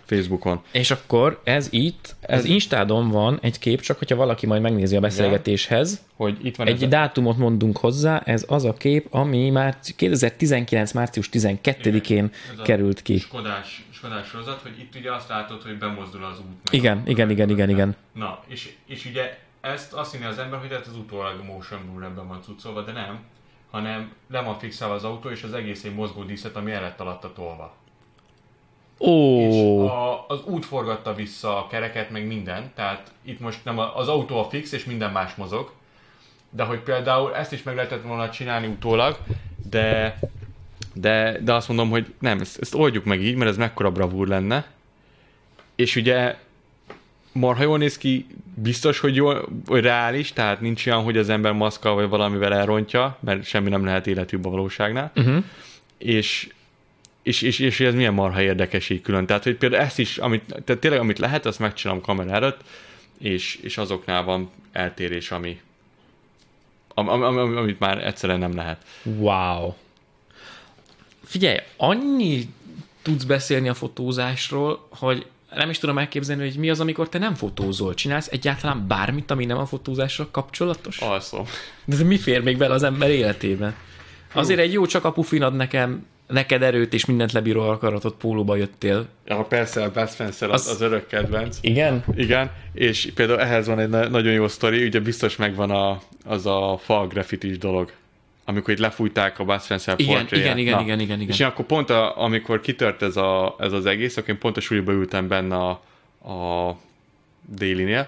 [0.09, 0.61] Facebookon.
[0.71, 4.99] És akkor ez itt, ez Instádon van egy kép, csak hogyha valaki majd megnézi a
[4.99, 9.49] beszélgetéshez, Hogy itt van egy ez a- dátumot mondunk hozzá, ez az a kép, ami
[9.49, 10.91] már 2019.
[10.93, 13.17] március 12-én Ez a került ki.
[13.17, 16.69] Skodás, Skodás sorozat, hogy itt ugye azt látod, hogy bemozdul az út.
[16.73, 17.95] Igen, a- igen, igen, igen, igen.
[18.13, 22.27] Na, és, és ugye ezt azt hinné az ember, hogy hát az utólag motion blur-ben
[22.27, 23.19] van cuccolva, de nem,
[23.71, 26.99] hanem le van fixálva az autó, és az egész egy mozgó díszet, ami el lett
[26.99, 27.75] alatta tolva.
[28.99, 33.79] Ó, És a, az út forgatta vissza a kereket, meg minden, tehát itt most nem
[33.79, 35.71] a, az autó a fix, és minden más mozog,
[36.49, 39.17] de hogy például ezt is meg lehetett volna csinálni utólag,
[39.69, 40.19] de,
[40.93, 44.27] de, de azt mondom, hogy nem, ezt, ezt oldjuk meg így, mert ez mekkora bravúr
[44.27, 44.65] lenne,
[45.75, 46.35] és ugye
[47.31, 51.51] marha jól néz ki, biztos, hogy, jól, hogy reális, tehát nincs olyan, hogy az ember
[51.51, 55.43] maszkal vagy valamivel elrontja, mert semmi nem lehet életűbb a valóságnál, uh-huh.
[55.97, 56.49] és,
[57.23, 59.25] és, és, és ez milyen marha érdekes így külön.
[59.25, 62.57] Tehát, hogy például ezt is, amit, tehát tényleg amit lehet, azt megcsinálom kamerára,
[63.17, 65.61] és, és azoknál van eltérés, ami,
[66.93, 68.85] am, am, am, amit már egyszerűen nem lehet.
[69.03, 69.73] wow.
[71.25, 72.49] Figyelj, annyi
[73.01, 75.25] tudsz beszélni a fotózásról, hogy
[75.55, 77.93] nem is tudom elképzelni, hogy mi az, amikor te nem fotózol.
[77.93, 80.99] Csinálsz egyáltalán bármit, ami nem a fotózással kapcsolatos?
[80.99, 81.45] Alszom.
[81.85, 83.75] De mi fér még bele az ember életében?
[84.33, 88.55] Azért egy jó csak a pufin ad nekem, neked erőt és mindent lebíró akaratot pólóba
[88.55, 89.07] jöttél.
[89.25, 91.57] Ja, persze, a Bud Spencer az, Az- az örök kedvenc.
[91.61, 92.03] Igen?
[92.15, 96.45] Igen, és például ehhez van egy na- nagyon jó sztori, ugye biztos megvan a, az
[96.45, 97.91] a fal graffitis dolog,
[98.45, 100.45] amikor itt lefújták a Bud Spencer Igen, portréját.
[100.45, 101.33] igen, igen, igen, igen, igen.
[101.33, 104.57] És én akkor pont, a, amikor kitört ez, a, ez az egész, akkor én pont
[104.57, 105.69] a suliba ültem benne a,
[106.31, 106.77] a
[107.45, 108.07] délinél,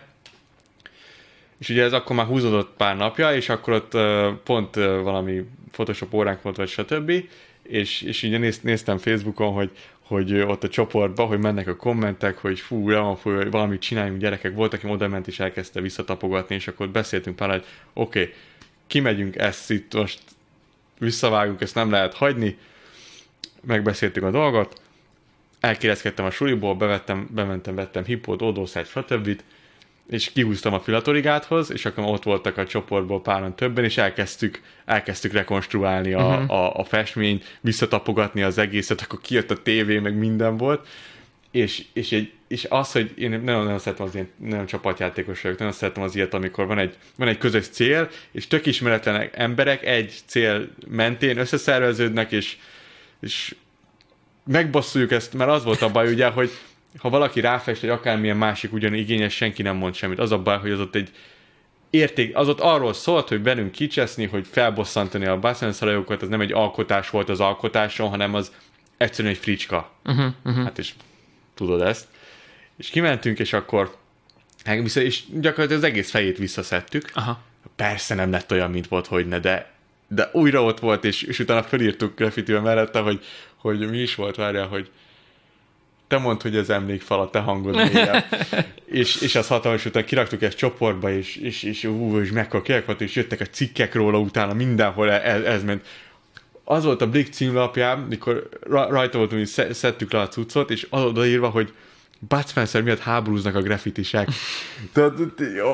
[1.58, 5.42] és ugye ez akkor már húzódott pár napja, és akkor ott ö, pont ö, valami
[5.72, 7.12] Photoshop óránk volt, vagy stb.
[7.72, 9.72] És, és ugye néz, néztem Facebookon, hogy,
[10.02, 14.20] hogy ott a csoportban, hogy mennek a kommentek, hogy fú, le van hogy valamit csináljunk
[14.20, 14.54] gyerekek.
[14.54, 18.34] Volt, aki oda ment és elkezdte visszatapogatni, és akkor beszéltünk pár, hogy oké, okay,
[18.88, 20.20] kimegyünk, ezt itt most
[20.98, 22.58] visszavágunk, ezt nem lehet hagyni,
[23.62, 24.82] megbeszéltük a dolgot,
[25.60, 29.42] elkérezkedtem a suliból, bevettem, bementem, vettem hipót, ódószát, stb.
[30.12, 35.32] És kihúztam a filatorigáthoz, és akkor ott voltak a csoportból páran többen, és elkezdtük, elkezdtük
[35.32, 36.52] rekonstruálni a, uh-huh.
[36.52, 40.88] a, a festményt, visszatapogatni az egészet, akkor kijött a tévé, meg minden volt.
[41.52, 45.58] És, és, egy, és az, hogy én nagyon, nagyon szeretem az ilyen, nagyon csapatjátékos vagyok,
[45.58, 49.86] nagyon szeretem az ilyet, amikor van egy, van egy közös cél, és tök ismeretlen emberek
[49.86, 52.58] egy cél mentén összeszerveződnek, és,
[53.22, 53.56] és
[54.46, 56.52] megbasszuljuk ezt, mert az volt a baj ugye, hogy
[56.98, 60.20] ha valaki ráfest, hogy akármilyen másik ugyan igényes, senki nem mond semmit.
[60.20, 61.12] Az a baj, hogy az ott egy
[61.90, 66.52] érték, az ott arról szólt, hogy velünk kicseszni, hogy felbosszantani a basszenszaраjokat, az nem egy
[66.52, 68.52] alkotás volt az alkotáson, hanem az
[68.98, 69.92] egyszerűen egy fricska.
[70.06, 70.64] Uh-huh, uh-huh.
[70.64, 70.94] Hát és
[71.54, 72.08] tudod ezt.
[72.78, 73.96] És kimentünk, és akkor
[74.64, 77.10] hát vissza, és gyakorlatilag az egész fejét visszaszedtük.
[77.14, 77.42] Aha.
[77.76, 79.72] Persze nem lett olyan, mint volt, hogy ne, de,
[80.08, 84.36] de újra ott volt, és, és utána felírtuk graffitivel mellette, hogy, hogy mi is volt,
[84.36, 84.90] várjál, hogy
[86.12, 88.24] te mondd, hogy az emlékfal a te hangod mélyebb.
[88.86, 92.86] és, és az hatalmas, utána kiraktuk ezt csoportba, és, és, és, ú, és mekkora kirak
[92.86, 95.86] volt, és jöttek a cikkek róla utána, mindenhol ez, ez ment.
[96.64, 100.88] Az volt a Blick címlapján, mikor ra- rajta voltunk, sze- szedtük le a cuccot, és
[100.90, 101.74] az odaírva, hogy
[102.28, 104.28] Bud Spencer miatt háborúznak a graffitisek.
[104.94, 105.14] Tehát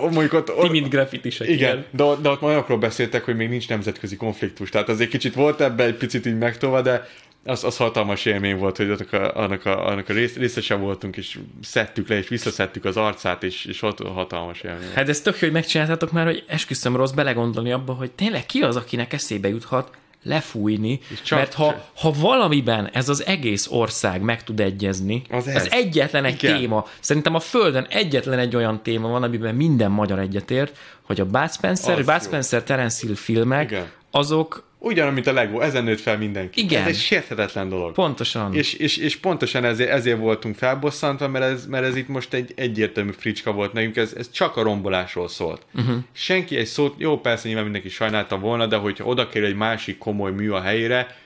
[0.01, 1.47] mondjuk ott, ott, Timid graffitisek.
[1.49, 4.69] igen, de, ott- de ott olyanokról beszéltek, hogy még nincs nemzetközi konfliktus.
[4.69, 7.07] Tehát azért kicsit volt ebbe egy picit így megtolva, de
[7.47, 11.17] az, az hatalmas élmény volt, hogy annak a, annak a, annak a rész, részese voltunk,
[11.17, 14.89] és szedtük le, és visszaszedtük az arcát, és, és ott hatalmas élmény.
[14.95, 18.59] Hát ez tök jó, hogy megcsináltátok már, hogy esküszöm rossz belegondolni abba, hogy tényleg ki
[18.61, 19.91] az, akinek eszébe juthat
[20.23, 25.55] lefújni, csak- mert ha, ha valamiben ez az egész ország meg tud egyezni, Az ez.
[25.55, 26.57] az egyetlen egy Igen.
[26.59, 31.25] téma, szerintem a Földön egyetlen egy olyan téma van, amiben minden magyar egyetért, hogy a
[31.25, 32.21] Bud Spencer, Bud.
[32.21, 33.85] Spencer Terence Hill filmek, Igen.
[34.11, 36.61] azok Ugyanúgy, mint a Lego, ezen nőtt fel mindenki.
[36.61, 36.81] Igen.
[36.81, 37.93] Ez egy sérthetetlen dolog.
[37.93, 38.53] pontosan...
[38.53, 42.53] És, és, és pontosan ezért, ezért voltunk felbosszantva, mert ez, mert ez itt most egy
[42.55, 45.65] egyértelmű fricska volt nekünk, ez, ez csak a rombolásról szólt.
[45.73, 45.97] Uh-huh.
[46.11, 49.97] Senki egy szót, jó, persze nyilván mindenki sajnálta volna, de hogyha oda kerül egy másik
[49.97, 51.17] komoly mű a helyére,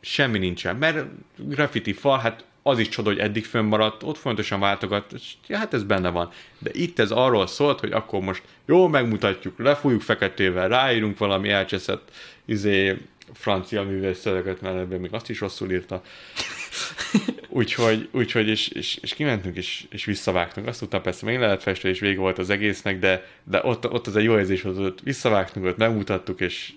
[0.00, 0.76] semmi nincsen.
[0.76, 1.06] Mert
[1.36, 5.74] graffiti fal, hát az is csoda, hogy eddig fönnmaradt, ott fontosan váltogat, és ja, hát
[5.74, 6.30] ez benne van.
[6.58, 12.10] De itt ez arról szólt, hogy akkor most jó, megmutatjuk, lefújjuk feketével, ráírunk valami elcseszett
[12.44, 12.98] izé,
[13.32, 16.02] francia művész szöveget, mert ebben még azt is rosszul írta.
[17.48, 20.66] Úgyhogy, úgyhogy és, és, és, kimentünk, és, és visszavágtunk.
[20.66, 23.90] Azt tudtam persze, még le lehet festve, és vége volt az egésznek, de, de ott,
[23.90, 26.72] ott az egy jó érzés volt, ott visszavágtunk, ott megmutattuk, és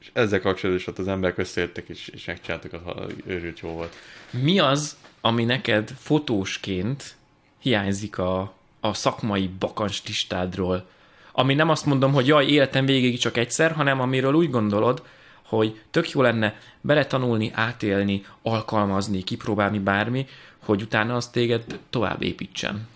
[0.00, 3.94] és ezzel kapcsolatban is ott az emberek összeértek, és, és megcsináltak, az őrült jó volt.
[4.30, 7.14] Mi az, ami neked fotósként
[7.58, 10.86] hiányzik a, a szakmai bakanstistádról?
[11.32, 15.02] Ami nem azt mondom, hogy jaj, életem végig csak egyszer, hanem amiről úgy gondolod,
[15.42, 20.26] hogy tök jó lenne beletanulni, átélni, alkalmazni, kipróbálni bármi,
[20.58, 22.88] hogy utána az téged tovább építsen.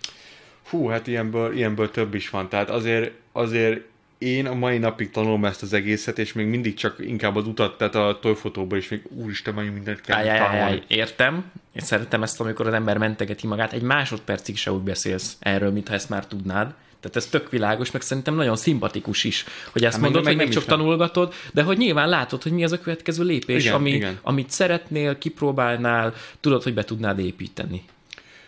[0.69, 2.49] Hú, hát ilyenből, ilyenből több is van.
[2.49, 3.81] Tehát azért, azért
[4.21, 7.77] én a mai napig tanulom ezt az egészet, és még mindig csak inkább az utat,
[7.77, 12.23] tehát a tojfotóban is még úristen, mennyi mindent kell áj, áj, áj, Értem, én szeretem
[12.23, 16.27] ezt, amikor az ember mentegeti magát, egy másodpercig se úgy beszélsz erről, mintha ezt már
[16.27, 16.73] tudnád.
[16.99, 20.49] Tehát ez tök világos, meg szerintem nagyon szimpatikus is, hogy ezt hát mondod, hogy még
[20.49, 24.19] csak tanulgatod, de hogy nyilván látod, hogy mi az a következő lépés, igen, ami, igen.
[24.21, 27.83] amit szeretnél, kipróbálnál, tudod, hogy be tudnád építeni.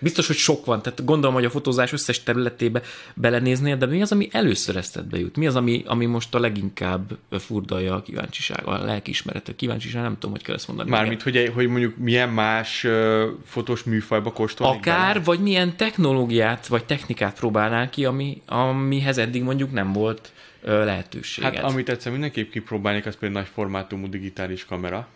[0.03, 2.81] Biztos, hogy sok van, tehát gondolom, hogy a fotózás összes területébe
[3.13, 5.35] belenéznél, de mi az, ami először eszedbe jut?
[5.35, 10.13] Mi az, ami, ami most a leginkább furdalja a kíváncsiság, a lelkiismeret, a kíváncsiság, nem
[10.13, 10.89] tudom, hogy kell ezt mondani.
[10.89, 14.77] Mármint, hogy, hogy mondjuk milyen más uh, fotós műfajba kóstolni?
[14.77, 15.25] Akár, bele?
[15.25, 20.31] vagy milyen technológiát, vagy technikát próbálnál ki, ami, amihez eddig mondjuk nem volt
[20.61, 21.55] lehetőséged.
[21.55, 25.07] Hát amit egyszer mindenképp kipróbálnék, az például nagy formátumú digitális kamera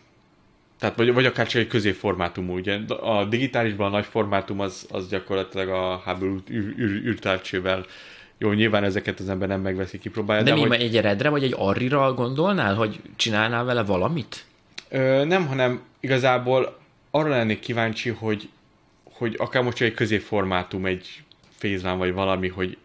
[0.79, 5.09] tehát vagy, vagy akár csak egy középformátumú, ugye a digitálisban a nagy formátum az, az
[5.09, 6.39] gyakorlatilag a Hubble
[6.79, 7.85] űrtávcsével
[8.37, 10.43] jó, nyilván ezeket az ember nem megveszi, kipróbálja.
[10.43, 10.81] De, de mi hogy...
[10.81, 14.45] egy redre vagy egy arrira gondolnál, hogy csinálnál vele valamit?
[14.89, 16.77] Ö, nem, hanem igazából
[17.11, 18.49] arra lennék kíváncsi, hogy,
[19.03, 21.23] hogy akár most egy középformátum, egy
[21.55, 22.77] fézván vagy valami, hogy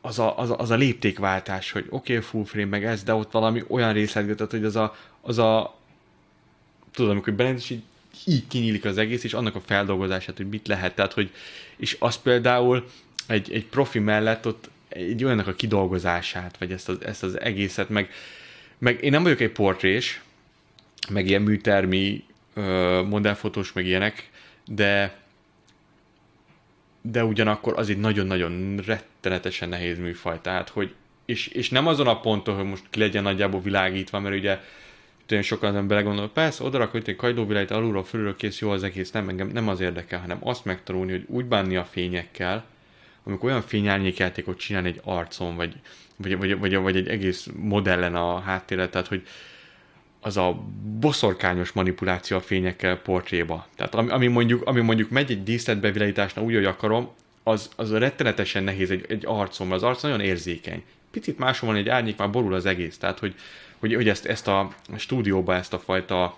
[0.00, 3.14] az a, az a, az a léptékváltás, hogy oké, okay, full frame meg ez, de
[3.14, 5.74] ott valami olyan részletgetet, hogy az a, az a
[6.92, 7.82] tudod, amikor benne és így,
[8.26, 11.30] így kinyílik az egész, és annak a feldolgozását, hogy mit lehet, tehát, hogy,
[11.76, 12.88] és az például
[13.26, 17.88] egy, egy profi mellett ott egy olyannak a kidolgozását, vagy ezt az, ezt az egészet,
[17.88, 18.10] meg,
[18.78, 20.20] meg én nem vagyok egy portrés,
[21.10, 22.24] meg ilyen műtermi
[23.08, 24.30] modellfotós, meg ilyenek,
[24.66, 25.20] de
[27.02, 30.94] de ugyanakkor az egy nagyon-nagyon rettenetesen nehéz műfaj, tehát, hogy
[31.24, 34.60] és, és nem azon a ponton, hogy most ki legyen nagyjából világítva, mert ugye
[35.28, 38.82] nagyon sokan az ember belegondol, persze, oda rakod egy kagylóvilágit alulról, fölülről kész, jó az
[38.82, 42.64] egész, nem, engem nem az érdekel, hanem azt megtanulni, hogy úgy bánni a fényekkel,
[43.24, 45.74] amikor olyan fényárnyékjátékot csinálni egy arcon, vagy,
[46.16, 49.22] vagy, vagy, vagy, vagy egy egész modellen a háttérre, tehát hogy
[50.20, 50.64] az a
[51.00, 53.66] boszorkányos manipuláció a fényekkel portréba.
[53.76, 57.10] Tehát ami, ami, mondjuk, ami mondjuk megy egy díszletbevilágításnál úgy, hogy akarom,
[57.42, 60.82] az, az rettenetesen nehéz egy, egy arcon, mert az arc nagyon érzékeny.
[61.10, 62.98] Picit máshol van egy árnyék, már borul az egész.
[62.98, 63.34] Tehát, hogy,
[63.82, 66.36] hogy, hogy ezt, ezt a stúdióba ezt a fajta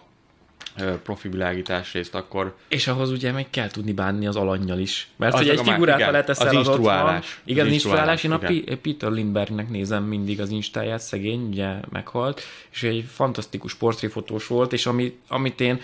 [1.03, 2.57] profi világítás részt, akkor...
[2.69, 5.09] És ahhoz ugye meg kell tudni bánni az alanyjal is.
[5.17, 7.41] Mert az hogy egy figurát igen, leteszel az, az instruálás.
[7.45, 8.25] Igen, az instruálás.
[8.25, 8.81] Én a igen.
[8.81, 12.41] Peter Lindbergnek nézem mindig az instáját, szegény, ugye meghalt,
[12.71, 15.81] és egy fantasztikus portréfotós volt, és ami, amit én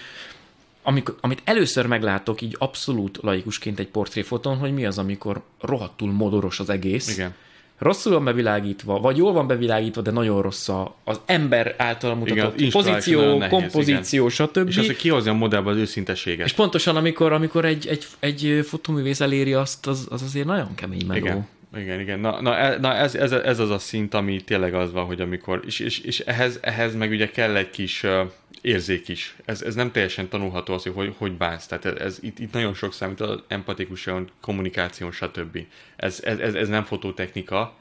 [0.83, 6.61] amikor, amit először meglátok így abszolút laikusként egy portréfoton, hogy mi az, amikor rohadtul modoros
[6.61, 7.35] az egész, Igen
[7.81, 12.59] rosszul van bevilágítva, vagy jól van bevilágítva, de nagyon rossz a, az ember által mutatott
[12.59, 14.47] igen, pozíció, nehéz, kompozíció, igen.
[14.47, 14.69] stb.
[14.69, 16.47] És az, hogy kihozni a modellbe az őszinteséget.
[16.47, 21.07] És pontosan, amikor, amikor egy, egy, egy fotóművész eléri azt, az, az azért nagyon kemény
[21.07, 21.19] meló.
[21.19, 21.49] Igen.
[21.77, 22.21] Igen, igen.
[22.21, 25.21] Na, na, e, na ez, ez, ez, az a szint, ami tényleg az van, hogy
[25.21, 28.31] amikor, és, és, és ehhez, ehhez meg ugye kell egy kis uh,
[28.61, 29.37] érzék is.
[29.45, 31.67] Ez, ez nem teljesen tanulható az, hogy hogy, bánsz.
[31.67, 34.09] Tehát ez, ez itt, itt nagyon sok számít, az empatikus
[34.41, 35.59] kommunikáció, stb.
[35.97, 37.75] Ez, ez, ez, ez nem fototechnika,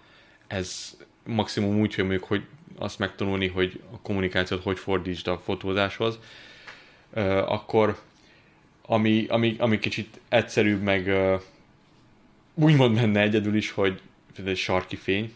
[0.47, 2.43] ez maximum úgy, hogy mondjuk, hogy
[2.77, 6.19] azt megtanulni, hogy a kommunikációt hogy fordítsd a fotózáshoz,
[7.13, 7.99] uh, akkor
[8.81, 11.41] ami, ami, ami kicsit egyszerűbb, meg uh,
[12.59, 14.01] úgymond menne egyedül is, hogy
[14.45, 15.33] egy sarki fény,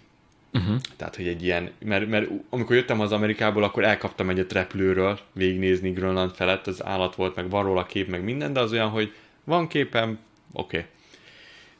[0.53, 0.75] Uh-huh.
[0.95, 5.91] Tehát, hogy egy ilyen, mert, mert amikor jöttem az Amerikából, akkor elkaptam egyet repülőről végignézni
[5.91, 9.13] Grönland felett, az állat volt, meg van róla kép, meg minden, de az olyan, hogy
[9.43, 10.19] van képem,
[10.51, 10.77] oké.
[10.77, 10.89] Okay.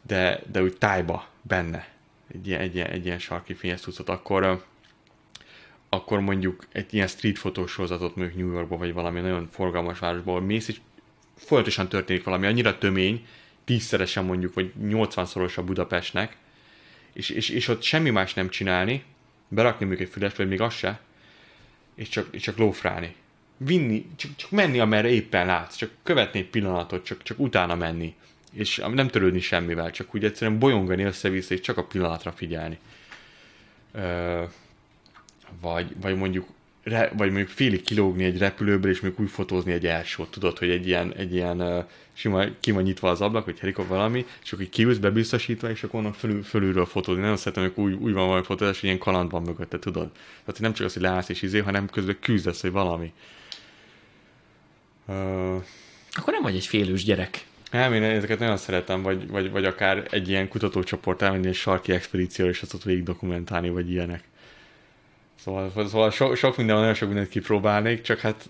[0.02, 1.88] De, de úgy tájba, benne,
[2.34, 4.64] egy ilyen, egy ilyen, egy ilyen sarki fényes tucat, akkor,
[5.90, 10.41] akkor mondjuk egy ilyen street fotós sorozatot mondjuk New Yorkba, vagy valami nagyon forgalmas városból
[10.41, 10.80] mész, és
[11.36, 13.26] folyamatosan történik valami, annyira tömény,
[13.65, 16.38] tízszeresen mondjuk, vagy 80-szoros a Budapestnek,
[17.14, 19.03] és, és, és ott semmi más nem csinálni,
[19.48, 20.99] berakni még egy füles, vagy még az se,
[21.95, 23.15] és csak, és csak lófrálni.
[23.57, 28.15] Vinni, csak, csak menni, amerre éppen látsz, csak követni egy pillanatot, csak, csak utána menni.
[28.52, 32.77] És nem törődni semmivel, csak úgy egyszerűen bolyongani össze-vissza, és csak a pillanatra figyelni.
[33.91, 34.44] Ö,
[35.61, 36.48] vagy, vagy mondjuk
[36.84, 40.70] re, vagy mondjuk félig kilógni egy repülőből, és mondjuk úgy fotózni egy elsót, tudod, hogy
[40.70, 44.52] egy ilyen, egy ilyen uh, sima, ki van nyitva az ablak, vagy helikopter valami, és
[44.52, 47.22] akkor kiülsz bebiztosítva, és akkor onnan fölül, fölülről fotózni.
[47.22, 50.12] Nem azt hogy úgy, úgy van valami fotózás, hogy ilyen kaland van mögötte, tudod.
[50.12, 53.14] Tehát hogy nem csak az, hogy leállsz és izé, hanem közben küzdesz, hogy valami.
[55.06, 55.16] Uh,
[56.12, 57.46] akkor nem vagy egy félős gyerek.
[57.72, 61.92] Nem, én ezeket nagyon szeretem, vagy, vagy, vagy akár egy ilyen kutatócsoport elmenni egy sarki
[61.92, 64.24] expedícióra, és azt ott végig dokumentálni, vagy ilyenek.
[65.44, 68.49] Szóval, szóval so, sok minden, nagyon sok mindent kipróbálnék, csak hát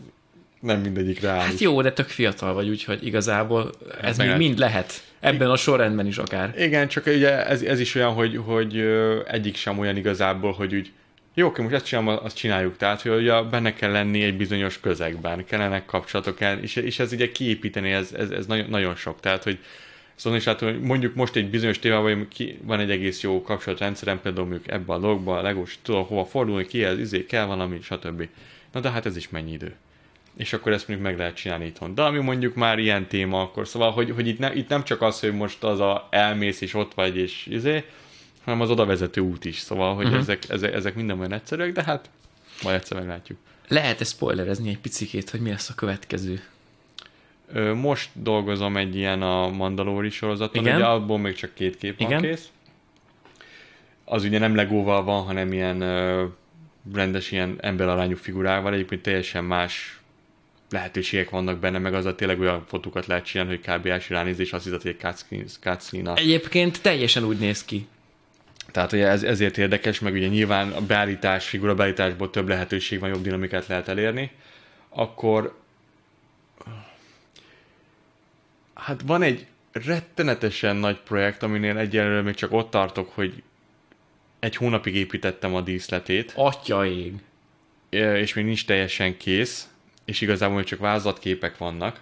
[0.60, 1.44] nem mindegyik reális.
[1.44, 5.03] Hát jó, de tök fiatal vagy, úgyhogy igazából hát ez még mind lehet.
[5.20, 6.53] Ebben a sorrendben is akár.
[6.57, 8.78] Igen, csak ugye ez, ez is olyan, hogy, hogy
[9.28, 10.91] egyik sem olyan igazából, hogy úgy
[11.34, 12.78] jó, oké, most ezt csinálom, azt csináljuk.
[12.78, 17.32] Tehát, hogy ugye benne kell lenni egy bizonyos közegben, kellenek kapcsolatok, és, és ez ugye
[17.32, 19.20] kiépíteni, ez, ez, ez nagyon, nagyon sok.
[19.20, 19.60] Tehát, hogy
[20.15, 24.22] Szóval is látom, hogy mondjuk most egy bizonyos témában ki, van egy egész jó kapcsolatrendszerem,
[24.22, 27.81] például mondjuk ebbe a logba, a legos, tudom hova fordulni, ki ez, izé, kell valami,
[27.81, 28.27] stb.
[28.72, 29.76] Na de hát ez is mennyi idő.
[30.38, 31.95] És akkor ezt mondjuk meg lehet csinálni itthon.
[31.95, 35.02] De ami mondjuk már ilyen téma, akkor szóval, hogy, hogy itt, ne, itt nem csak
[35.02, 37.84] az, hogy most az a elmész és ott vagy és izé,
[38.44, 39.60] hanem az oda vezető út is.
[39.60, 40.19] Szóval, hogy uh-huh.
[40.19, 42.10] ezek, ezek, ezek minden olyan egyszerűek, de hát
[42.64, 43.38] majd egyszer meglátjuk.
[43.68, 46.44] Lehet-e spoilerezni egy picikét, hogy mi lesz a következő?
[47.76, 50.76] Most dolgozom egy ilyen a Mandalori sorozaton, Igen?
[50.76, 52.22] ugye abból még csak két kép van Igen?
[52.22, 52.49] kész.
[54.06, 56.26] Az ugye nem legóval van, hanem ilyen ö,
[56.94, 59.99] rendes ilyen emberarányú figurával, egyébként teljesen más
[60.70, 63.86] lehetőségek vannak benne, meg az a tényleg olyan fotókat lehet csinálni, hogy kb.
[63.86, 65.15] első ránézés azt hiszed, hogy egy
[65.60, 67.88] cutscene Egyébként teljesen úgy néz ki.
[68.72, 73.10] Tehát ugye ez, ezért érdekes, meg ugye nyilván a beállítás, figura beállításból több lehetőség van,
[73.10, 74.32] jobb dinamikát lehet elérni.
[74.90, 75.61] Akkor
[78.84, 83.44] hát van egy rettenetesen nagy projekt, aminél egyelőre még csak ott tartok, hogy
[84.40, 86.34] egy hónapig építettem a díszletét.
[86.36, 87.14] Atyaig!
[87.90, 89.68] És még nincs teljesen kész,
[90.06, 92.02] és igazából csak vázatképek vannak.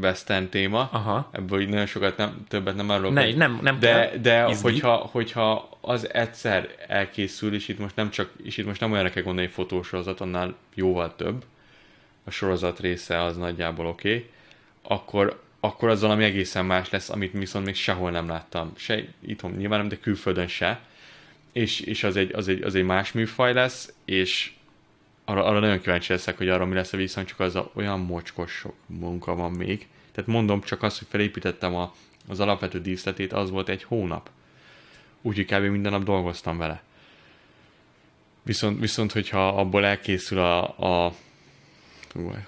[0.00, 0.88] Western téma.
[0.92, 1.28] Aha.
[1.32, 3.12] Ebből így nagyon sokat nem, többet nem arról.
[3.12, 8.32] Ne, nem, nem de, de hogyha, hogyha az egyszer elkészül, és itt most nem csak,
[8.42, 11.44] és itt most nem olyanra kell gondolni, hogy fotósorozat, annál jóval több.
[12.24, 14.08] A sorozat része az nagyjából oké.
[14.08, 14.30] Okay
[14.88, 18.72] akkor, akkor az valami egészen más lesz, amit viszont még sehol nem láttam.
[18.76, 20.80] Se itthon nyilván nem, de külföldön se.
[21.52, 24.52] És, és az, egy, az, egy, az egy más műfaj lesz, és
[25.24, 28.00] arra, arra nagyon kíváncsi leszek, hogy arra mi lesz a viszont, csak az a, olyan
[28.00, 29.86] mocskos sok munka van még.
[30.12, 31.94] Tehát mondom csak azt, hogy felépítettem a,
[32.28, 34.30] az alapvető díszletét, az volt egy hónap.
[35.22, 35.62] Úgyhogy kb.
[35.62, 36.82] minden nap dolgoztam vele.
[38.42, 41.14] Viszont, viszont hogyha abból elkészül a, a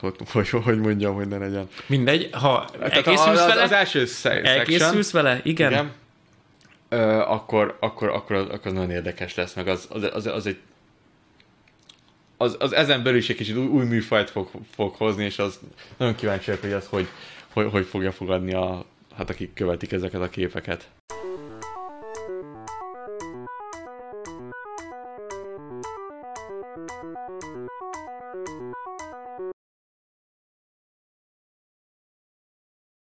[0.01, 1.69] hogy, hogy, hogy mondjam, hogy ne legyen.
[1.86, 5.93] Mindegy, ha elkészülsz az, vele, az első section, elkészülsz vele, igen, igen.
[6.89, 10.47] Ö, akkor, akkor, akkor, az, akkor az nagyon érdekes lesz, meg az, az, az, az
[10.47, 10.59] egy
[12.40, 15.59] az, az ezen belül is egy kicsit új, új műfajt fog, fog hozni, és az
[15.97, 17.09] nagyon kíváncsi hogy az hogy,
[17.53, 18.85] hogy, hogy fogja fogadni a,
[19.16, 20.89] hát akik követik ezeket a képeket.